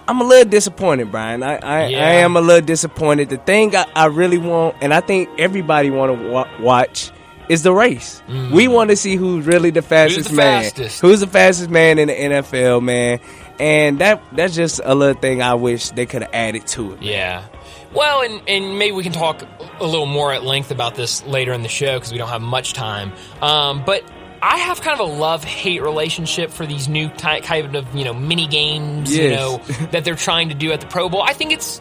I'm 0.07 0.21
a 0.21 0.23
little 0.23 0.49
disappointed, 0.49 1.11
Brian. 1.11 1.41
I 1.43 1.55
I, 1.57 1.87
Yeah. 1.87 1.99
I 2.05 2.09
am 2.21 2.37
a 2.37 2.41
little 2.41 2.65
disappointed. 2.65 3.29
The 3.29 3.37
thing 3.37 3.75
I, 3.75 3.85
I 3.95 4.05
really 4.05 4.37
want, 4.37 4.75
and 4.81 4.93
I 4.93 5.01
think 5.01 5.29
everybody 5.39 5.89
want 5.89 6.17
to 6.21 6.29
wa- 6.29 6.47
watch, 6.61 7.11
is 7.49 7.63
the 7.63 7.73
race. 7.73 8.21
We 8.51 8.67
want 8.67 8.89
to 8.89 8.95
see 8.95 9.15
who's 9.15 9.45
really 9.45 9.69
the 9.69 9.81
fastest 9.81 10.29
the 10.29 10.36
man. 10.36 10.63
fastest? 10.63 11.01
Who's 11.01 11.19
the 11.19 11.27
fastest 11.27 11.69
man 11.69 11.99
in 11.99 12.08
the 12.08 12.13
NFL, 12.13 12.84
man? 12.84 13.19
And 13.60 13.99
that 13.99 14.21
that's 14.34 14.55
just 14.55 14.81
a 14.84 14.95
little 14.95 15.19
thing 15.19 15.41
I 15.41 15.53
wish 15.53 15.89
they 15.89 16.05
could 16.05 16.23
have 16.23 16.34
added 16.34 16.67
to 16.67 16.93
it. 16.93 17.01
Yeah. 17.01 17.45
Well, 17.93 18.21
and, 18.23 18.41
and 18.49 18.77
maybe 18.77 18.91
we 18.91 19.03
can 19.03 19.13
talk 19.13 19.41
a 19.79 19.86
little 19.86 20.05
more 20.05 20.34
at 20.34 20.43
length 20.43 20.71
about 20.71 20.95
this 20.95 21.25
later 21.25 21.53
in 21.53 21.62
the 21.62 21.69
show 21.69 21.97
because 21.97 22.12
we 22.12 22.17
don't 22.17 22.27
have 22.27 22.41
much 22.41 22.73
time. 22.73 23.13
Um, 23.41 23.84
but 23.86 24.03
I 24.41 24.58
have 24.58 24.81
kind 24.81 24.99
of 24.99 25.10
a 25.10 25.12
love 25.12 25.43
hate 25.45 25.81
relationship 25.81 26.51
for 26.51 26.65
these 26.65 26.89
new 26.89 27.08
ty- 27.10 27.39
kind 27.39 27.75
of 27.75 27.95
you 27.95 28.03
know 28.03 28.13
mini 28.13 28.47
games 28.47 29.15
you 29.15 29.29
know 29.29 29.58
that 29.91 30.03
they're 30.03 30.15
trying 30.15 30.49
to 30.49 30.55
do 30.55 30.71
at 30.71 30.81
the 30.81 30.88
Pro 30.88 31.10
Bowl. 31.10 31.23
I 31.23 31.34
think 31.34 31.51
it's. 31.51 31.79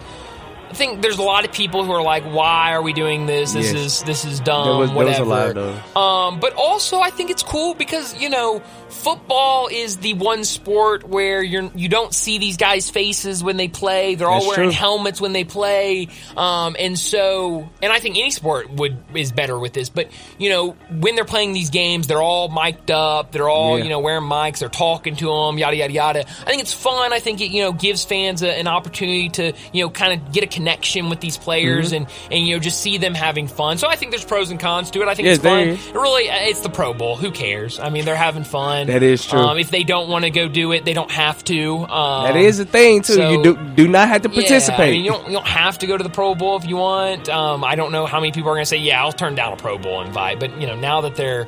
I 0.75 0.77
think 0.77 1.03
there's 1.03 1.19
a 1.19 1.23
lot 1.23 1.45
of 1.45 1.53
people 1.53 1.85
who 1.85 1.93
are 1.93 2.03
like, 2.03 2.25
"Why 2.25 2.73
are 2.73 2.83
we 2.83 2.93
doing 2.93 3.27
this? 3.27 3.53
This 3.53 3.67
Yes. 3.73 3.75
is 3.77 4.03
this 4.03 4.25
is 4.25 4.41
dumb." 4.41 4.65
There 4.67 4.77
was- 4.77 4.91
there 4.91 4.99
was 5.07 5.19
a 5.21 5.25
whatever. 5.25 5.55
lot 5.55 5.57
of. 5.95 5.97
Um, 5.97 6.41
but 6.41 6.55
also, 6.55 6.99
I 6.99 7.11
think 7.11 7.31
it's 7.31 7.45
cool 7.45 7.75
because 7.75 8.21
you 8.21 8.29
know, 8.29 8.61
football 8.89 9.69
is 9.71 9.99
the 9.99 10.15
one 10.15 10.43
sport 10.45 11.09
where 11.09 11.43
you're 11.45 11.71
you 11.77 11.89
don't 11.89 12.13
see 12.13 12.39
these 12.39 12.57
guys' 12.57 12.91
faces 12.91 13.45
when 13.45 13.57
they 13.57 13.69
play. 13.69 14.17
They're 14.17 14.29
all 14.29 14.41
That's 14.43 14.57
wearing 14.57 14.71
true. 14.71 14.79
helmets 14.79 15.21
when 15.21 15.33
they 15.33 15.45
play, 15.45 16.09
um, 16.37 16.75
and 16.77 16.99
so 16.99 17.69
and 17.81 17.93
I 17.93 18.01
think 18.01 18.17
any 18.19 18.33
sport 18.33 18.69
would 18.73 18.97
is 19.15 19.31
better 19.31 19.57
with 19.57 19.75
this. 19.75 19.91
But 19.91 20.09
you 20.39 20.51
know, 20.51 20.75
when 20.91 21.15
they're 21.15 21.25
playing 21.25 21.53
these 21.53 21.71
games, 21.71 22.09
they're 22.09 22.21
all 22.23 22.49
mic'd 22.49 22.91
up. 22.91 23.31
They're 23.31 23.49
all 23.49 23.79
Yeah. 23.79 23.85
you 23.85 23.91
know 23.91 24.01
wearing 24.01 24.25
mics. 24.25 24.59
They're 24.59 24.69
talking 24.69 25.15
to 25.17 25.27
them, 25.27 25.57
yada 25.57 25.77
yada 25.77 25.93
yada. 25.93 26.21
I 26.47 26.51
think 26.51 26.63
it's 26.63 26.73
fun. 26.75 27.13
I 27.13 27.21
think 27.21 27.41
it 27.41 27.51
you 27.53 27.63
know 27.63 27.71
gives 27.73 28.05
fans 28.05 28.43
a, 28.43 28.51
an 28.59 28.67
opportunity 28.67 29.29
to 29.31 29.53
you 29.73 29.85
know 29.85 29.91
kind 29.91 30.13
of 30.21 30.33
get 30.33 30.43
a 30.43 30.47
connection 30.49 30.64
with 30.65 31.21
these 31.21 31.37
players 31.39 31.93
Mm-hmm. 31.93 31.95
and 31.95 32.07
and 32.33 32.47
you 32.47 32.55
know 32.55 32.61
just 32.61 32.81
see 32.81 32.99
them 32.99 33.15
having 33.15 33.47
fun. 33.49 33.79
So 33.79 33.89
I 33.89 33.97
think 33.97 34.11
there's 34.11 34.25
pros 34.25 34.51
and 34.51 34.59
cons 34.61 34.91
to 34.93 35.03
it. 35.03 35.09
I 35.09 35.15
think 35.15 35.27
Yes, 35.27 35.37
it's 35.37 35.45
fun. 35.45 35.69
It 35.69 35.95
really, 35.95 36.29
uh, 36.29 36.35
it's 36.43 36.61
the 36.61 36.69
Pro 36.69 36.93
Bowl. 36.95 37.17
Who 37.17 37.31
cares? 37.31 37.79
I 37.79 37.91
mean, 37.91 38.05
they're 38.05 38.15
having 38.17 38.45
fun. 38.45 38.87
That 38.89 39.03
is 39.03 39.25
true. 39.27 39.39
Um, 39.39 39.59
if 39.59 39.71
they 39.71 39.83
don't 39.85 40.09
want 40.09 40.25
to 40.25 40.31
go 40.31 40.49
do 40.49 40.73
it, 40.73 40.85
they 40.85 40.93
don't 40.95 41.11
have 41.11 41.43
to. 41.45 41.77
Um, 41.79 42.25
That 42.25 42.37
is 42.37 42.61
a 42.61 42.65
thing 42.65 43.03
too. 43.03 43.15
so- 43.15 43.31
you 43.31 43.43
do 43.43 43.57
do 43.77 43.89
not 43.89 44.09
have 44.09 44.23
to 44.23 44.29
yeah, 44.29 44.35
participate. 44.35 44.81
I 44.81 44.91
mean, 44.93 45.05
you 45.05 45.11
don't, 45.13 45.27
you 45.27 45.33
don't 45.33 45.47
have 45.47 45.79
to 45.79 45.87
go 45.87 45.97
to 45.97 46.03
the 46.05 46.11
Pro 46.11 46.35
Bowl 46.35 46.57
if 46.57 46.67
you 46.67 46.77
want. 46.77 47.29
Um, 47.29 47.65
I 47.65 47.75
don't 47.75 47.93
know 47.93 48.07
how 48.07 48.21
many 48.21 48.33
people 48.33 48.51
are 48.51 48.55
going 48.55 48.63
to 48.63 48.67
say, 48.67 48.79
"Yeah, 48.79 49.03
I'll 49.03 49.13
turn 49.13 49.35
down 49.35 49.53
a 49.53 49.57
Pro 49.57 49.79
Bowl 49.79 50.01
invite." 50.03 50.41
But 50.41 50.61
you 50.61 50.67
know, 50.67 50.77
now 50.77 51.01
that 51.03 51.15
they're, 51.17 51.47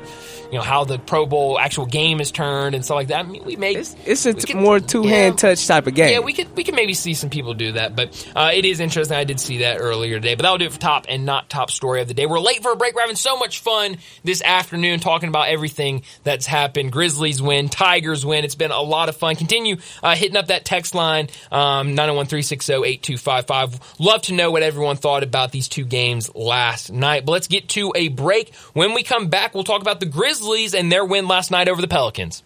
you 0.51 0.57
know, 0.57 0.61
how 0.61 0.83
the 0.83 0.97
Pro 0.99 1.25
Bowl 1.25 1.57
actual 1.59 1.85
game 1.85 2.19
is 2.21 2.31
turned 2.31 2.75
and 2.75 2.83
stuff 2.83 2.95
like 2.95 3.07
that, 3.09 3.25
I 3.25 3.27
mean, 3.27 3.43
we 3.45 3.55
may 3.55 3.73
it's 3.75 3.95
it's 4.05 4.25
a 4.25 4.33
could- 4.33 4.55
more 4.55 4.79
two 4.79 5.03
hand 5.03 5.35
yeah. 5.41 5.49
touch 5.49 5.65
type 5.67 5.87
of 5.87 5.93
game. 5.95 6.11
Yeah, 6.11 6.19
we 6.19 6.33
could 6.33 6.55
we 6.55 6.63
could 6.63 6.75
maybe 6.75 6.93
see 6.93 7.13
some 7.13 7.29
people 7.29 7.53
do 7.53 7.73
that, 7.73 7.95
but 7.95 8.09
uh, 8.35 8.51
it 8.53 8.65
is 8.65 8.79
interesting. 8.79 8.96
I 8.97 9.23
did 9.23 9.39
see 9.39 9.59
that 9.59 9.79
earlier 9.79 10.15
today, 10.15 10.33
but 10.33 10.41
that'll 10.41 10.57
do 10.57 10.65
it 10.65 10.73
for 10.73 10.79
top 10.79 11.05
and 11.07 11.25
not 11.25 11.49
top 11.49 11.69
story 11.69 12.01
of 12.01 12.07
the 12.07 12.15
day. 12.15 12.25
We're 12.25 12.39
late 12.39 12.63
for 12.63 12.71
a 12.71 12.75
break. 12.75 12.95
We're 12.95 13.01
having 13.01 13.15
so 13.15 13.37
much 13.37 13.59
fun 13.59 13.97
this 14.23 14.41
afternoon 14.41 14.99
talking 14.99 15.29
about 15.29 15.49
everything 15.49 16.01
that's 16.23 16.47
happened. 16.47 16.91
Grizzlies 16.91 17.41
win, 17.41 17.69
Tigers 17.69 18.25
win. 18.25 18.43
It's 18.43 18.55
been 18.55 18.71
a 18.71 18.81
lot 18.81 19.09
of 19.09 19.15
fun. 19.15 19.35
Continue 19.35 19.77
uh, 20.01 20.15
hitting 20.15 20.35
up 20.35 20.47
that 20.47 20.65
text 20.65 20.95
line 20.95 21.27
um, 21.51 21.93
nine 21.93 22.07
zero 22.07 22.15
one 22.15 22.25
three 22.25 22.41
six 22.41 22.65
zero 22.65 22.83
eight 22.83 23.03
two 23.03 23.17
five 23.17 23.45
five. 23.45 23.79
Love 23.99 24.23
to 24.23 24.33
know 24.33 24.49
what 24.49 24.63
everyone 24.63 24.95
thought 24.95 25.21
about 25.21 25.51
these 25.51 25.67
two 25.67 25.85
games 25.85 26.33
last 26.33 26.91
night. 26.91 27.25
But 27.25 27.33
let's 27.33 27.47
get 27.47 27.69
to 27.69 27.93
a 27.95 28.07
break. 28.07 28.55
When 28.73 28.93
we 28.95 29.03
come 29.03 29.27
back, 29.27 29.53
we'll 29.53 29.63
talk 29.63 29.81
about 29.81 29.99
the 29.99 30.07
Grizzlies 30.07 30.73
and 30.73 30.91
their 30.91 31.05
win 31.05 31.27
last 31.27 31.51
night 31.51 31.69
over 31.69 31.81
the 31.81 31.87
Pelicans. 31.87 32.43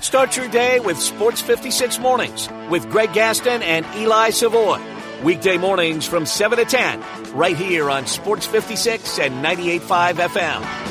Start 0.00 0.34
your 0.36 0.48
day 0.48 0.80
with 0.80 0.98
Sports 0.98 1.42
56 1.42 1.98
Mornings 1.98 2.48
with 2.70 2.90
Greg 2.90 3.12
Gaston 3.12 3.62
and 3.62 3.84
Eli 3.96 4.30
Savoy. 4.30 4.80
Weekday 5.22 5.58
mornings 5.58 6.06
from 6.06 6.24
7 6.24 6.58
to 6.58 6.64
10, 6.64 7.34
right 7.34 7.54
here 7.54 7.90
on 7.90 8.06
Sports 8.06 8.46
56 8.46 9.18
and 9.18 9.44
98.5 9.44 10.14
FM. 10.14 10.90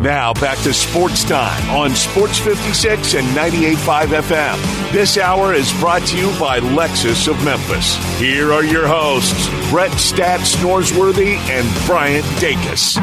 Now 0.00 0.32
back 0.32 0.56
to 0.60 0.72
sports 0.72 1.24
time 1.24 1.68
on 1.68 1.94
Sports 1.94 2.38
56 2.38 3.16
and 3.16 3.26
98.5 3.36 4.22
FM. 4.22 4.92
This 4.92 5.18
hour 5.18 5.52
is 5.52 5.70
brought 5.74 6.06
to 6.06 6.16
you 6.16 6.28
by 6.40 6.60
Lexus 6.60 7.28
of 7.28 7.44
Memphis. 7.44 7.96
Here 8.18 8.50
are 8.50 8.64
your 8.64 8.86
hosts, 8.86 9.48
Brett 9.70 9.92
Stats 9.92 10.56
Norsworthy 10.56 11.36
and 11.50 11.86
Bryant 11.86 12.24
Dacus. 12.40 12.96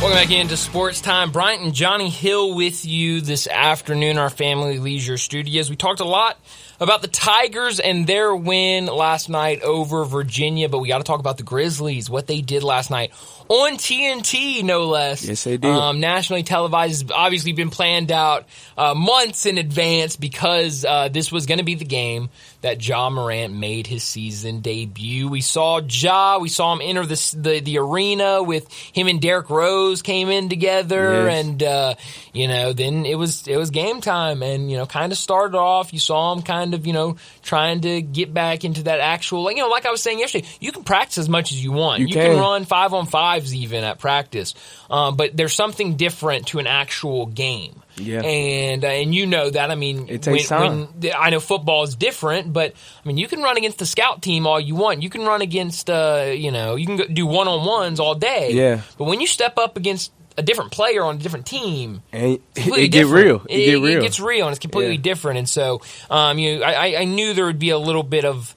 Welcome 0.00 0.16
back 0.16 0.30
into 0.30 0.56
Sports 0.56 1.02
Time. 1.02 1.30
Bryant 1.30 1.62
and 1.62 1.74
Johnny 1.74 2.08
Hill 2.08 2.54
with 2.54 2.86
you 2.86 3.20
this 3.20 3.46
afternoon, 3.46 4.16
our 4.16 4.30
family 4.30 4.78
leisure 4.78 5.18
studios. 5.18 5.68
We 5.68 5.76
talked 5.76 6.00
a 6.00 6.06
lot 6.06 6.38
about 6.80 7.02
the 7.02 7.08
Tigers 7.08 7.80
and 7.80 8.06
their 8.06 8.34
win 8.34 8.86
last 8.86 9.28
night 9.28 9.60
over 9.60 10.06
Virginia, 10.06 10.70
but 10.70 10.78
we 10.78 10.88
got 10.88 10.98
to 10.98 11.04
talk 11.04 11.20
about 11.20 11.36
the 11.36 11.42
Grizzlies, 11.42 12.08
what 12.08 12.26
they 12.26 12.40
did 12.40 12.62
last 12.62 12.90
night 12.90 13.12
on 13.50 13.72
TNT, 13.72 14.62
no 14.62 14.86
less. 14.86 15.22
Yes, 15.22 15.44
they 15.44 15.58
did. 15.58 15.68
Um, 15.68 16.00
nationally 16.00 16.44
televised, 16.44 17.02
has 17.02 17.10
obviously 17.10 17.52
been 17.52 17.68
planned 17.68 18.10
out 18.10 18.46
uh, 18.78 18.94
months 18.94 19.44
in 19.44 19.58
advance 19.58 20.16
because 20.16 20.84
uh, 20.84 21.08
this 21.08 21.30
was 21.30 21.44
going 21.44 21.58
to 21.58 21.64
be 21.64 21.74
the 21.74 21.84
game 21.84 22.30
that 22.62 22.86
Ja 22.86 23.08
Morant 23.08 23.54
made 23.54 23.86
his 23.86 24.02
season 24.04 24.60
debut. 24.60 25.28
We 25.28 25.40
saw 25.40 25.80
Ja, 25.80 26.38
we 26.38 26.48
saw 26.50 26.72
him 26.74 26.80
enter 26.82 27.06
the 27.06 27.34
the, 27.38 27.60
the 27.60 27.78
arena 27.78 28.42
with 28.42 28.70
him 28.72 29.06
and 29.06 29.20
Derrick 29.20 29.48
Rose 29.48 30.02
came 30.02 30.28
in 30.28 30.48
together, 30.48 31.24
Yes. 31.24 31.44
and 31.44 31.62
uh, 31.62 31.94
you 32.32 32.48
know, 32.48 32.72
then 32.72 33.06
it 33.06 33.14
was 33.16 33.48
it 33.48 33.56
was 33.56 33.70
game 33.70 34.00
time, 34.00 34.42
and 34.42 34.70
you 34.70 34.76
know, 34.76 34.86
kind 34.86 35.10
of 35.12 35.18
started 35.18 35.56
off. 35.56 35.92
You 35.92 35.98
saw 35.98 36.32
him 36.34 36.42
kind 36.42 36.74
of 36.74 36.86
you 36.86 36.92
know 36.92 37.16
trying 37.42 37.80
to 37.82 38.02
get 38.02 38.34
back 38.34 38.64
into 38.64 38.82
that 38.84 39.00
actual, 39.00 39.42
like 39.42 39.56
you 39.56 39.62
know, 39.62 39.68
like 39.68 39.86
I 39.86 39.90
was 39.90 40.02
saying 40.02 40.18
yesterday, 40.18 40.46
you 40.60 40.72
can 40.72 40.84
practice 40.84 41.18
as 41.18 41.28
much 41.28 41.52
as 41.52 41.62
you 41.64 41.72
want. 41.72 42.00
You 42.00 42.08
You, 42.08 42.14
can. 42.14 42.26
can. 42.32 42.38
run 42.40 42.64
five 42.66 42.92
on 42.92 43.06
fives 43.06 43.54
even 43.54 43.84
at 43.84 43.98
practice, 43.98 44.54
um, 44.90 45.16
but 45.16 45.36
there's 45.36 45.54
something 45.54 45.96
different 45.96 46.48
to 46.48 46.58
an 46.58 46.66
actual 46.66 47.26
game. 47.26 47.82
Yeah. 48.00 48.22
and 48.22 48.84
uh, 48.84 48.88
and 48.88 49.14
you 49.14 49.26
know 49.26 49.50
that. 49.50 49.70
I 49.70 49.74
mean, 49.74 50.06
It 50.08 50.22
takes 50.22 50.50
when, 50.50 50.60
time. 50.60 50.88
when 51.00 51.12
I 51.16 51.30
know 51.30 51.40
football 51.40 51.82
is 51.84 51.94
different, 51.94 52.52
but 52.52 52.72
I 52.72 53.08
mean, 53.08 53.16
you 53.18 53.28
can 53.28 53.42
run 53.42 53.56
against 53.56 53.78
the 53.78 53.86
scout 53.86 54.22
team 54.22 54.46
all 54.46 54.58
you 54.58 54.74
want. 54.74 55.02
You 55.02 55.10
can 55.10 55.22
run 55.24 55.42
against, 55.42 55.88
uh, 55.90 56.32
you 56.34 56.50
know, 56.50 56.76
you 56.76 56.86
can 56.86 56.96
go, 56.96 57.06
do 57.06 57.26
one 57.26 57.46
on 57.48 57.66
ones 57.66 58.00
all 58.00 58.14
day. 58.14 58.50
Yeah. 58.52 58.80
But 58.98 59.04
when 59.04 59.20
you 59.20 59.26
step 59.26 59.58
up 59.58 59.76
against 59.76 60.12
a 60.38 60.42
different 60.42 60.70
player 60.70 61.02
on 61.04 61.16
a 61.16 61.18
different 61.18 61.44
team, 61.44 62.02
and 62.12 62.32
it, 62.34 62.42
it 62.56 62.88
get 62.88 63.06
real. 63.06 63.42
It, 63.48 63.56
get 63.66 63.74
real. 63.82 63.98
It 63.98 64.02
gets 64.02 64.20
real, 64.20 64.46
and 64.46 64.52
it's 64.52 64.60
completely 64.60 64.94
Yeah. 64.96 65.02
different. 65.02 65.38
And 65.38 65.48
so, 65.48 65.82
um, 66.08 66.38
you, 66.38 66.62
I, 66.62 66.72
I- 66.72 67.00
I 67.00 67.04
knew 67.04 67.34
there 67.34 67.44
would 67.46 67.58
be 67.58 67.70
a 67.70 67.78
little 67.78 68.02
bit 68.04 68.24
of 68.24 68.54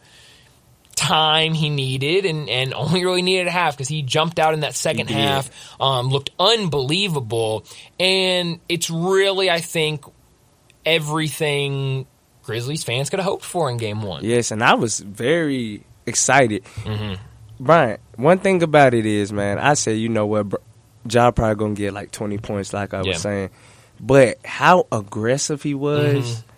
time 1.03 1.53
he 1.53 1.69
needed, 1.69 2.25
and, 2.25 2.49
and 2.49 2.73
only 2.73 3.03
really 3.03 3.21
needed 3.21 3.47
a 3.47 3.51
half 3.51 3.75
because 3.75 3.87
he 3.87 4.01
jumped 4.01 4.39
out 4.39 4.53
in 4.53 4.61
that 4.61 4.75
second 4.75 5.09
half, 5.09 5.49
um, 5.79 6.07
looked 6.07 6.31
unbelievable, 6.39 7.65
and 7.99 8.59
it's 8.69 8.89
really, 8.89 9.49
I 9.49 9.59
think, 9.59 10.05
everything 10.85 12.05
Grizzlies 12.43 12.83
fans 12.83 13.09
could 13.09 13.19
have 13.19 13.25
hoped 13.25 13.45
for 13.45 13.69
in 13.69 13.77
Game 13.77 14.01
One. 14.01 14.23
Yes, 14.23 14.51
and 14.51 14.63
I 14.63 14.73
was 14.75 14.99
very 14.99 15.85
excited. 16.05 16.63
Mm-hmm. 16.83 17.21
Brian, 17.59 17.97
one 18.15 18.39
thing 18.39 18.63
about 18.63 18.93
it 18.93 19.05
is, 19.05 19.31
man, 19.31 19.59
I 19.59 19.75
said, 19.75 19.97
you 19.97 20.09
know 20.09 20.25
what, 20.25 20.47
Ja 21.09 21.31
probably 21.31 21.55
gonna 21.55 21.73
get 21.73 21.93
like 21.93 22.11
twenty 22.11 22.37
points, 22.37 22.73
like 22.73 22.93
I 22.93 23.01
was 23.01 23.21
saying. 23.21 23.49
But 23.99 24.45
how 24.45 24.87
aggressive 24.91 25.63
he 25.63 25.73
was, 25.73 26.25
Mm-hmm. 26.25 26.49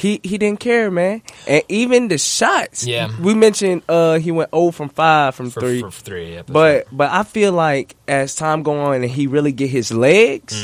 He 0.00 0.18
he 0.22 0.38
didn't 0.38 0.60
care, 0.60 0.90
man. 0.90 1.20
And 1.46 1.62
even 1.68 2.08
the 2.08 2.16
shots, 2.16 2.86
Yeah. 2.86 3.10
we 3.20 3.34
mentioned 3.34 3.82
uh 3.88 4.18
he 4.18 4.30
went 4.32 4.50
zero 4.50 4.70
from 4.70 4.88
five 4.88 5.34
from 5.34 5.50
For, 5.50 5.60
three. 5.60 5.80
for 5.82 5.90
three, 5.90 6.34
yeah, 6.34 6.42
but 6.46 6.74
right. 6.74 6.84
but 6.90 7.10
I 7.10 7.22
feel 7.22 7.52
like 7.52 7.96
as 8.08 8.34
time 8.34 8.62
go 8.62 8.80
on 8.80 8.94
and 8.94 9.04
he 9.04 9.26
really 9.26 9.52
get 9.52 9.68
his 9.68 9.92
legs, 9.92 10.54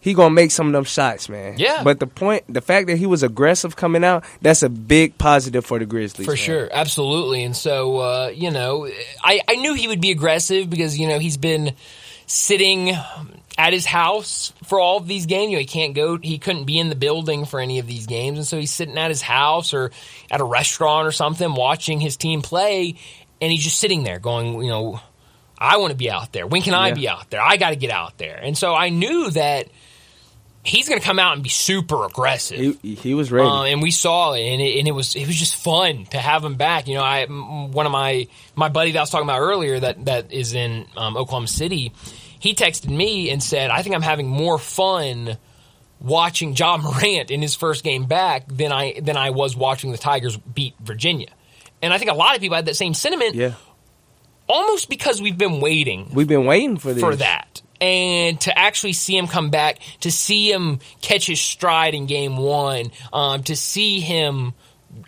he 0.00 0.14
gonna 0.14 0.30
make 0.30 0.50
some 0.50 0.68
of 0.68 0.72
them 0.72 0.84
shots, 0.84 1.28
man. 1.28 1.52
Mm-hmm. 1.52 1.60
Yeah. 1.60 1.82
But 1.84 2.00
the 2.00 2.06
point, 2.06 2.44
the 2.48 2.62
fact 2.62 2.86
that 2.86 2.96
he 2.96 3.04
was 3.06 3.22
aggressive 3.22 3.76
coming 3.76 4.02
out, 4.04 4.24
that's 4.40 4.62
a 4.62 4.70
big 4.70 5.18
positive 5.18 5.66
for 5.66 5.78
the 5.78 5.84
Grizzlies. 5.84 6.24
For 6.24 6.32
man. 6.32 6.36
sure, 6.38 6.68
absolutely. 6.72 7.44
And 7.44 7.54
so, 7.54 7.98
uh, 7.98 8.32
you 8.34 8.50
know, 8.50 8.88
I, 9.22 9.40
I 9.46 9.56
knew 9.56 9.74
he 9.74 9.88
would 9.88 10.00
be 10.00 10.10
aggressive 10.10 10.70
because, 10.70 10.98
you 10.98 11.06
know, 11.08 11.18
he's 11.18 11.36
been 11.36 11.74
sitting 12.28 12.90
at 13.56 13.72
his 13.72 13.84
house 13.86 14.52
for 14.64 14.78
all 14.78 14.98
of 14.98 15.08
these 15.08 15.26
games. 15.26 15.50
You 15.50 15.56
know, 15.56 15.60
he 15.60 15.66
can't 15.66 15.94
go, 15.94 16.16
he 16.18 16.38
couldn't 16.38 16.64
be 16.64 16.78
in 16.78 16.88
the 16.90 16.94
building 16.94 17.44
for 17.44 17.58
any 17.58 17.80
of 17.80 17.86
these 17.88 18.06
games. 18.06 18.38
And 18.38 18.46
so 18.46 18.56
he's 18.58 18.72
sitting 18.72 18.96
at 18.96 19.10
his 19.10 19.22
house 19.22 19.74
or 19.74 19.90
at 20.30 20.40
a 20.40 20.44
restaurant 20.44 21.08
or 21.08 21.12
something 21.12 21.52
watching 21.54 21.98
his 22.00 22.16
team 22.16 22.40
play. 22.42 22.94
And 23.40 23.50
he's 23.50 23.64
just 23.64 23.80
sitting 23.80 24.04
there 24.04 24.18
going, 24.20 24.62
you 24.62 24.68
know, 24.70 25.00
I 25.58 25.78
want 25.78 25.90
to 25.90 25.96
be 25.96 26.08
out 26.10 26.32
there. 26.32 26.46
When 26.46 26.62
can 26.62 26.74
I 26.74 26.88
Yeah. 26.88 26.94
be 26.94 27.08
out 27.08 27.30
there? 27.30 27.40
I 27.40 27.56
got 27.56 27.70
to 27.70 27.76
get 27.76 27.90
out 27.90 28.16
there. 28.18 28.36
And 28.36 28.56
so 28.56 28.74
I 28.74 28.90
knew 28.90 29.30
that 29.30 29.66
he's 30.64 30.88
going 30.88 31.00
to 31.00 31.04
come 31.06 31.18
out 31.18 31.34
and 31.34 31.42
be 31.42 31.48
super 31.48 32.04
aggressive. 32.04 32.78
He, 32.82 32.94
he 32.94 33.14
was 33.14 33.32
ready. 33.32 33.48
Um, 33.48 33.64
and 33.66 33.82
we 33.82 33.90
saw 33.90 34.34
it, 34.34 34.42
and 34.42 34.60
it, 34.60 34.78
and 34.78 34.86
it 34.86 34.92
was 34.92 35.16
it 35.16 35.26
was 35.26 35.36
just 35.36 35.56
fun 35.56 36.04
to 36.06 36.18
have 36.18 36.44
him 36.44 36.54
back. 36.56 36.86
You 36.88 36.94
know, 36.96 37.02
I 37.02 37.24
one 37.26 37.86
of 37.86 37.92
my 37.92 38.28
my 38.54 38.68
buddy 38.68 38.92
that 38.92 38.98
I 38.98 39.02
was 39.02 39.10
talking 39.10 39.26
about 39.26 39.40
earlier 39.40 39.80
that 39.80 40.04
that 40.04 40.32
is 40.32 40.52
in 40.54 40.86
um, 40.96 41.16
Oklahoma 41.16 41.48
City. 41.48 41.92
He 42.38 42.54
texted 42.54 42.88
me 42.88 43.30
and 43.30 43.42
said, 43.42 43.70
"I 43.70 43.82
think 43.82 43.94
I'm 43.94 44.02
having 44.02 44.28
more 44.28 44.58
fun." 44.58 45.38
Watching 46.00 46.54
Ja 46.54 46.76
Morant 46.76 47.32
in 47.32 47.42
his 47.42 47.56
first 47.56 47.82
game 47.82 48.06
back 48.06 48.46
than 48.46 48.70
I 48.70 49.00
than 49.00 49.16
I 49.16 49.30
was 49.30 49.56
watching 49.56 49.90
the 49.90 49.98
Tigers 49.98 50.36
beat 50.36 50.74
Virginia, 50.78 51.26
and 51.82 51.92
I 51.92 51.98
think 51.98 52.08
a 52.08 52.14
lot 52.14 52.36
of 52.36 52.40
people 52.40 52.54
had 52.54 52.66
that 52.66 52.76
same 52.76 52.94
sentiment. 52.94 53.34
yeah, 53.34 53.54
almost 54.46 54.88
because 54.88 55.20
we've 55.20 55.36
been 55.36 55.60
waiting 55.60 56.08
we've 56.12 56.28
been 56.28 56.44
waiting 56.46 56.76
for 56.76 56.92
this. 56.92 57.02
for 57.02 57.16
that. 57.16 57.62
And 57.80 58.40
to 58.42 58.56
actually 58.56 58.92
see 58.92 59.16
him 59.16 59.26
come 59.26 59.50
back, 59.50 59.78
to 60.00 60.10
see 60.12 60.52
him 60.52 60.78
catch 61.00 61.26
his 61.26 61.40
stride 61.40 61.94
in 61.94 62.06
game 62.06 62.36
one, 62.36 62.92
um, 63.12 63.42
to 63.44 63.56
see 63.56 64.00
him 64.00 64.54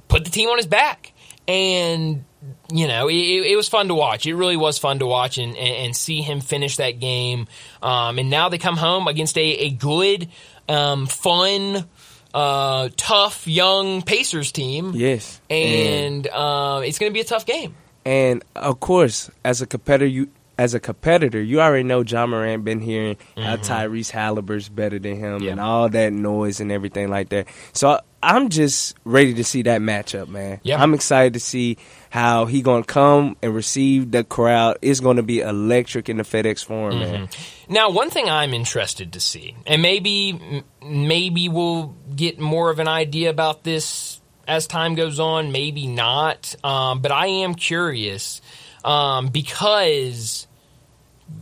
put 0.09 0.24
the 0.24 0.31
team 0.31 0.49
on 0.49 0.57
his 0.57 0.66
back. 0.66 1.12
And, 1.49 2.24
you 2.73 2.87
know, 2.89 3.09
it, 3.09 3.14
it 3.14 3.57
was 3.57 3.68
fun 3.68 3.89
to 3.89 3.95
watch. 3.95 4.27
It 4.27 4.35
really 4.35 4.57
was 4.57 4.79
fun 4.79 4.99
to 5.01 5.07
watch 5.07 5.39
and, 5.39 5.57
and, 5.57 5.77
and 5.87 5.97
see 5.97 6.21
him 6.23 6.41
finish 6.41 6.77
that 6.77 7.01
game. 7.01 7.47
Um, 7.83 8.18
and 8.18 8.31
now 8.31 8.49
they 8.49 8.59
come 8.59 8.77
home 8.77 9.09
against 9.09 9.37
a, 9.39 9.41
a 9.43 9.71
good, 9.71 10.29
um, 10.68 11.07
fun, 11.07 11.85
uh, 12.33 12.89
tough, 12.97 13.47
young 13.47 14.03
Pacers 14.03 14.53
team. 14.53 14.93
Yes, 14.95 15.41
And 15.51 16.27
um, 16.29 16.85
it's 16.85 16.99
going 16.99 17.11
to 17.11 17.14
be 17.14 17.21
a 17.21 17.25
tough 17.25 17.45
game. 17.47 17.75
And 18.05 18.43
of 18.57 18.81
course, 18.81 19.31
as 19.45 19.61
a 19.62 19.66
competitor, 19.66 20.07
you 20.07 20.31
as 20.59 20.75
a 20.75 20.81
competitor, 20.81 21.41
you 21.41 21.59
already 21.61 21.85
know 21.85 22.03
Ja 22.03 22.27
Morant 22.27 22.64
been 22.66 22.81
hearing 22.81 23.16
how 23.35 23.57
Tyrese 23.57 24.11
Halliburton's 24.11 24.68
better 24.68 24.99
than 24.99 25.16
him 25.16 25.37
Mm-hmm. 25.37 25.45
Yeah. 25.45 25.51
and 25.53 25.61
all 25.61 25.89
that 25.89 26.12
noise 26.12 26.61
and 26.61 26.71
everything 26.71 27.09
like 27.09 27.31
that. 27.31 27.47
So 27.73 27.99
I'm 28.23 28.51
just 28.51 28.95
ready 29.05 29.33
to 29.35 29.45
see 29.45 29.62
that 29.62 29.81
matchup, 29.81 30.29
man. 30.29 30.61
Yeah. 30.62 30.83
I'm 30.83 30.93
excited 30.93 31.33
to 31.33 31.41
see 31.41 31.79
how 32.11 32.45
he 32.45 32.61
gonna 32.61 32.85
come 32.85 33.37
and 33.41 33.55
receive 33.55 34.11
the 34.11 34.25
crowd. 34.25 34.79
It's 34.83 35.01
gonna 35.01 35.23
be 35.23 35.41
electric 35.41 36.09
in 36.09 36.19
the 36.19 36.25
FedEx 36.25 36.65
Forum, 36.65 36.99
man. 36.99 37.29
Now, 37.69 37.91
one 37.91 38.11
thing 38.11 38.29
I'm 38.29 38.53
interested 38.53 39.15
to 39.15 39.21
see, 39.21 39.57
and 39.67 39.81
maybe 39.81 40.63
maybe 40.85 41.49
we'll 41.49 41.95
get 42.15 42.39
more 42.39 42.71
of 42.71 42.81
an 42.81 42.89
idea 42.89 43.31
about 43.31 43.63
this 43.65 44.21
as 44.47 44.67
time 44.67 44.97
goes 44.97 45.21
on, 45.21 45.53
maybe 45.53 45.87
not. 45.87 46.55
Um, 46.65 47.01
but 47.01 47.13
I 47.13 47.27
am 47.29 47.55
curious 47.55 48.41
um, 48.85 49.29
because 49.29 50.49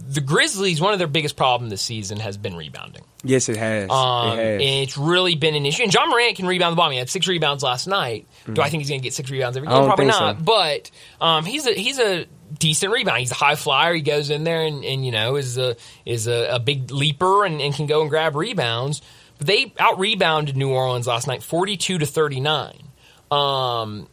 the 0.08 0.20
Grizzlies, 0.20 0.80
one 0.80 0.92
of 0.92 0.98
their 0.98 1.08
biggest 1.08 1.36
problems 1.36 1.70
this 1.70 1.82
season 1.82 2.20
has 2.20 2.36
been 2.36 2.56
rebounding. 2.56 3.04
Yes, 3.24 3.48
it 3.48 3.56
has. 3.56 3.90
Um, 3.90 4.38
it 4.38 4.42
and 4.42 4.62
has. 4.62 4.82
it's 4.82 4.98
really 4.98 5.34
been 5.34 5.54
an 5.54 5.66
issue. 5.66 5.82
And 5.82 5.92
Ja 5.92 6.06
Morant 6.06 6.36
can 6.36 6.46
rebound 6.46 6.72
the 6.72 6.76
ball. 6.76 6.90
He 6.90 6.98
had 6.98 7.10
six 7.10 7.26
rebounds 7.26 7.62
last 7.62 7.86
night. 7.86 8.26
Do 8.54 8.62
I 8.62 8.68
think 8.68 8.82
he's 8.82 8.88
going 8.88 9.00
to 9.00 9.04
get 9.04 9.14
six 9.14 9.30
rebounds 9.30 9.56
every 9.56 9.68
game? 9.68 9.84
Probably 9.84 10.06
not. 10.06 10.38
so. 10.38 10.44
But 10.44 10.90
um, 11.20 11.44
he's 11.44 11.66
a 11.66 11.72
he's 11.72 11.98
a 11.98 12.26
decent 12.56 12.92
rebound. 12.92 13.18
He's 13.20 13.30
a 13.30 13.34
high 13.34 13.54
flyer. 13.54 13.94
He 13.94 14.02
goes 14.02 14.30
in 14.30 14.44
there 14.44 14.62
and, 14.62 14.84
and 14.84 15.04
you 15.04 15.12
know 15.12 15.36
is 15.36 15.58
a 15.58 15.76
is 16.04 16.26
a, 16.26 16.54
a 16.54 16.58
big 16.58 16.90
leaper 16.90 17.44
and, 17.44 17.60
and 17.60 17.74
can 17.74 17.86
go 17.86 18.00
and 18.00 18.10
grab 18.10 18.36
rebounds. 18.36 19.02
But 19.38 19.46
they 19.46 19.72
out 19.78 19.98
rebounded 19.98 20.56
New 20.56 20.70
Orleans 20.70 21.06
last 21.06 21.26
night, 21.26 21.42
forty 21.42 21.76
two 21.76 21.98
to 21.98 22.06
thirty 22.06 22.40
nine. 22.40 22.82
Um, 23.30 24.08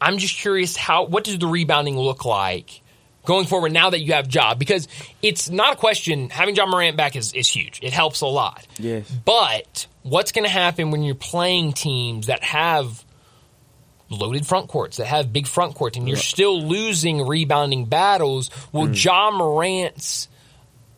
I'm 0.00 0.18
just 0.18 0.36
curious 0.36 0.76
how 0.76 1.04
what 1.04 1.24
does 1.24 1.38
the 1.38 1.46
rebounding 1.46 1.98
look 1.98 2.24
like 2.24 2.82
going 3.26 3.46
forward 3.46 3.72
now 3.72 3.90
that 3.90 4.00
you 4.00 4.12
have 4.12 4.28
job 4.28 4.58
because 4.58 4.88
it's 5.20 5.50
not 5.50 5.74
a 5.74 5.76
question 5.76 6.30
having 6.30 6.54
Ja 6.54 6.64
Morant 6.66 6.96
back 6.96 7.16
is, 7.16 7.32
is 7.34 7.48
huge. 7.48 7.80
It 7.82 7.92
helps 7.92 8.22
a 8.22 8.26
lot. 8.26 8.66
Yes. 8.78 9.10
But 9.10 9.86
what's 10.02 10.32
going 10.32 10.44
to 10.44 10.50
happen 10.50 10.90
when 10.90 11.02
you're 11.02 11.14
playing 11.14 11.72
teams 11.72 12.28
that 12.28 12.42
have 12.44 13.04
loaded 14.08 14.46
front 14.46 14.68
courts, 14.68 14.98
that 14.98 15.06
have 15.06 15.32
big 15.32 15.46
front 15.46 15.74
courts, 15.74 15.96
and 15.96 16.08
you're 16.08 16.16
still 16.16 16.62
losing 16.62 17.26
rebounding 17.26 17.86
battles? 17.86 18.50
Will 18.72 18.88
mm. 18.88 19.04
Ja 19.04 19.30
Morant's 19.30 20.28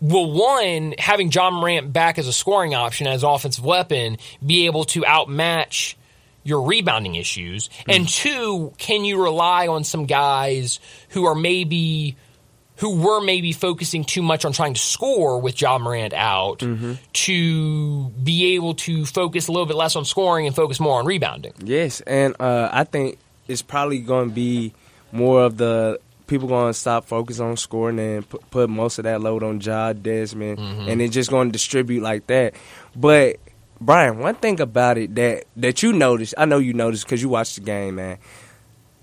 will 0.01 0.31
one 0.33 0.95
having 0.99 1.31
Ja 1.31 1.51
Morant 1.51 1.93
back 1.93 2.19
as 2.19 2.27
a 2.27 2.33
scoring 2.33 2.75
option 2.75 3.07
as 3.07 3.23
offensive 3.23 3.65
weapon 3.65 4.19
be 4.45 4.67
able 4.67 4.85
to 4.85 5.05
outmatch 5.05 5.97
your 6.45 6.63
rebounding 6.63 7.15
issues? 7.15 7.71
And 7.89 8.05
mm. 8.05 8.15
two, 8.15 8.73
can 8.79 9.05
you 9.05 9.23
rely 9.23 9.69
on 9.69 9.85
some 9.85 10.07
guys 10.07 10.81
who 11.11 11.27
are 11.27 11.35
maybe 11.35 12.17
who 12.79 12.97
were 12.97 13.21
maybe 13.21 13.53
focusing 13.53 14.05
too 14.05 14.23
much 14.23 14.45
on 14.45 14.53
trying 14.53 14.75
to 14.75 14.81
score 14.81 15.41
with 15.41 15.61
Ja 15.61 15.79
Morant 15.79 16.13
out 16.15 16.63
to 17.13 18.09
be 18.23 18.55
able 18.55 18.75
to 18.75 19.05
focus 19.05 19.49
a 19.49 19.53
little 19.53 19.67
bit 19.67 19.77
less 19.77 19.97
on 19.97 20.05
scoring 20.05 20.47
and 20.47 20.55
focus 20.55 20.81
more 20.81 20.99
on 20.99 21.07
rebounding? 21.07 21.53
Yes, 21.63 22.01
and 22.03 22.35
uh, 22.41 22.69
I 22.73 22.85
think 22.85 23.19
it's 23.47 23.63
probably 23.63 23.99
going 24.01 24.29
to 24.29 24.35
be 24.35 24.73
more 25.13 25.43
of 25.43 25.57
the 25.57 25.99
people 26.27 26.47
going 26.47 26.69
to 26.71 26.79
stop 26.79 27.07
focus 27.07 27.41
on 27.41 27.57
scoring 27.57 27.99
and 27.99 28.29
put, 28.29 28.49
put 28.51 28.69
most 28.69 28.99
of 28.99 29.05
that 29.05 29.21
load 29.21 29.43
on 29.43 29.61
Ja 29.61 29.93
Desmond, 29.93 30.59
and 30.59 31.01
it's 31.01 31.15
just 31.15 31.31
going 31.31 31.49
to 31.49 31.53
distribute 31.53 32.03
like 32.03 32.27
that. 32.27 32.55
But 32.95 33.37
Brian, 33.81 34.19
one 34.19 34.35
thing 34.35 34.61
about 34.61 34.99
it 34.99 35.15
that 35.15 35.45
that 35.57 35.83
you 35.83 35.93
noticed, 35.93 36.35
I 36.37 36.45
know 36.45 36.59
you 36.59 36.75
noticed 36.75 37.05
because 37.05 37.23
you 37.23 37.29
watched 37.29 37.57
the 37.57 37.63
game, 37.63 37.97
man. 37.97 38.19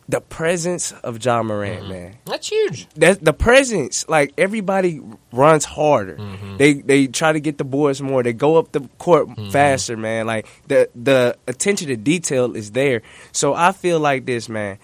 The 0.07 0.21
presence 0.21 0.91
of 0.91 1.23
Ja 1.25 1.41
Morant, 1.41 1.79
mm-hmm. 1.81 1.89
man 1.89 2.15
That's 2.25 2.47
huge. 2.49 2.87
that 2.95 3.25
the 3.25 3.33
presence, 3.33 4.07
like 4.07 4.33
everybody 4.37 5.01
runs 5.31 5.65
harder. 5.65 6.17
Mm-hmm. 6.17 6.57
They 6.57 6.73
they 6.73 7.07
try 7.07 7.33
to 7.33 7.39
get 7.39 7.57
the 7.57 7.63
boards 7.63 8.01
more. 8.03 8.21
They 8.21 8.33
go 8.33 8.57
up 8.57 8.71
the 8.71 8.81
court 8.99 9.27
mm-hmm. 9.29 9.49
faster, 9.49 9.97
man. 9.97 10.27
Like 10.27 10.45
the 10.67 10.89
the 10.93 11.35
attention 11.47 11.87
to 11.87 11.95
detail 11.97 12.55
is 12.55 12.71
there. 12.71 13.01
So 13.31 13.55
I 13.55 13.71
feel 13.71 13.99
like 13.99 14.25
this, 14.27 14.47
man. 14.47 14.77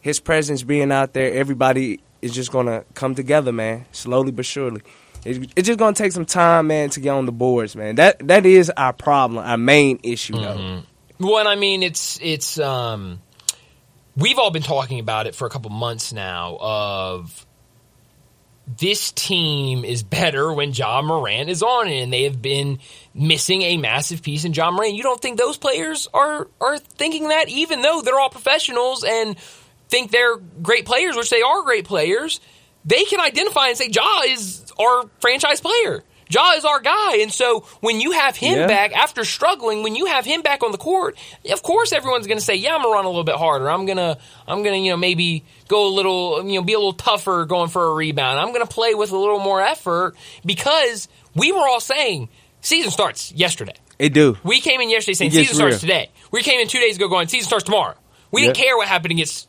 His 0.00 0.20
presence 0.20 0.62
being 0.62 0.92
out 0.92 1.14
there, 1.14 1.32
everybody 1.32 2.00
is 2.20 2.34
just 2.34 2.52
gonna 2.52 2.84
come 2.92 3.14
together, 3.14 3.52
man. 3.52 3.86
Slowly 3.92 4.32
but 4.32 4.44
surely. 4.44 4.82
It- 5.24 5.50
It's 5.56 5.66
just 5.66 5.78
gonna 5.78 5.94
take 5.94 6.12
some 6.12 6.26
time, 6.26 6.66
man, 6.66 6.90
to 6.90 7.00
get 7.00 7.10
on 7.10 7.24
the 7.24 7.32
boards, 7.32 7.74
man. 7.74 7.96
That 7.96 8.18
that 8.28 8.44
is 8.44 8.70
our 8.76 8.92
problem, 8.92 9.42
our 9.44 9.56
main 9.56 9.98
issue, 10.02 10.34
though. 10.34 10.82
Well, 11.18 11.38
and 11.38 11.48
I 11.48 11.56
mean, 11.56 11.82
it's 11.82 12.18
it's 12.22 12.58
um, 12.60 13.20
we've 14.18 14.38
all 14.38 14.50
been 14.50 14.62
talking 14.62 14.98
about 14.98 15.26
it 15.26 15.34
for 15.34 15.46
a 15.46 15.50
couple 15.50 15.70
months 15.70 16.12
now. 16.12 16.58
Of 16.60 17.46
this 18.78 19.12
team 19.12 19.84
is 19.84 20.02
better 20.02 20.52
when 20.52 20.72
Ja 20.72 21.00
Morant 21.00 21.48
is 21.48 21.62
on 21.62 21.88
it, 21.88 22.02
and 22.02 22.12
they 22.12 22.24
have 22.24 22.42
been 22.42 22.80
missing 23.14 23.62
a 23.62 23.78
massive 23.78 24.22
piece 24.22 24.44
in 24.44 24.52
Ja 24.52 24.70
Morant. 24.70 24.94
You 24.94 25.02
don't 25.02 25.20
think 25.20 25.38
those 25.38 25.56
players 25.56 26.08
are 26.12 26.48
are 26.60 26.78
thinking 26.78 27.28
that, 27.28 27.48
even 27.48 27.80
though 27.80 28.02
they're 28.02 28.18
all 28.18 28.28
professionals 28.28 29.04
and 29.04 29.38
think 29.88 30.10
they're 30.10 30.36
great 30.36 30.84
players, 30.84 31.16
which 31.16 31.30
they 31.30 31.40
are 31.40 31.62
great 31.62 31.86
players, 31.86 32.40
they 32.84 33.04
can 33.04 33.20
identify 33.20 33.68
and 33.68 33.78
say, 33.78 33.88
Ja 33.88 34.22
is 34.26 34.70
our 34.78 35.04
franchise 35.20 35.60
player. 35.60 36.04
Ja 36.30 36.52
is 36.54 36.64
our 36.64 36.80
guy. 36.80 37.16
And 37.18 37.32
so 37.32 37.60
when 37.80 38.00
you 38.00 38.12
have 38.12 38.36
him 38.36 38.58
Yeah. 38.58 38.66
back 38.66 38.92
after 38.96 39.24
struggling, 39.24 39.82
when 39.82 39.94
you 39.96 40.06
have 40.06 40.24
him 40.24 40.42
back 40.42 40.62
on 40.62 40.72
the 40.72 40.78
court, 40.78 41.16
of 41.50 41.62
course 41.62 41.92
everyone's 41.92 42.26
going 42.26 42.38
to 42.38 42.44
say, 42.44 42.54
"Yeah, 42.54 42.74
I'm 42.74 42.82
going 42.82 42.92
to 42.92 42.96
run 42.96 43.04
a 43.04 43.08
little 43.08 43.24
bit 43.24 43.36
harder. 43.36 43.70
I'm 43.70 43.86
going 43.86 43.96
to 43.98 44.18
I'm 44.46 44.62
going 44.62 44.74
to, 44.74 44.84
you 44.84 44.90
know, 44.90 44.96
maybe 44.96 45.44
go 45.68 45.86
a 45.86 45.92
little, 45.92 46.44
you 46.46 46.58
know, 46.58 46.62
be 46.62 46.74
a 46.74 46.78
little 46.78 46.92
tougher 46.92 47.44
going 47.46 47.68
for 47.68 47.84
a 47.84 47.94
rebound. 47.94 48.38
I'm 48.38 48.48
going 48.52 48.66
to 48.66 48.72
play 48.72 48.94
with 48.94 49.10
a 49.12 49.16
little 49.18 49.40
more 49.40 49.60
effort 49.60 50.16
because 50.44 51.08
we 51.34 51.52
were 51.52 51.66
all 51.68 51.80
saying 51.80 52.28
season 52.60 52.90
starts 52.90 53.32
yesterday. 53.32 53.74
It 53.98 54.12
do. 54.12 54.36
We 54.44 54.60
came 54.60 54.80
in 54.80 54.90
yesterday 54.90 55.14
saying 55.14 55.30
season 55.32 55.54
starts 55.56 55.74
real. 55.74 55.80
today. 55.80 56.10
We 56.30 56.42
came 56.42 56.60
in 56.60 56.68
two 56.68 56.78
days 56.80 56.96
ago 56.96 57.08
going 57.08 57.28
season 57.28 57.46
starts 57.46 57.64
tomorrow. 57.64 57.94
We 58.30 58.42
didn't 58.42 58.56
care 58.56 58.76
what 58.76 58.86
happened 58.88 59.12
against 59.12 59.48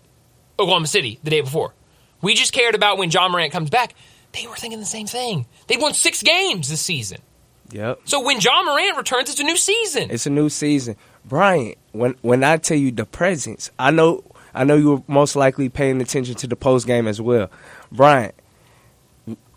Oklahoma 0.58 0.88
City 0.88 1.20
the 1.24 1.30
day 1.30 1.42
before. 1.42 1.74
We 2.22 2.34
just 2.34 2.52
cared 2.52 2.76
about 2.76 2.98
when 2.98 3.12
Ja 3.12 3.28
Morant 3.30 3.52
comes 3.52 3.70
back. 3.70 3.94
They 4.34 4.48
were 4.48 4.56
thinking 4.56 4.80
the 4.80 4.86
same 4.86 5.08
thing. 5.08 5.46
They 5.68 5.78
won 5.78 5.94
six 5.94 6.22
games 6.22 6.70
this 6.70 6.82
season. 6.82 7.20
Yep. 7.72 8.02
So 8.06 8.22
when 8.24 8.40
Ja 8.40 8.64
Morant 8.64 8.98
returns, 8.98 9.30
it's 9.30 9.40
a 9.40 9.44
new 9.44 9.58
season. 9.58 10.10
It's 10.12 10.26
a 10.26 10.30
new 10.30 10.50
season. 10.50 10.96
Brian, 11.26 11.76
when 11.92 12.16
when 12.22 12.44
I 12.44 12.58
tell 12.58 12.78
you 12.78 12.92
the 12.92 13.06
presence, 13.06 13.70
I 13.78 13.92
know 13.92 14.24
I 14.54 14.64
know 14.64 14.76
you 14.76 14.92
were 14.92 15.04
most 15.08 15.36
likely 15.36 15.70
paying 15.70 16.02
attention 16.02 16.36
to 16.36 16.48
the 16.48 16.56
post 16.56 16.88
game 16.88 17.08
as 17.08 17.22
well. 17.22 17.52
Brian, 17.92 18.32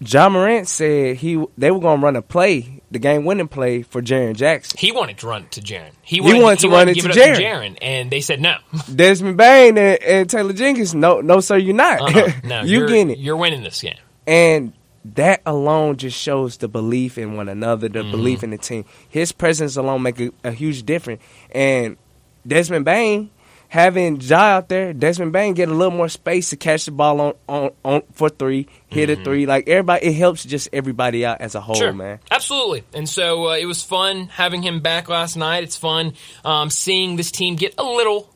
Ja 0.00 0.28
Morant 0.28 0.68
said 0.68 1.16
he 1.16 1.42
they 1.56 1.70
were 1.70 1.80
gonna 1.80 2.02
run 2.02 2.16
a 2.16 2.22
play, 2.22 2.82
the 2.90 2.98
game 2.98 3.24
winning 3.24 3.48
play 3.48 3.82
for 3.82 4.02
Jaren 4.02 4.34
Jackson. 4.36 4.76
he 4.78 4.92
wanted 4.92 5.18
to 5.18 5.26
run 5.26 5.42
it 5.44 5.52
to 5.52 5.60
Jaren. 5.60 5.92
He 6.02 6.20
wanted 6.20 6.58
to 6.60 6.68
run 6.68 6.88
it 6.88 6.94
give 6.94 7.04
to 7.04 7.10
up 7.10 7.16
Jaren. 7.16 7.36
Jaren, 7.36 7.78
and 7.80 8.10
they 8.10 8.20
said 8.20 8.40
no. 8.40 8.56
Desmond 8.94 9.36
Bane 9.36 9.78
and, 9.78 10.02
and 10.02 10.30
Taylor 10.30 10.52
Jenkins, 10.52 10.94
no 10.94 11.20
no 11.20 11.40
sir, 11.40 11.56
you're 11.56 11.74
not. 11.74 12.00
Uh-uh. 12.00 12.32
No, 12.44 12.62
you 12.64 12.80
you're, 12.80 12.88
getting 12.88 13.10
it. 13.10 13.18
You're 13.18 13.36
winning 13.36 13.62
this 13.62 13.80
game. 13.80 13.96
And 14.26 14.72
that 15.04 15.42
alone 15.44 15.96
just 15.96 16.16
shows 16.18 16.56
the 16.58 16.68
belief 16.68 17.18
in 17.18 17.36
one 17.36 17.48
another, 17.48 17.88
the 17.88 18.00
Mm-hmm. 18.00 18.10
belief 18.12 18.44
in 18.44 18.50
the 18.50 18.58
team. 18.58 18.84
His 19.08 19.32
presence 19.32 19.76
alone 19.76 20.02
make 20.02 20.20
a, 20.20 20.30
a 20.44 20.52
huge 20.52 20.84
difference. 20.84 21.22
And 21.50 21.96
Desmond 22.46 22.84
Bane 22.84 23.30
having 23.68 24.20
Ja 24.20 24.36
out 24.38 24.68
there, 24.68 24.92
Desmond 24.92 25.32
Bane 25.32 25.54
get 25.54 25.68
a 25.68 25.72
little 25.74 25.90
more 25.96 26.08
space 26.08 26.50
to 26.50 26.56
catch 26.56 26.84
the 26.84 26.90
ball 26.90 27.20
on, 27.20 27.34
on, 27.48 27.70
on 27.84 28.02
for 28.12 28.28
three, 28.28 28.68
hit 28.88 29.08
a 29.10 29.16
three. 29.16 29.46
Like 29.46 29.66
everybody, 29.68 30.06
it 30.06 30.12
helps 30.12 30.44
just 30.44 30.68
everybody 30.72 31.24
out 31.24 31.40
as 31.40 31.54
a 31.54 31.60
whole, 31.60 31.74
Sure, 31.74 31.92
man. 31.92 32.20
absolutely. 32.30 32.84
And 32.92 33.08
so 33.08 33.48
uh, 33.48 33.56
it 33.56 33.64
was 33.66 33.82
fun 33.82 34.28
having 34.28 34.62
him 34.62 34.80
back 34.80 35.08
last 35.08 35.36
night. 35.36 35.62
It's 35.64 35.76
fun 35.76 36.12
um, 36.44 36.68
seeing 36.70 37.16
this 37.16 37.30
team 37.32 37.56
get 37.56 37.74
a 37.78 37.82
little 37.84 38.28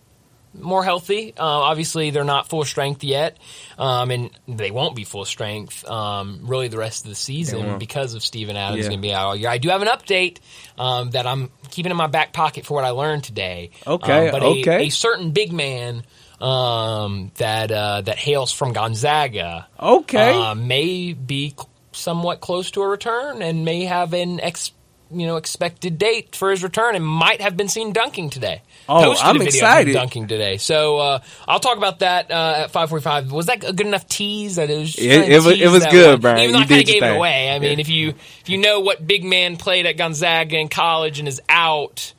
more 0.60 0.82
healthy. 0.84 1.32
Uh, 1.36 1.42
obviously, 1.44 2.10
they're 2.10 2.24
not 2.24 2.48
full 2.48 2.64
strength 2.64 3.04
yet, 3.04 3.38
um, 3.78 4.10
and 4.10 4.30
they 4.48 4.70
won't 4.70 4.96
be 4.96 5.04
full 5.04 5.24
strength 5.24 5.84
um, 5.88 6.40
really 6.44 6.68
the 6.68 6.78
rest 6.78 7.04
of 7.04 7.10
the 7.10 7.14
season 7.16 7.78
because 7.78 8.14
of 8.14 8.22
Steven 8.22 8.56
Adams 8.56 8.84
Yeah. 8.84 8.90
going 8.90 8.98
to 9.02 9.08
be 9.08 9.12
out 9.14 9.26
all 9.26 9.36
year. 9.36 9.48
I 9.48 9.58
do 9.58 9.68
have 9.68 9.82
an 9.82 9.88
update 9.88 10.38
um, 10.78 11.10
that 11.10 11.26
I'm 11.26 11.50
keeping 11.70 11.90
in 11.90 11.96
my 11.96 12.06
back 12.06 12.32
pocket 12.32 12.66
for 12.66 12.74
what 12.74 12.84
I 12.84 12.90
learned 12.90 13.24
today. 13.24 13.70
Okay, 13.86 14.26
Um, 14.26 14.32
but 14.32 14.42
okay. 14.42 14.84
A, 14.84 14.86
a 14.86 14.88
certain 14.90 15.30
big 15.32 15.52
man 15.52 16.02
um, 16.40 17.30
that 17.36 17.70
uh, 17.70 18.02
that 18.02 18.18
hails 18.18 18.52
from 18.52 18.72
Gonzaga 18.72 19.66
Okay. 19.80 20.38
uh, 20.38 20.54
may 20.54 21.12
be 21.12 21.54
somewhat 21.92 22.40
close 22.40 22.70
to 22.72 22.82
a 22.82 22.88
return 22.88 23.40
and 23.42 23.64
may 23.64 23.84
have 23.84 24.12
an 24.12 24.38
ex, 24.40 24.70
you 25.10 25.26
know, 25.26 25.36
expected 25.36 25.98
date 25.98 26.34
for 26.34 26.50
his 26.50 26.62
return 26.62 26.96
and 26.96 27.04
might 27.04 27.40
have 27.40 27.56
been 27.56 27.68
seen 27.68 27.92
dunking 27.92 28.30
today. 28.30 28.62
Oh, 28.88 29.02
Posted 29.02 29.26
I'm 29.26 29.36
a 29.36 29.38
video 29.40 29.48
of 29.48 29.54
him 29.54 29.58
excited. 29.70 29.92
dunking 29.92 30.26
today. 30.28 30.56
So 30.58 30.98
uh, 30.98 31.18
I'll 31.46 31.60
talk 31.60 31.76
about 31.76 32.00
that 32.00 32.30
uh, 32.30 32.64
at 32.66 32.72
5:45. 32.72 33.30
Was 33.30 33.46
that 33.46 33.64
a 33.68 33.72
good 33.72 33.86
enough 33.86 34.06
tease? 34.08 34.56
That 34.56 34.70
it 34.70 34.78
was, 34.78 34.98
It- 34.98 35.28
it 35.30 35.36
was- 35.42 35.60
it 35.60 35.68
was 35.70 35.86
good, 35.86 36.10
one. 36.14 36.20
Brian. 36.20 36.38
Even 36.40 36.52
though 36.52 36.58
You 36.58 36.64
I 36.64 36.68
kind 36.68 36.80
of 36.80 36.86
gave 36.86 37.02
it 37.02 37.16
away. 37.16 37.50
I 37.50 37.58
mean, 37.58 37.72
Yeah. 37.72 37.80
if 37.80 37.88
you 37.88 38.08
if 38.10 38.48
you 38.48 38.58
know 38.58 38.80
what 38.80 39.06
big 39.06 39.24
man 39.24 39.56
played 39.56 39.86
at 39.86 39.96
Gonzaga 39.96 40.56
in 40.58 40.68
college 40.68 41.18
and 41.18 41.28
is 41.28 41.40
out. 41.48 42.12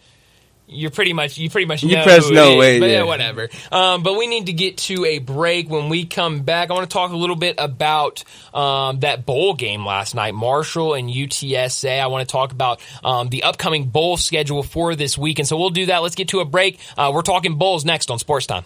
You're 0.70 0.91
pretty 0.91 1.13
much 1.13 1.38
you 1.38 1.49
pretty 1.49 1.65
much 1.65 1.82
You 1.82 1.95
know 1.95 2.03
press 2.03 2.30
no 2.30 2.51
is, 2.51 2.57
way, 2.57 2.80
but 2.82 2.89
yeah. 2.89 3.03
whatever. 3.03 3.47
Um, 3.72 4.03
but 4.03 4.18
we 4.18 4.28
need 4.28 4.47
to 4.47 4.53
get 4.53 4.78
to 4.80 5.05
a 5.05 5.20
break. 5.20 5.70
When 5.70 5.88
we 5.88 6.05
come 6.05 6.41
back, 6.41 6.70
I 6.70 6.74
want 6.74 6.89
to 6.89 6.93
talk 6.93 7.11
a 7.11 7.15
little 7.15 7.38
bit 7.38 7.55
about 7.57 8.24
um, 8.53 8.99
that 8.99 9.26
bowl 9.26 9.53
game 9.53 9.86
last 9.86 10.13
night, 10.13 10.34
Marshall 10.34 10.93
and 10.93 11.09
UTSA. 11.09 12.01
I 12.01 12.07
want 12.07 12.28
to 12.28 12.32
talk 12.32 12.51
about 12.51 12.82
um, 13.01 13.30
the 13.30 13.43
upcoming 13.43 13.88
bowl 13.88 14.18
schedule 14.18 14.61
for 14.61 14.93
this 14.95 15.18
week, 15.18 15.39
and 15.39 15.47
so 15.47 15.57
we'll 15.57 15.70
do 15.70 15.86
that. 15.86 15.99
Let's 15.99 16.15
get 16.15 16.30
to 16.30 16.41
a 16.41 16.45
break. 16.45 16.80
Uh, 16.97 17.11
we're 17.13 17.22
talking 17.22 17.57
bowls 17.57 17.86
next 17.86 18.11
on 18.11 18.20
Sports 18.20 18.45
Time. 18.45 18.65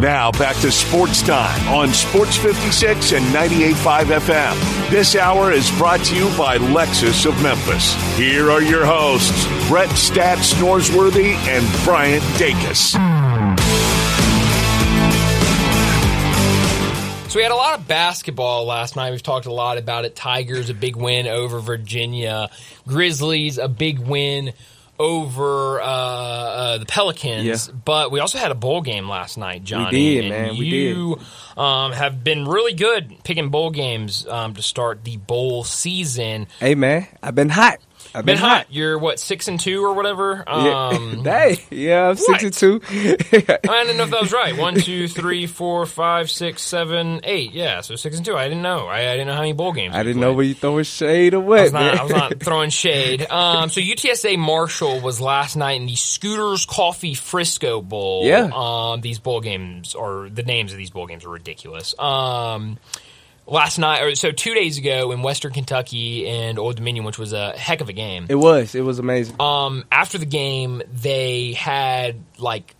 Now 0.00 0.30
back 0.30 0.56
to 0.56 0.70
sports 0.70 1.22
time 1.22 1.68
on 1.68 1.92
Sports 1.92 2.36
56 2.36 3.12
and 3.12 3.24
98.5 3.26 4.04
FM. 4.20 4.90
This 4.90 5.16
hour 5.16 5.52
is 5.52 5.70
brought 5.78 6.04
to 6.04 6.14
you 6.14 6.26
by 6.36 6.58
Lexus 6.58 7.24
of 7.26 7.42
Memphis. 7.42 7.94
Here 8.16 8.50
are 8.50 8.62
your 8.62 8.84
hosts, 8.84 9.46
Brett 9.68 9.88
Stats 9.90 10.52
Norsworthy 10.54 11.32
and 11.48 11.84
Bryant 11.84 12.22
Dacus. 12.38 12.92
So 17.30 17.38
we 17.40 17.42
had 17.42 17.52
a 17.52 17.56
lot 17.56 17.78
of 17.78 17.88
basketball 17.88 18.64
last 18.64 18.96
night. 18.96 19.10
We've 19.10 19.22
talked 19.22 19.46
a 19.46 19.52
lot 19.52 19.76
about 19.76 20.04
it. 20.04 20.14
Tigers 20.14 20.70
a 20.70 20.74
big 20.74 20.96
win 20.96 21.26
over 21.26 21.58
Virginia. 21.60 22.50
Grizzlies 22.86 23.58
a 23.58 23.68
big 23.68 23.98
win 23.98 24.52
over 24.98 25.80
uh, 25.80 25.84
uh, 25.84 26.78
the 26.78 26.86
Pelicans. 26.86 27.44
Yeah. 27.44 27.74
But 27.84 28.10
we 28.10 28.20
also 28.20 28.38
had 28.38 28.50
a 28.50 28.54
bowl 28.54 28.80
game 28.80 29.08
last 29.08 29.36
night, 29.38 29.64
Johnny. 29.64 29.96
We 29.96 30.20
did, 30.20 30.30
man. 30.30 30.56
We 30.56 30.66
you 30.66 31.18
um, 31.56 31.92
have 31.92 32.22
been 32.24 32.46
really 32.46 32.74
good 32.74 33.16
picking 33.24 33.50
bowl 33.50 33.70
games 33.70 34.26
um, 34.26 34.54
to 34.54 34.62
start 34.62 35.04
the 35.04 35.16
bowl 35.16 35.64
season. 35.64 36.48
hey, 36.60 36.74
man, 36.74 37.06
I've 37.22 37.34
been 37.34 37.50
hot. 37.50 37.78
I've 38.16 38.24
Been 38.24 38.38
hot. 38.38 38.66
You're 38.70 38.98
what 38.98 39.20
six 39.20 39.46
and 39.48 39.60
two 39.60 39.84
or 39.84 39.92
whatever. 39.94 40.42
Yeah. 40.46 40.88
Um, 40.96 41.24
Hey, 41.24 41.58
yeah, 41.70 42.02
I'm 42.08 42.16
Right. 42.16 42.18
62. 42.40 42.80
I 42.88 43.84
didn't 43.84 43.96
know 43.96 44.04
if 44.04 44.10
that 44.10 44.20
was 44.22 44.32
right. 44.32 44.56
One, 44.56 44.74
two, 44.76 45.06
three, 45.08 45.46
four, 45.46 45.84
five, 45.86 46.30
six, 46.30 46.62
seven, 46.62 47.20
eight. 47.24 47.52
Yeah, 47.52 47.80
so 47.82 47.96
six 47.96 48.16
and 48.16 48.24
two. 48.24 48.36
I 48.36 48.44
didn't 48.48 48.62
know. 48.62 48.86
I, 48.86 49.00
I 49.10 49.12
didn't 49.12 49.26
know 49.26 49.34
how 49.34 49.40
many 49.40 49.52
bowl 49.52 49.72
games. 49.72 49.94
I 49.94 50.02
didn't 50.02 50.14
played. 50.16 50.20
know 50.22 50.32
where 50.32 50.44
you 50.44 50.54
throwing 50.54 50.84
shade 50.84 51.34
or 51.34 51.38
I 51.42 51.44
what, 51.44 51.62
was, 51.62 51.72
not. 51.72 51.98
I 51.98 52.02
was 52.04 52.12
not 52.12 52.40
throwing 52.40 52.70
shade. 52.70 53.26
Um, 53.30 53.68
so 53.68 53.80
UTSA 53.80 54.38
Marshall 54.38 55.00
was 55.00 55.20
last 55.20 55.56
night 55.56 55.80
in 55.80 55.86
the 55.86 55.96
Scooters 55.96 56.64
Coffee 56.64 57.14
Frisco 57.14 57.82
Bowl. 57.82 58.24
Yeah. 58.24 58.50
Um, 58.54 59.00
these 59.00 59.18
bowl 59.18 59.40
games 59.40 59.94
are 59.94 60.28
the 60.30 60.42
names 60.42 60.72
of 60.72 60.78
these 60.78 60.90
bowl 60.90 61.06
games 61.06 61.24
are 61.24 61.30
ridiculous. 61.30 61.94
Um, 61.98 62.78
last 63.46 63.78
night, 63.78 64.02
or 64.02 64.14
so 64.14 64.30
two 64.30 64.54
days 64.54 64.78
ago 64.78 65.12
in 65.12 65.22
Western 65.22 65.52
Kentucky 65.52 66.28
and 66.28 66.58
Old 66.58 66.76
Dominion, 66.76 67.04
which 67.04 67.18
was 67.18 67.32
a 67.32 67.50
heck 67.56 67.80
of 67.80 67.88
a 67.88 67.92
game. 67.92 68.26
It 68.28 68.34
was. 68.34 68.74
It 68.74 68.82
was 68.82 68.98
amazing. 68.98 69.40
Um, 69.40 69.84
after 69.90 70.18
the 70.18 70.26
game, 70.26 70.82
they 70.92 71.52
had 71.52 72.22
like 72.38 72.75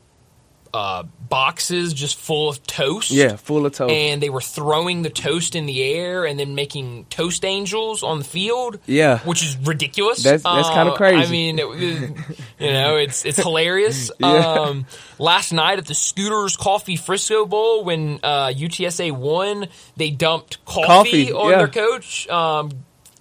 uh, 0.74 1.04
boxes 1.28 1.92
just 1.94 2.16
full 2.18 2.48
of 2.48 2.62
toast. 2.66 3.10
yeah, 3.10 3.36
full 3.36 3.66
of 3.66 3.72
toast. 3.72 3.92
And 3.92 4.22
they 4.22 4.30
were 4.30 4.40
throwing 4.40 5.02
the 5.02 5.10
toast 5.10 5.54
in 5.54 5.66
the 5.66 5.82
air 5.82 6.24
and 6.24 6.38
then 6.38 6.54
making 6.54 7.06
toast 7.10 7.44
angels 7.44 8.02
on 8.02 8.18
the 8.18 8.24
field. 8.24 8.78
Yeah. 8.86 9.18
which 9.20 9.42
is 9.42 9.56
ridiculous. 9.56 10.22
That's- 10.22 10.42
that's 10.42 10.68
Uh, 10.68 10.94
crazy. 10.96 11.22
I 11.26 11.30
mean, 11.30 11.58
it, 11.58 11.64
it- 11.64 12.10
you 12.58 12.72
know, 12.72 12.96
it's 12.96 13.24
it's 13.24 13.38
hilarious. 13.38 14.10
Yeah. 14.20 14.26
Um, 14.52 14.86
last 15.18 15.52
night 15.52 15.78
at 15.78 15.86
the 15.86 15.94
Scooters 15.94 16.56
Coffee 16.56 16.96
Frisco 16.96 17.46
Bowl, 17.46 17.84
when 17.84 18.18
uh, 18.22 18.48
UTSA 18.48 19.12
won, 19.12 19.66
they 19.96 20.10
dumped 20.10 20.64
coffee, 20.64 20.86
Coffee, 21.26 21.32
on 21.32 21.50
yeah. 21.50 21.58
their 21.58 21.68
coach. 21.68 22.28
Um, 22.28 22.70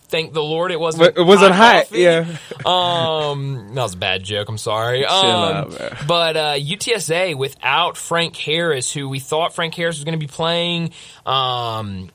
thank 0.06 0.34
the 0.34 0.44
Lord 0.44 0.72
it 0.72 0.80
wasn't. 0.80 1.18
It 1.18 1.24
wasn't 1.24 1.54
hot, 1.54 1.86
coffee. 1.86 2.00
yeah. 2.00 2.38
Um, 2.66 3.76
that 3.76 3.84
was 3.84 3.94
a 3.94 3.98
bad 3.98 4.24
joke. 4.24 4.50
I'm 4.50 4.58
sorry. 4.58 5.06
Um, 5.06 5.16
out, 5.24 6.08
but 6.08 6.36
uh, 6.36 6.56
UTSA 6.56 7.36
without 7.38 7.96
Frank 7.96 8.36
Harris, 8.36 8.92
who 8.92 9.08
we 9.08 9.20
thought 9.20 9.54
Frank 9.54 9.76
Harris 9.76 9.98
was 9.98 10.04
going 10.04 10.18
to 10.18 10.20
be 10.20 10.26
playing. 10.26 10.92
Um, 11.28 12.10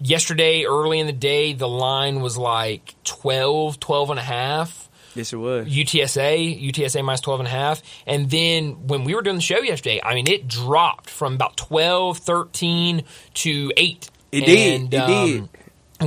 yesterday, 0.00 0.64
early 0.64 0.98
in 0.98 1.06
the 1.06 1.12
day, 1.12 1.52
the 1.52 1.68
line 1.68 2.20
was 2.20 2.36
like 2.36 2.94
12, 3.04 3.78
12 3.80 4.10
and 4.10 4.18
a 4.18 4.22
half. 4.22 4.88
yes, 5.14 5.32
it 5.32 5.36
was. 5.36 5.68
UTSA, 5.68 6.72
UTSA 6.72 7.04
minus 7.04 7.20
12 7.20 7.40
and 7.40 7.46
a 7.46 7.50
half. 7.50 7.82
And 8.06 8.30
then 8.30 8.86
when 8.86 9.04
we 9.04 9.14
were 9.14 9.22
doing 9.22 9.36
the 9.36 9.42
show 9.42 9.60
yesterday, 9.60 10.00
I 10.02 10.14
mean, 10.14 10.26
it 10.28 10.48
dropped 10.48 11.10
from 11.10 11.34
about 11.34 11.56
12, 11.56 12.18
13 12.18 13.04
to 13.34 13.72
8. 13.76 14.10
It 14.32 14.46
did. 14.46 14.94
It 14.94 14.98
um, 14.98 15.26
did. 15.26 15.48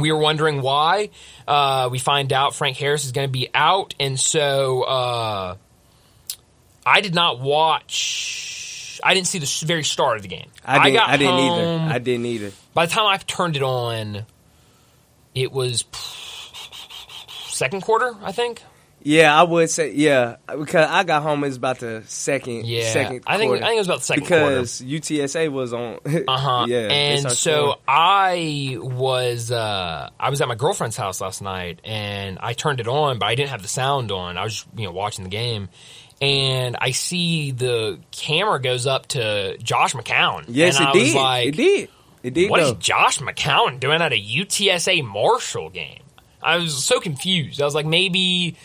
We 0.01 0.11
were 0.11 0.19
wondering 0.19 0.61
why. 0.61 1.09
Uh, 1.47 1.89
we 1.91 1.99
find 1.99 2.31
out 2.33 2.55
Frank 2.55 2.77
Harris 2.77 3.05
is 3.05 3.11
going 3.11 3.27
to 3.27 3.31
be 3.31 3.49
out, 3.53 3.93
and 3.99 4.19
so 4.19 4.83
uh, 4.83 5.55
I 6.85 7.01
did 7.01 7.13
not 7.15 7.39
watch. 7.39 8.99
I 9.03 9.13
didn't 9.13 9.27
see 9.27 9.39
the 9.39 9.65
very 9.65 9.83
start 9.83 10.17
of 10.17 10.23
the 10.23 10.29
game. 10.29 10.49
I 10.63 10.83
didn't. 10.85 10.93
got 10.95 11.09
I, 11.09 11.17
didn't 11.17 11.33
home- 11.33 11.59
either. 11.61 11.93
I 11.93 11.99
didn't 11.99 12.25
either. 12.25 12.51
By 12.73 12.85
the 12.85 12.91
time 12.91 13.05
I 13.07 13.17
turned 13.17 13.55
it 13.55 13.63
on, 13.63 14.25
it 15.33 15.51
was 15.51 15.85
second 17.47 17.81
quarter. 17.81 18.13
I 18.23 18.31
think. 18.31 18.63
Yeah, 19.08 19.39
I 19.39 19.43
would 19.43 19.70
say 19.70 19.91
yeah 19.93 20.38
because 20.49 20.89
I 20.89 21.03
got 21.03 21.22
home. 21.22 21.43
It's 21.43 21.58
about 21.58 21.78
the 21.78 22.01
second. 22.08 22.66
Yeah, 22.66 22.89
second. 22.91 23.24
I 23.28 23.38
think 23.38 23.49
quarter. 23.51 23.64
I 23.64 23.68
think 23.68 23.76
it 23.76 23.80
was 23.82 23.88
about 23.88 23.99
the 23.99 24.06
second 24.06 24.26
quarter. 24.26 24.45
because 24.47 24.82
UTSA 24.82 25.51
was 25.51 25.74
on. 25.74 25.99
Uh 26.28 26.38
huh. 26.38 26.66
yeah, 26.68 26.88
and 26.88 27.22
so 27.22 27.30
scoring. 27.30 27.76
I 27.88 28.78
was 28.82 29.51
uh, 29.51 30.10
I 30.20 30.30
was 30.32 30.41
at 30.41 30.47
my 30.47 30.56
girlfriend's 30.56 30.97
house 30.97 31.22
last 31.22 31.43
night, 31.43 31.82
and 31.84 32.39
I 32.41 32.53
turned 32.53 32.80
it 32.80 32.88
on, 32.88 33.20
but 33.20 33.28
I 33.28 33.36
didn't 33.36 33.51
have 33.51 33.62
the 33.62 33.68
sound 33.68 34.12
on. 34.12 34.38
I 34.38 34.43
was 34.43 34.66
you 34.76 34.86
know 34.86 34.91
watching 34.91 35.24
the 35.24 35.30
game, 35.30 35.70
and 36.20 36.76
I 36.82 36.89
see 36.89 37.51
the 37.51 37.99
camera 38.10 38.60
goes 38.60 38.88
up 38.88 39.06
to 39.10 39.56
Josh 39.60 39.93
McCown. 39.93 40.45
yes, 40.47 40.80
and 40.80 40.88
it 40.88 40.89
I 40.89 40.93
did. 40.93 41.16
Like, 41.16 41.47
it 41.49 41.56
did. 41.56 41.89
It 42.24 42.34
did. 42.34 42.49
What 42.49 42.60
is 42.60 42.72
go. 42.72 42.78
Josh 42.80 43.20
McCown 43.20 43.80
doing 43.80 44.01
at 44.01 44.12
a 44.12 44.20
UTSA 44.20 45.03
Marshall 45.06 45.70
game? 45.70 46.01
I 46.41 46.58
was 46.58 46.84
so 46.84 46.99
confused. 46.99 47.62
I 47.62 47.66
was 47.66 47.76
like, 47.76 47.86
maybe, 47.86 48.56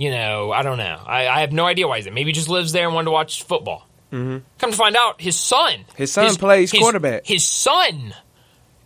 you 0.00 0.10
know, 0.10 0.50
I 0.50 0.62
don't 0.62 0.78
know. 0.78 0.98
I, 1.06 1.28
I 1.28 1.40
have 1.42 1.52
no 1.52 1.66
idea 1.66 1.86
why 1.86 1.96
he's 1.96 2.06
there. 2.06 2.14
Maybe 2.14 2.30
he 2.30 2.32
just 2.32 2.48
lives 2.48 2.72
there 2.72 2.86
and 2.86 2.94
wanted 2.94 3.04
to 3.04 3.10
watch 3.10 3.42
football. 3.42 3.86
Mm-hmm. 4.10 4.38
Come 4.56 4.70
to 4.70 4.76
find 4.76 4.96
out, 4.96 5.20
his 5.20 5.38
son, 5.38 5.84
His 5.94 6.10
son 6.10 6.34
plays 6.36 6.72
quarterback. 6.72 7.26
His 7.26 7.46
son 7.46 8.14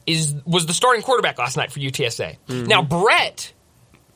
is 0.08 0.34
was 0.44 0.66
the 0.66 0.74
starting 0.74 1.02
quarterback 1.02 1.38
last 1.38 1.56
night 1.56 1.70
for 1.70 1.78
UTSA. 1.78 2.36
Mm-hmm. 2.48 2.64
Now 2.64 2.82
Brett, 2.82 3.52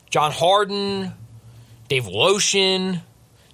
John 0.09 0.33
Harden, 0.33 1.13
Dave 1.87 2.05
Lotion, 2.05 2.99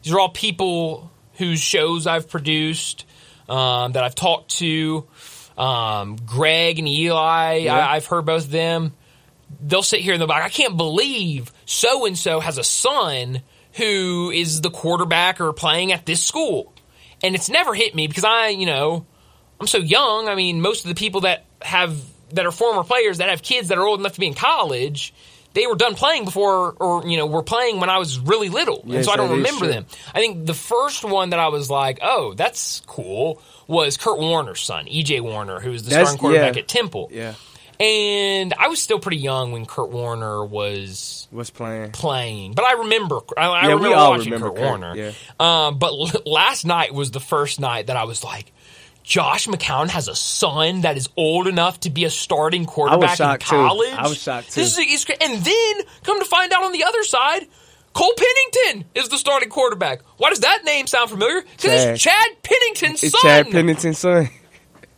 these 0.02 0.12
are 0.12 0.20
all 0.20 0.30
people 0.30 1.12
whose 1.34 1.60
shows 1.62 2.08
I've 2.08 2.28
produced 2.28 3.06
um, 3.48 3.92
that 3.92 4.04
I've 4.04 4.16
talked 4.16 4.58
to. 4.58 5.06
Um, 5.56 6.16
Greg 6.16 6.80
and 6.80 6.88
Eli, 6.88 7.68
I, 7.68 7.96
I've 7.96 8.08
heard 8.08 8.26
both 8.26 8.46
of 8.46 8.52
them. 8.52 8.94
They'll 9.62 9.84
sit 9.84 10.02
here 10.02 10.14
in 10.14 10.20
the 10.20 10.28
back. 10.28 10.44
I 10.44 10.50
can't 10.50 10.78
believe 10.78 11.52
so 11.66 12.06
and 12.06 12.18
so 12.18 12.40
has 12.40 12.58
a 12.58 12.64
son 12.64 13.42
who 13.74 14.32
is 14.32 14.62
the 14.62 14.70
quarterback 14.70 15.42
or 15.42 15.52
playing 15.54 15.92
at 15.92 16.06
this 16.06 16.24
school. 16.24 16.74
And 17.24 17.36
it's 17.36 17.50
never 17.50 17.74
hit 17.74 17.96
me 17.96 18.08
because 18.08 18.24
I, 18.24 18.50
you 18.50 18.66
know, 18.66 19.06
I'm 19.60 19.68
so 19.68 19.78
young. 19.78 20.28
I 20.28 20.36
mean, 20.36 20.62
most 20.62 20.86
of 20.86 20.90
the 20.90 20.96
people 20.96 21.22
that 21.22 21.46
have 21.62 22.00
that 22.34 22.46
are 22.46 22.52
former 22.52 22.84
players 22.84 23.20
that 23.20 23.30
have 23.30 23.42
kids 23.42 23.70
that 23.70 23.78
are 23.78 23.86
old 23.86 24.00
enough 24.00 24.14
to 24.14 24.20
be 24.20 24.28
in 24.28 24.34
college, 24.34 25.14
they 25.54 25.68
were 25.68 25.76
done 25.76 25.96
playing 25.96 26.26
before, 26.26 26.74
or 26.74 27.08
you 27.08 27.18
know, 27.18 27.26
were 27.26 27.44
playing 27.44 27.80
when 27.80 27.90
I 27.90 27.98
was 27.98 28.20
really 28.20 28.50
little, 28.50 28.84
and 28.88 29.06
so 29.06 29.12
I 29.12 29.16
don't 29.16 29.32
remember 29.32 29.68
them. 29.68 29.86
I 30.14 30.20
think 30.20 30.46
the 30.46 30.54
first 30.54 31.04
one 31.06 31.30
that 31.30 31.40
I 31.40 31.48
was 31.48 31.70
like, 31.70 32.00
"Oh, 32.02 32.34
that's 32.34 32.82
cool," 32.88 33.42
was 33.66 33.96
Kurt 33.98 34.20
Warner's 34.20 34.62
son, 34.62 34.86
EJ 34.88 35.22
Warner, 35.22 35.60
who 35.62 35.72
was 35.72 35.84
the 35.84 35.92
That's- 35.92 36.10
starting 36.10 36.20
quarterback 36.20 36.56
yeah. 36.56 36.62
at 36.62 36.68
Temple. 36.68 37.10
Yeah, 37.12 37.36
And 37.80 38.54
I 38.58 38.68
was 38.70 38.82
still 38.82 39.00
pretty 39.00 39.18
young 39.18 39.52
when 39.52 39.66
Kurt 39.66 39.90
Warner 39.90 40.46
was 40.46 41.28
what's 41.32 41.50
playing? 41.50 41.92
playing, 41.92 42.54
but 42.54 42.64
I 42.66 42.74
remember. 42.74 43.20
I, 43.38 43.48
I 43.48 43.62
Yeah, 43.68 43.74
remember 43.74 43.90
watching 43.96 44.26
remember 44.32 44.48
Kurt, 44.50 44.56
Kurt, 44.58 44.66
Warner. 44.66 44.96
yeah. 44.96 45.12
Um, 45.40 45.78
but 45.78 45.88
l- 45.92 46.12
last 46.26 46.66
night 46.66 46.94
was 46.94 47.12
the 47.12 47.20
first 47.20 47.60
night 47.60 47.88
that 47.88 47.98
I 47.98 48.06
was 48.06 48.24
like, 48.24 48.52
Josh 49.04 49.48
McCown 49.48 49.90
has 49.90 50.08
a 50.08 50.16
son 50.16 50.82
that 50.82 50.98
is 50.98 51.10
old 51.16 51.48
enough 51.48 51.80
to 51.82 51.90
be 51.90 52.06
a 52.06 52.10
starting 52.10 52.66
quarterback 52.66 53.12
in 53.12 53.16
shocked, 53.18 53.44
too. 53.48 53.56
college. 53.56 53.92
I 53.94 54.08
was 54.08 54.18
shocked, 54.22 54.52
too. 54.52 54.62
This 54.62 54.78
is. 54.78 55.06
And 55.22 55.44
then 55.44 55.74
come 56.04 56.20
to 56.20 56.26
find 56.26 56.52
out 56.54 56.64
on 56.64 56.72
the 56.72 56.84
other 56.86 57.04
side. 57.04 57.46
Cole 57.94 58.14
Pennington 58.18 58.90
is 58.96 59.08
the 59.10 59.18
starting 59.18 59.50
quarterback. 59.50 60.02
Why 60.18 60.30
does 60.30 60.40
that 60.42 60.66
name 60.66 60.86
sound 60.88 61.10
familiar? 61.12 61.42
Because 61.44 61.84
Chad. 61.84 61.94
it's 61.94 62.04
Chad 62.04 62.28
Pennington's 62.44 63.04
It's 63.04 63.12
son. 63.14 63.22
Chad 63.22 63.52
Pennington's 63.52 64.00
son. 64.00 64.30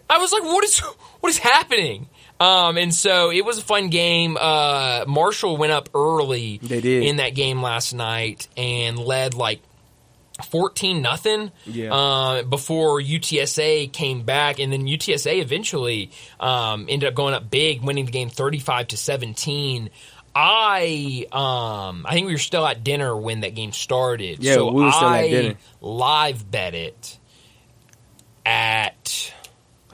I 0.09 0.17
was 0.17 0.31
like, 0.31 0.43
what 0.43 0.63
is 0.63 0.79
what 0.79 1.29
is 1.29 1.37
happening? 1.37 2.07
Um, 2.39 2.77
and 2.77 2.93
so 2.93 3.31
it 3.31 3.43
was 3.45 3.57
a 3.57 3.61
fun 3.63 3.89
game. 3.89 4.37
Uh, 4.39 5.05
Marshall 5.07 5.57
went 5.57 5.71
up 5.71 5.89
early 5.95 6.59
They 6.61 6.81
did. 6.81 7.03
in 7.03 7.15
that 7.17 7.33
game 7.35 7.61
last 7.61 7.93
night 7.93 8.47
and 8.55 8.99
led 8.99 9.33
like 9.33 9.59
fourteen 10.51 11.01
nothing. 11.01 11.51
Yeah. 11.65 11.93
Uh, 11.93 12.43
before 12.43 13.01
UTSA 13.01 13.91
came 13.91 14.21
back, 14.21 14.59
and 14.59 14.71
then 14.71 14.85
UTSA 14.85 15.41
eventually 15.41 16.11
um, 16.39 16.85
ended 16.87 17.09
up 17.09 17.15
going 17.15 17.33
up 17.33 17.49
big, 17.49 17.81
winning 17.81 18.05
the 18.05 18.11
game 18.11 18.29
thirty 18.29 18.59
five 18.59 18.89
to 18.89 18.97
seventeen. 18.97 19.89
I 20.39 21.25
um 21.31 22.05
I 22.07 22.13
think 22.13 22.27
we 22.27 22.33
were 22.33 22.37
still 22.37 22.67
at 22.67 22.83
dinner 22.83 23.17
when 23.17 23.39
that 23.39 23.55
game 23.55 23.71
started. 23.71 24.43
Yeah, 24.43 24.53
so 24.53 24.71
we 24.71 24.83
were 24.83 24.91
still 24.91 25.07
at 25.09 25.13
I 25.23 25.27
dinner. 25.29 25.55
live 25.81 26.51
bet 26.51 26.75
it 26.75 27.17
at 28.45 29.33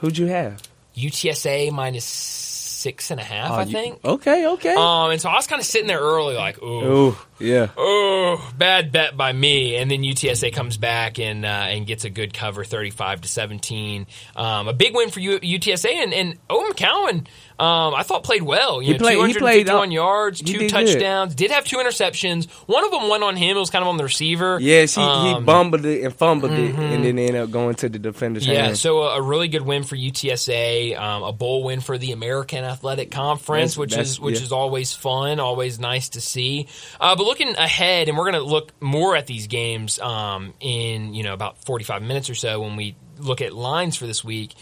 Who'd 0.00 0.18
you 0.18 0.26
have? 0.26 0.60
UTSA 0.96 1.70
minus 1.72 2.04
six 2.04 3.10
and 3.10 3.18
a 3.20 3.24
half, 3.24 3.50
Oh, 3.52 3.54
I 3.54 3.64
think. 3.64 4.04
Okay, 4.04 4.46
okay. 4.46 4.74
Um, 4.74 5.10
and 5.10 5.20
so 5.20 5.30
I 5.30 5.34
was 5.36 5.46
kind 5.46 5.58
of 5.60 5.64
sitting 5.66 5.86
there 5.88 6.00
early, 6.00 6.34
like, 6.34 6.62
ooh, 6.62 6.82
oh, 7.16 7.26
yeah. 7.38 7.68
oh, 7.76 8.52
bad 8.56 8.92
bet 8.92 9.16
by 9.16 9.32
me. 9.32 9.76
And 9.76 9.90
then 9.90 10.02
UTSA 10.02 10.52
comes 10.52 10.76
back 10.76 11.18
and 11.18 11.44
uh, 11.44 11.48
and 11.48 11.86
gets 11.86 12.04
a 12.04 12.10
good 12.10 12.32
cover, 12.34 12.64
thirty-five 12.64 13.20
to 13.22 13.28
seventeen. 13.28 14.06
Um, 14.36 14.68
a 14.68 14.72
big 14.72 14.94
win 14.94 15.10
for 15.10 15.20
U- 15.20 15.40
UTSA 15.40 15.90
and 15.90 16.12
and 16.14 16.38
Owen 16.50 16.72
McCown. 16.72 17.26
Um, 17.56 17.94
I 17.94 18.02
thought 18.02 18.24
played 18.24 18.42
well. 18.42 18.82
You 18.82 18.88
He 18.88 18.92
know, 18.94 18.98
played- 18.98 19.26
he 19.28 19.32
251 19.34 19.78
played, 19.86 19.92
yards, 19.94 20.40
two 20.40 20.44
did 20.54 20.58
good. 20.58 20.70
touchdowns. 20.70 21.36
Did 21.36 21.52
have 21.52 21.64
two 21.64 21.76
interceptions. 21.76 22.50
One 22.66 22.84
of 22.84 22.90
them 22.90 23.08
went 23.08 23.22
on 23.22 23.36
him. 23.36 23.56
It 23.56 23.60
was 23.60 23.70
kind 23.70 23.82
of 23.82 23.88
on 23.88 23.96
the 23.96 24.02
receiver. 24.02 24.58
Yes, 24.60 24.96
he, 24.96 25.00
he 25.00 25.06
Um, 25.06 25.44
bumbled 25.44 25.84
it 25.86 26.02
and 26.02 26.12
fumbled 26.12 26.50
it, 26.50 26.74
and 26.74 27.04
then 27.04 27.16
ended 27.16 27.36
up 27.36 27.52
going 27.52 27.76
to 27.76 27.88
the 27.88 28.00
defender's 28.00 28.44
Yeah, 28.44 28.64
hand. 28.64 28.78
so 28.78 29.02
a, 29.04 29.18
a 29.18 29.22
really 29.22 29.46
good 29.46 29.62
win 29.62 29.84
for 29.84 29.94
UTSA, 29.94 30.98
um, 30.98 31.22
a 31.22 31.32
bowl 31.32 31.62
win 31.62 31.80
for 31.80 31.96
the 31.96 32.10
American 32.10 32.64
Athletic 32.64 33.12
Conference, 33.12 33.74
That's- 33.74 33.78
which 33.78 33.90
that's- 33.90 34.10
is 34.10 34.20
which 34.20 34.38
yeah. 34.38 34.42
is 34.46 34.50
always 34.52 34.92
fun, 34.92 35.38
always 35.38 35.78
nice 35.78 36.08
to 36.10 36.20
see. 36.20 36.66
Uh, 37.00 37.14
but 37.14 37.23
looking 37.24 37.56
ahead, 37.56 38.08
and 38.08 38.16
we're 38.16 38.30
going 38.30 38.42
to 38.42 38.48
look 38.48 38.72
more 38.80 39.16
at 39.16 39.26
these 39.26 39.46
games 39.46 39.98
um, 39.98 40.54
in 40.60 41.14
you 41.14 41.22
know 41.22 41.32
about 41.34 41.64
forty 41.64 41.84
five 41.84 42.02
minutes 42.02 42.30
or 42.30 42.34
so 42.34 42.60
when 42.60 42.76
we 42.76 42.96
look 43.18 43.40
at 43.40 43.52
lines 43.52 43.96
for 43.96 44.06
this 44.06 44.24
week. 44.24 44.54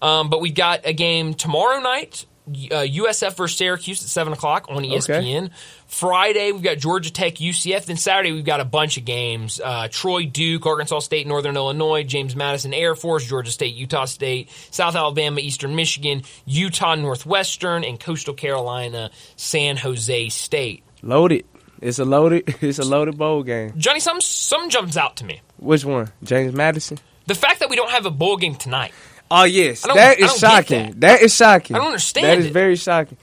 Um, 0.00 0.30
but 0.30 0.40
we've 0.40 0.54
got 0.54 0.80
a 0.84 0.92
game 0.92 1.34
tomorrow 1.34 1.80
night. 1.80 2.26
Uh, 2.48 2.80
USF 2.80 3.36
versus 3.36 3.58
Syracuse 3.58 4.02
at 4.02 4.08
seven 4.08 4.32
o'clock 4.32 4.68
on 4.70 4.82
ESPN. 4.82 5.50
Friday 5.86 6.50
we've 6.50 6.62
got 6.62 6.78
Georgia 6.78 7.12
Tech, 7.12 7.34
UCF. 7.34 7.84
Then 7.84 7.98
Saturday 7.98 8.32
we've 8.32 8.44
got 8.44 8.60
a 8.60 8.64
bunch 8.64 8.96
of 8.96 9.04
games: 9.04 9.60
uh, 9.62 9.88
Troy, 9.90 10.24
Duke, 10.24 10.64
Arkansas 10.64 11.00
State, 11.00 11.26
Northern 11.26 11.56
Illinois, 11.56 12.04
James 12.04 12.34
Madison 12.34 12.72
Air 12.72 12.94
Force, 12.94 13.26
Georgia 13.26 13.50
State, 13.50 13.74
Utah 13.74 14.06
State, 14.06 14.48
South 14.70 14.96
Alabama, 14.96 15.40
Eastern 15.40 15.76
Michigan, 15.76 16.22
Utah 16.46 16.94
Northwestern, 16.94 17.84
and 17.84 18.00
Coastal 18.00 18.32
Carolina, 18.32 19.10
San 19.36 19.76
Jose 19.76 20.30
State. 20.30 20.84
loaded. 21.02 21.44
It's 21.80 21.98
a 21.98 22.04
loaded. 22.04 22.54
It's 22.62 22.78
a 22.78 22.84
loaded 22.84 23.16
bowl 23.18 23.42
game. 23.42 23.72
Johnny, 23.76 24.00
some 24.00 24.20
some 24.20 24.68
jumps 24.68 24.96
out 24.96 25.16
to 25.16 25.24
me. 25.24 25.40
Which 25.58 25.84
one? 25.84 26.10
James 26.22 26.52
Madison. 26.54 26.98
The 27.26 27.34
fact 27.34 27.60
that 27.60 27.70
we 27.70 27.76
don't 27.76 27.90
have 27.90 28.06
a 28.06 28.10
bowl 28.10 28.36
game 28.36 28.54
tonight. 28.54 28.92
Oh 29.30 29.44
yes, 29.44 29.82
that 29.82 30.18
is 30.18 30.36
shocking. 30.38 30.86
that. 30.92 31.00
that 31.00 31.22
is 31.22 31.34
shocking. 31.34 31.76
I 31.76 31.80
don't 31.80 31.88
understand 31.88 32.26
That 32.26 32.38
is 32.38 32.46
it. 32.46 32.52
very 32.52 32.76
shocking. 32.76 33.18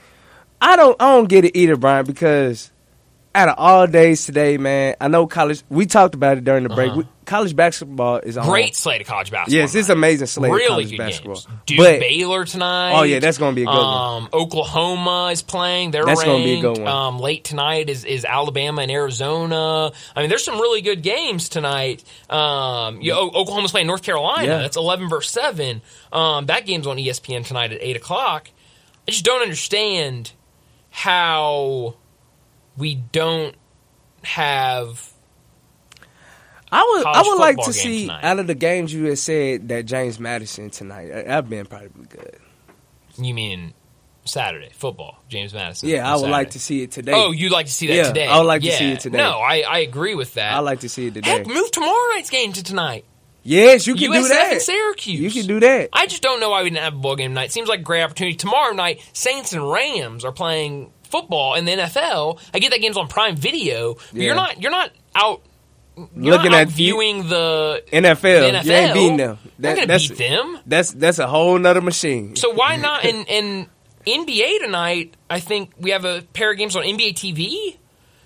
I 0.60 0.76
don't. 0.76 1.00
I 1.02 1.16
don't 1.16 1.28
get 1.28 1.44
it 1.44 1.56
either, 1.58 1.76
Brian. 1.76 2.06
Because 2.06 2.70
out 3.36 3.48
of 3.50 3.54
all 3.58 3.86
days 3.86 4.24
today, 4.24 4.56
man, 4.56 4.96
I 5.00 5.08
know 5.08 5.26
college. 5.26 5.62
We 5.68 5.86
talked 5.86 6.14
about 6.14 6.38
it 6.38 6.44
during 6.44 6.62
the 6.62 6.70
break. 6.70 6.90
Uh-huh. 6.92 7.00
We, 7.00 7.06
college 7.26 7.54
basketball 7.54 8.18
is 8.18 8.36
on. 8.38 8.46
Great 8.48 8.74
slate 8.74 9.00
of 9.02 9.06
college 9.06 9.30
basketball. 9.30 9.60
Yes, 9.60 9.74
it's 9.74 9.88
amazing 9.90 10.26
slate 10.28 10.50
of 10.50 10.56
really 10.56 10.68
college 10.68 10.90
good 10.90 10.98
basketball. 10.98 11.34
games. 11.34 11.46
Duke 11.66 11.78
But- 11.78 12.00
Baylor 12.00 12.44
tonight. 12.46 12.98
Oh, 12.98 13.02
yeah, 13.02 13.18
that's 13.18 13.36
gonna 13.38 13.54
be 13.54 13.62
a 13.62 13.66
good 13.66 13.72
one. 13.74 14.22
um, 14.22 14.28
Oklahoma 14.32 15.28
is 15.32 15.42
playing. 15.42 15.90
They're 15.90 16.04
That's 16.06 16.22
gonna 16.24 16.42
be 16.42 16.58
a 16.58 16.60
good 16.62 16.78
one. 16.78 16.86
Um, 16.88 17.18
late 17.18 17.44
tonight 17.44 17.90
is, 17.90 18.04
is 18.04 18.24
Alabama 18.24 18.80
and 18.82 18.90
Arizona. 18.90 19.92
I 20.16 20.20
mean, 20.20 20.28
there's 20.30 20.44
some 20.44 20.54
really 20.58 20.80
good 20.80 21.02
games 21.02 21.48
tonight. 21.50 22.02
Um, 22.30 23.00
you, 23.02 23.12
O- 23.12 23.30
Oklahoma's 23.34 23.70
playing 23.70 23.86
North 23.86 24.02
Carolina. 24.02 24.46
Yeah. 24.46 24.58
That's 24.58 24.76
11 24.76 25.08
versus 25.08 25.32
7. 25.32 25.82
Um, 26.12 26.46
that 26.46 26.64
game's 26.64 26.86
on 26.86 26.96
ESPN 26.96 27.44
tonight 27.46 27.72
at 27.72 27.82
8 27.82 27.96
o'clock. 27.96 28.48
I 29.06 29.10
just 29.10 29.24
don't 29.24 29.42
understand 29.42 30.32
how 30.90 31.94
we 32.76 32.94
don't 32.94 33.54
have 34.22 35.12
I 36.70 36.82
would. 36.96 37.06
I 37.06 37.22
would 37.22 37.38
like 37.38 37.58
to 37.64 37.72
see 37.72 38.02
tonight. 38.02 38.24
out 38.24 38.38
of 38.40 38.46
the 38.48 38.54
games 38.54 38.92
you 38.92 39.04
had 39.04 39.18
said 39.18 39.68
that 39.68 39.86
James 39.86 40.18
Madison 40.18 40.68
tonight. 40.70 41.08
That'd 41.08 41.48
been 41.48 41.66
probably 41.66 42.06
good. 42.08 42.38
You 43.18 43.32
mean 43.32 43.72
Saturday 44.24 44.70
football? 44.74 45.22
James 45.28 45.54
Madison. 45.54 45.88
Yeah, 45.88 46.12
I 46.12 46.16
would 46.16 46.28
like 46.28 46.50
to 46.50 46.58
see 46.58 46.82
it 46.82 46.90
today. 46.90 47.12
Oh, 47.14 47.30
you'd 47.30 47.52
like 47.52 47.66
to 47.66 47.72
see 47.72 47.86
that 47.86 47.94
Yeah, 47.94 48.02
today? 48.08 48.26
I 48.26 48.38
would 48.38 48.46
like 48.46 48.62
to 48.62 48.72
see 48.72 48.90
it 48.92 49.00
today. 49.00 49.18
No, 49.18 49.38
I, 49.38 49.60
I 49.66 49.78
agree 49.78 50.16
with 50.16 50.34
that. 50.34 50.52
I 50.54 50.58
like 50.58 50.80
to 50.80 50.88
see 50.88 51.06
it 51.06 51.14
today. 51.14 51.30
Heck, 51.30 51.46
move 51.46 51.70
tomorrow 51.70 52.10
night's 52.14 52.30
game 52.30 52.52
to 52.54 52.62
tonight. 52.64 53.04
yes, 53.44 53.86
you 53.86 53.94
can 53.94 54.10
USF 54.10 54.22
do 54.22 54.28
that. 54.28 54.52
and 54.54 54.60
Syracuse. 54.62 55.20
You 55.20 55.30
can 55.30 55.46
do 55.46 55.60
that. 55.60 55.90
I 55.92 56.06
just 56.08 56.20
don't 56.22 56.40
know 56.40 56.50
why 56.50 56.64
we 56.64 56.70
didn't 56.70 56.82
have 56.82 56.94
a 56.94 56.98
bowl 56.98 57.14
game 57.14 57.30
tonight. 57.30 57.52
Seems 57.52 57.68
like 57.68 57.80
a 57.80 57.84
great 57.84 58.02
opportunity. 58.02 58.36
Tomorrow 58.36 58.74
night, 58.74 59.00
Saints 59.12 59.52
and 59.52 59.70
Rams 59.70 60.24
are 60.24 60.32
playing 60.32 60.90
football 61.06 61.54
in 61.54 61.64
the 61.64 61.72
NFL. 61.72 62.38
I 62.54 62.58
get 62.58 62.70
that 62.72 62.80
game's 62.80 62.96
on 62.96 63.08
Prime 63.08 63.36
Video. 63.36 63.94
But 63.94 64.14
Yeah. 64.14 64.24
You're 64.24 64.34
not. 64.34 64.60
You're 64.62 64.70
not 64.70 64.90
out. 65.14 65.42
You're 65.96 66.34
Looking 66.34 66.50
not 66.50 66.60
at 66.62 66.68
viewing 66.68 67.28
the 67.28 67.82
NFL. 67.90 68.20
the 68.22 68.58
NFL. 68.58 68.64
You 68.66 68.72
ain't 68.72 68.94
beating 68.94 69.16
them. 69.16 69.38
That- 69.58 69.74
gonna 69.76 69.86
that's 69.86 70.08
beat 70.08 70.18
them. 70.18 70.58
That's 70.66 70.92
that's 70.92 71.18
a 71.18 71.26
whole 71.26 71.58
nother 71.58 71.80
machine. 71.80 72.36
So 72.36 72.52
why 72.52 72.76
not? 72.76 73.04
in 73.04 73.24
in 73.24 73.66
NBA 74.06 74.58
tonight, 74.60 75.14
I 75.30 75.40
think 75.40 75.72
we 75.78 75.90
have 75.90 76.04
a 76.04 76.22
pair 76.34 76.52
of 76.52 76.58
games 76.58 76.76
on 76.76 76.82
NBA 76.84 77.14
TV. 77.14 77.78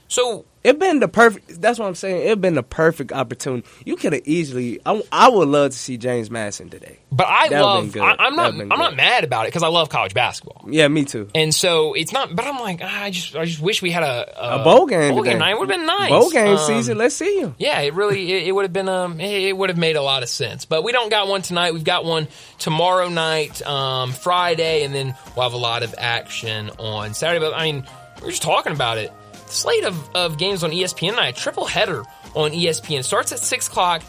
So 0.09 0.45
It 0.63 0.79
been 0.79 1.01
the 1.01 1.09
perfect. 1.09 1.61
That's 1.63 1.79
what 1.79 1.87
I'm 1.87 1.95
saying. 1.95 2.29
It 2.29 2.39
been 2.39 2.55
the 2.55 2.63
perfect 2.63 3.13
opportunity. 3.13 3.67
You 3.87 3.97
could 3.97 4.13
have 4.13 4.23
easily. 4.27 4.79
I, 4.85 5.03
I 5.11 5.29
would 5.31 5.49
love 5.49 5.71
to 5.71 5.77
see 5.79 5.97
James 5.97 6.31
Madison 6.31 6.69
today. 6.69 6.99
But 7.11 7.29
I 7.29 7.49
That'd 7.49 7.65
love. 7.65 7.97
I, 7.97 8.17
I'm 8.19 8.37
not. 8.37 8.53
I'm 8.55 8.69
not 8.69 8.95
mad 8.95 9.25
about 9.25 9.47
it 9.47 9.49
because 9.49 9.63
I 9.63 9.69
love 9.69 9.89
college 9.89 10.13
basketball, 10.13 10.67
Yeah, 10.69 10.87
me 10.89 11.07
too. 11.07 11.29
and 11.35 11.55
so 11.55 11.95
it's 11.95 12.13
not. 12.13 12.37
But 12.37 12.45
I'm 12.45 12.59
like, 12.59 12.81
ah, 12.83 13.05
I 13.05 13.11
just, 13.11 13.35
I 13.37 13.47
just 13.47 13.61
wish 13.61 13.81
we 13.81 13.91
had 13.91 14.03
a 14.03 14.61
A 14.61 14.63
bowl 14.63 14.85
game 14.85 15.15
Bowl 15.15 15.19
today. 15.25 15.31
game 15.31 15.39
night 15.39 15.59
would 15.59 15.71
have 15.71 15.79
been 15.79 15.87
nice. 15.87 16.11
Bowl 16.11 16.31
game 16.31 16.59
Um, 16.59 16.67
season. 16.67 16.99
Let's 16.99 17.15
see 17.15 17.41
him. 17.41 17.55
Yeah, 17.57 17.81
it 17.81 17.95
really, 17.95 18.31
it, 18.31 18.49
it 18.49 18.53
would 18.53 18.65
have 18.67 18.73
been. 18.75 18.89
Um, 18.91 19.19
it, 19.19 19.45
it 19.45 19.57
would 19.57 19.71
have 19.71 19.79
made 19.79 19.97
a 19.97 20.03
lot 20.03 20.23
of 20.23 20.29
sense. 20.29 20.67
But 20.67 20.85
we 20.85 20.93
don't 20.93 21.09
got 21.11 21.27
one 21.27 21.41
tonight. 21.41 21.73
We've 21.73 21.83
got 21.85 22.05
one 22.05 22.29
tomorrow 22.59 23.09
night, 23.09 23.63
um, 23.67 24.13
Friday, 24.13 24.85
and 24.85 24.95
then 24.95 25.15
we'll 25.35 25.45
have 25.45 25.55
a 25.55 25.57
lot 25.57 25.83
of 25.83 25.95
action 25.97 26.69
on 26.79 27.15
Saturday. 27.15 27.43
But 27.43 27.55
I 27.55 27.65
mean, 27.73 27.87
we 28.21 28.29
are 28.29 28.31
just 28.31 28.43
talking 28.43 28.73
about 28.73 28.99
it. 28.99 29.11
The 29.51 29.57
slate 29.57 29.83
of, 29.85 30.15
of 30.15 30.39
games 30.39 30.63
on 30.63 30.71
ESPN 30.71 31.11
tonight, 31.11 31.35
triple 31.35 31.67
header 31.67 32.05
on 32.37 32.53
ESPN 32.53 33.03
starts 33.03 33.33
at 33.33 33.41
six 33.41 33.67
o'clock. 33.67 34.01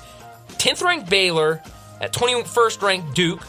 10th 0.50 0.84
ranked 0.84 1.10
Baylor 1.10 1.64
at 2.00 2.14
21st 2.14 2.82
ranked 2.84 3.16
Duke. 3.16 3.42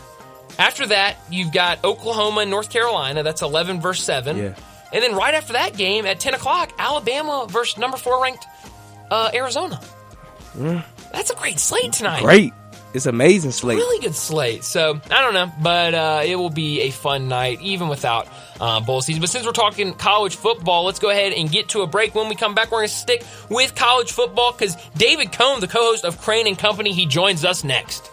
After 0.58 0.86
that, 0.86 1.18
you've 1.30 1.52
got 1.52 1.84
Oklahoma 1.84 2.40
and 2.40 2.50
North 2.50 2.70
Carolina. 2.70 3.22
That's 3.22 3.42
11 3.42 3.82
versus 3.82 4.06
7. 4.06 4.38
Yeah. 4.38 4.54
And 4.90 5.02
then 5.04 5.14
right 5.14 5.34
after 5.34 5.52
that 5.52 5.76
game 5.76 6.06
at 6.06 6.18
10 6.18 6.32
o'clock, 6.32 6.72
Alabama 6.78 7.46
versus 7.50 7.76
number 7.76 7.98
4 7.98 8.22
ranked 8.22 8.46
uh, 9.10 9.30
Arizona. 9.34 9.78
That's 11.12 11.30
a 11.30 11.34
great 11.34 11.58
slate 11.58 11.92
tonight. 11.92 12.22
Great. 12.22 12.54
it's 12.94 13.04
amazing 13.04 13.50
slate. 13.50 13.76
Really 13.76 14.00
good 14.00 14.14
slate. 14.14 14.64
So 14.64 14.98
I 15.10 15.20
don't 15.20 15.34
know, 15.34 15.52
but 15.60 15.92
uh, 15.92 16.22
it 16.24 16.36
will 16.36 16.50
be 16.50 16.80
a 16.82 16.90
fun 16.90 17.28
night 17.28 17.60
even 17.60 17.88
without 17.88 18.28
uh, 18.62 18.80
bowl 18.80 19.02
season. 19.02 19.20
But 19.20 19.28
since 19.28 19.44
we're 19.44 19.52
talking 19.52 19.92
college 19.94 20.36
football, 20.36 20.84
let's 20.84 21.00
go 21.00 21.10
ahead 21.10 21.32
and 21.32 21.50
get 21.50 21.70
to 21.70 21.80
a 21.82 21.86
break. 21.86 22.14
When 22.14 22.28
we 22.28 22.36
come 22.36 22.54
back, 22.54 22.70
we're 22.70 22.78
going 22.78 22.88
to 22.88 22.94
stick 22.94 23.24
with 23.50 23.74
college 23.74 24.12
football 24.12 24.52
because 24.52 24.76
David 24.96 25.32
Cohn, 25.32 25.60
the 25.60 25.68
co-host 25.68 26.04
of 26.04 26.20
Crane 26.20 26.46
and 26.46 26.56
Company, 26.56 26.92
he 26.92 27.04
joins 27.04 27.44
us 27.44 27.64
next. 27.64 28.08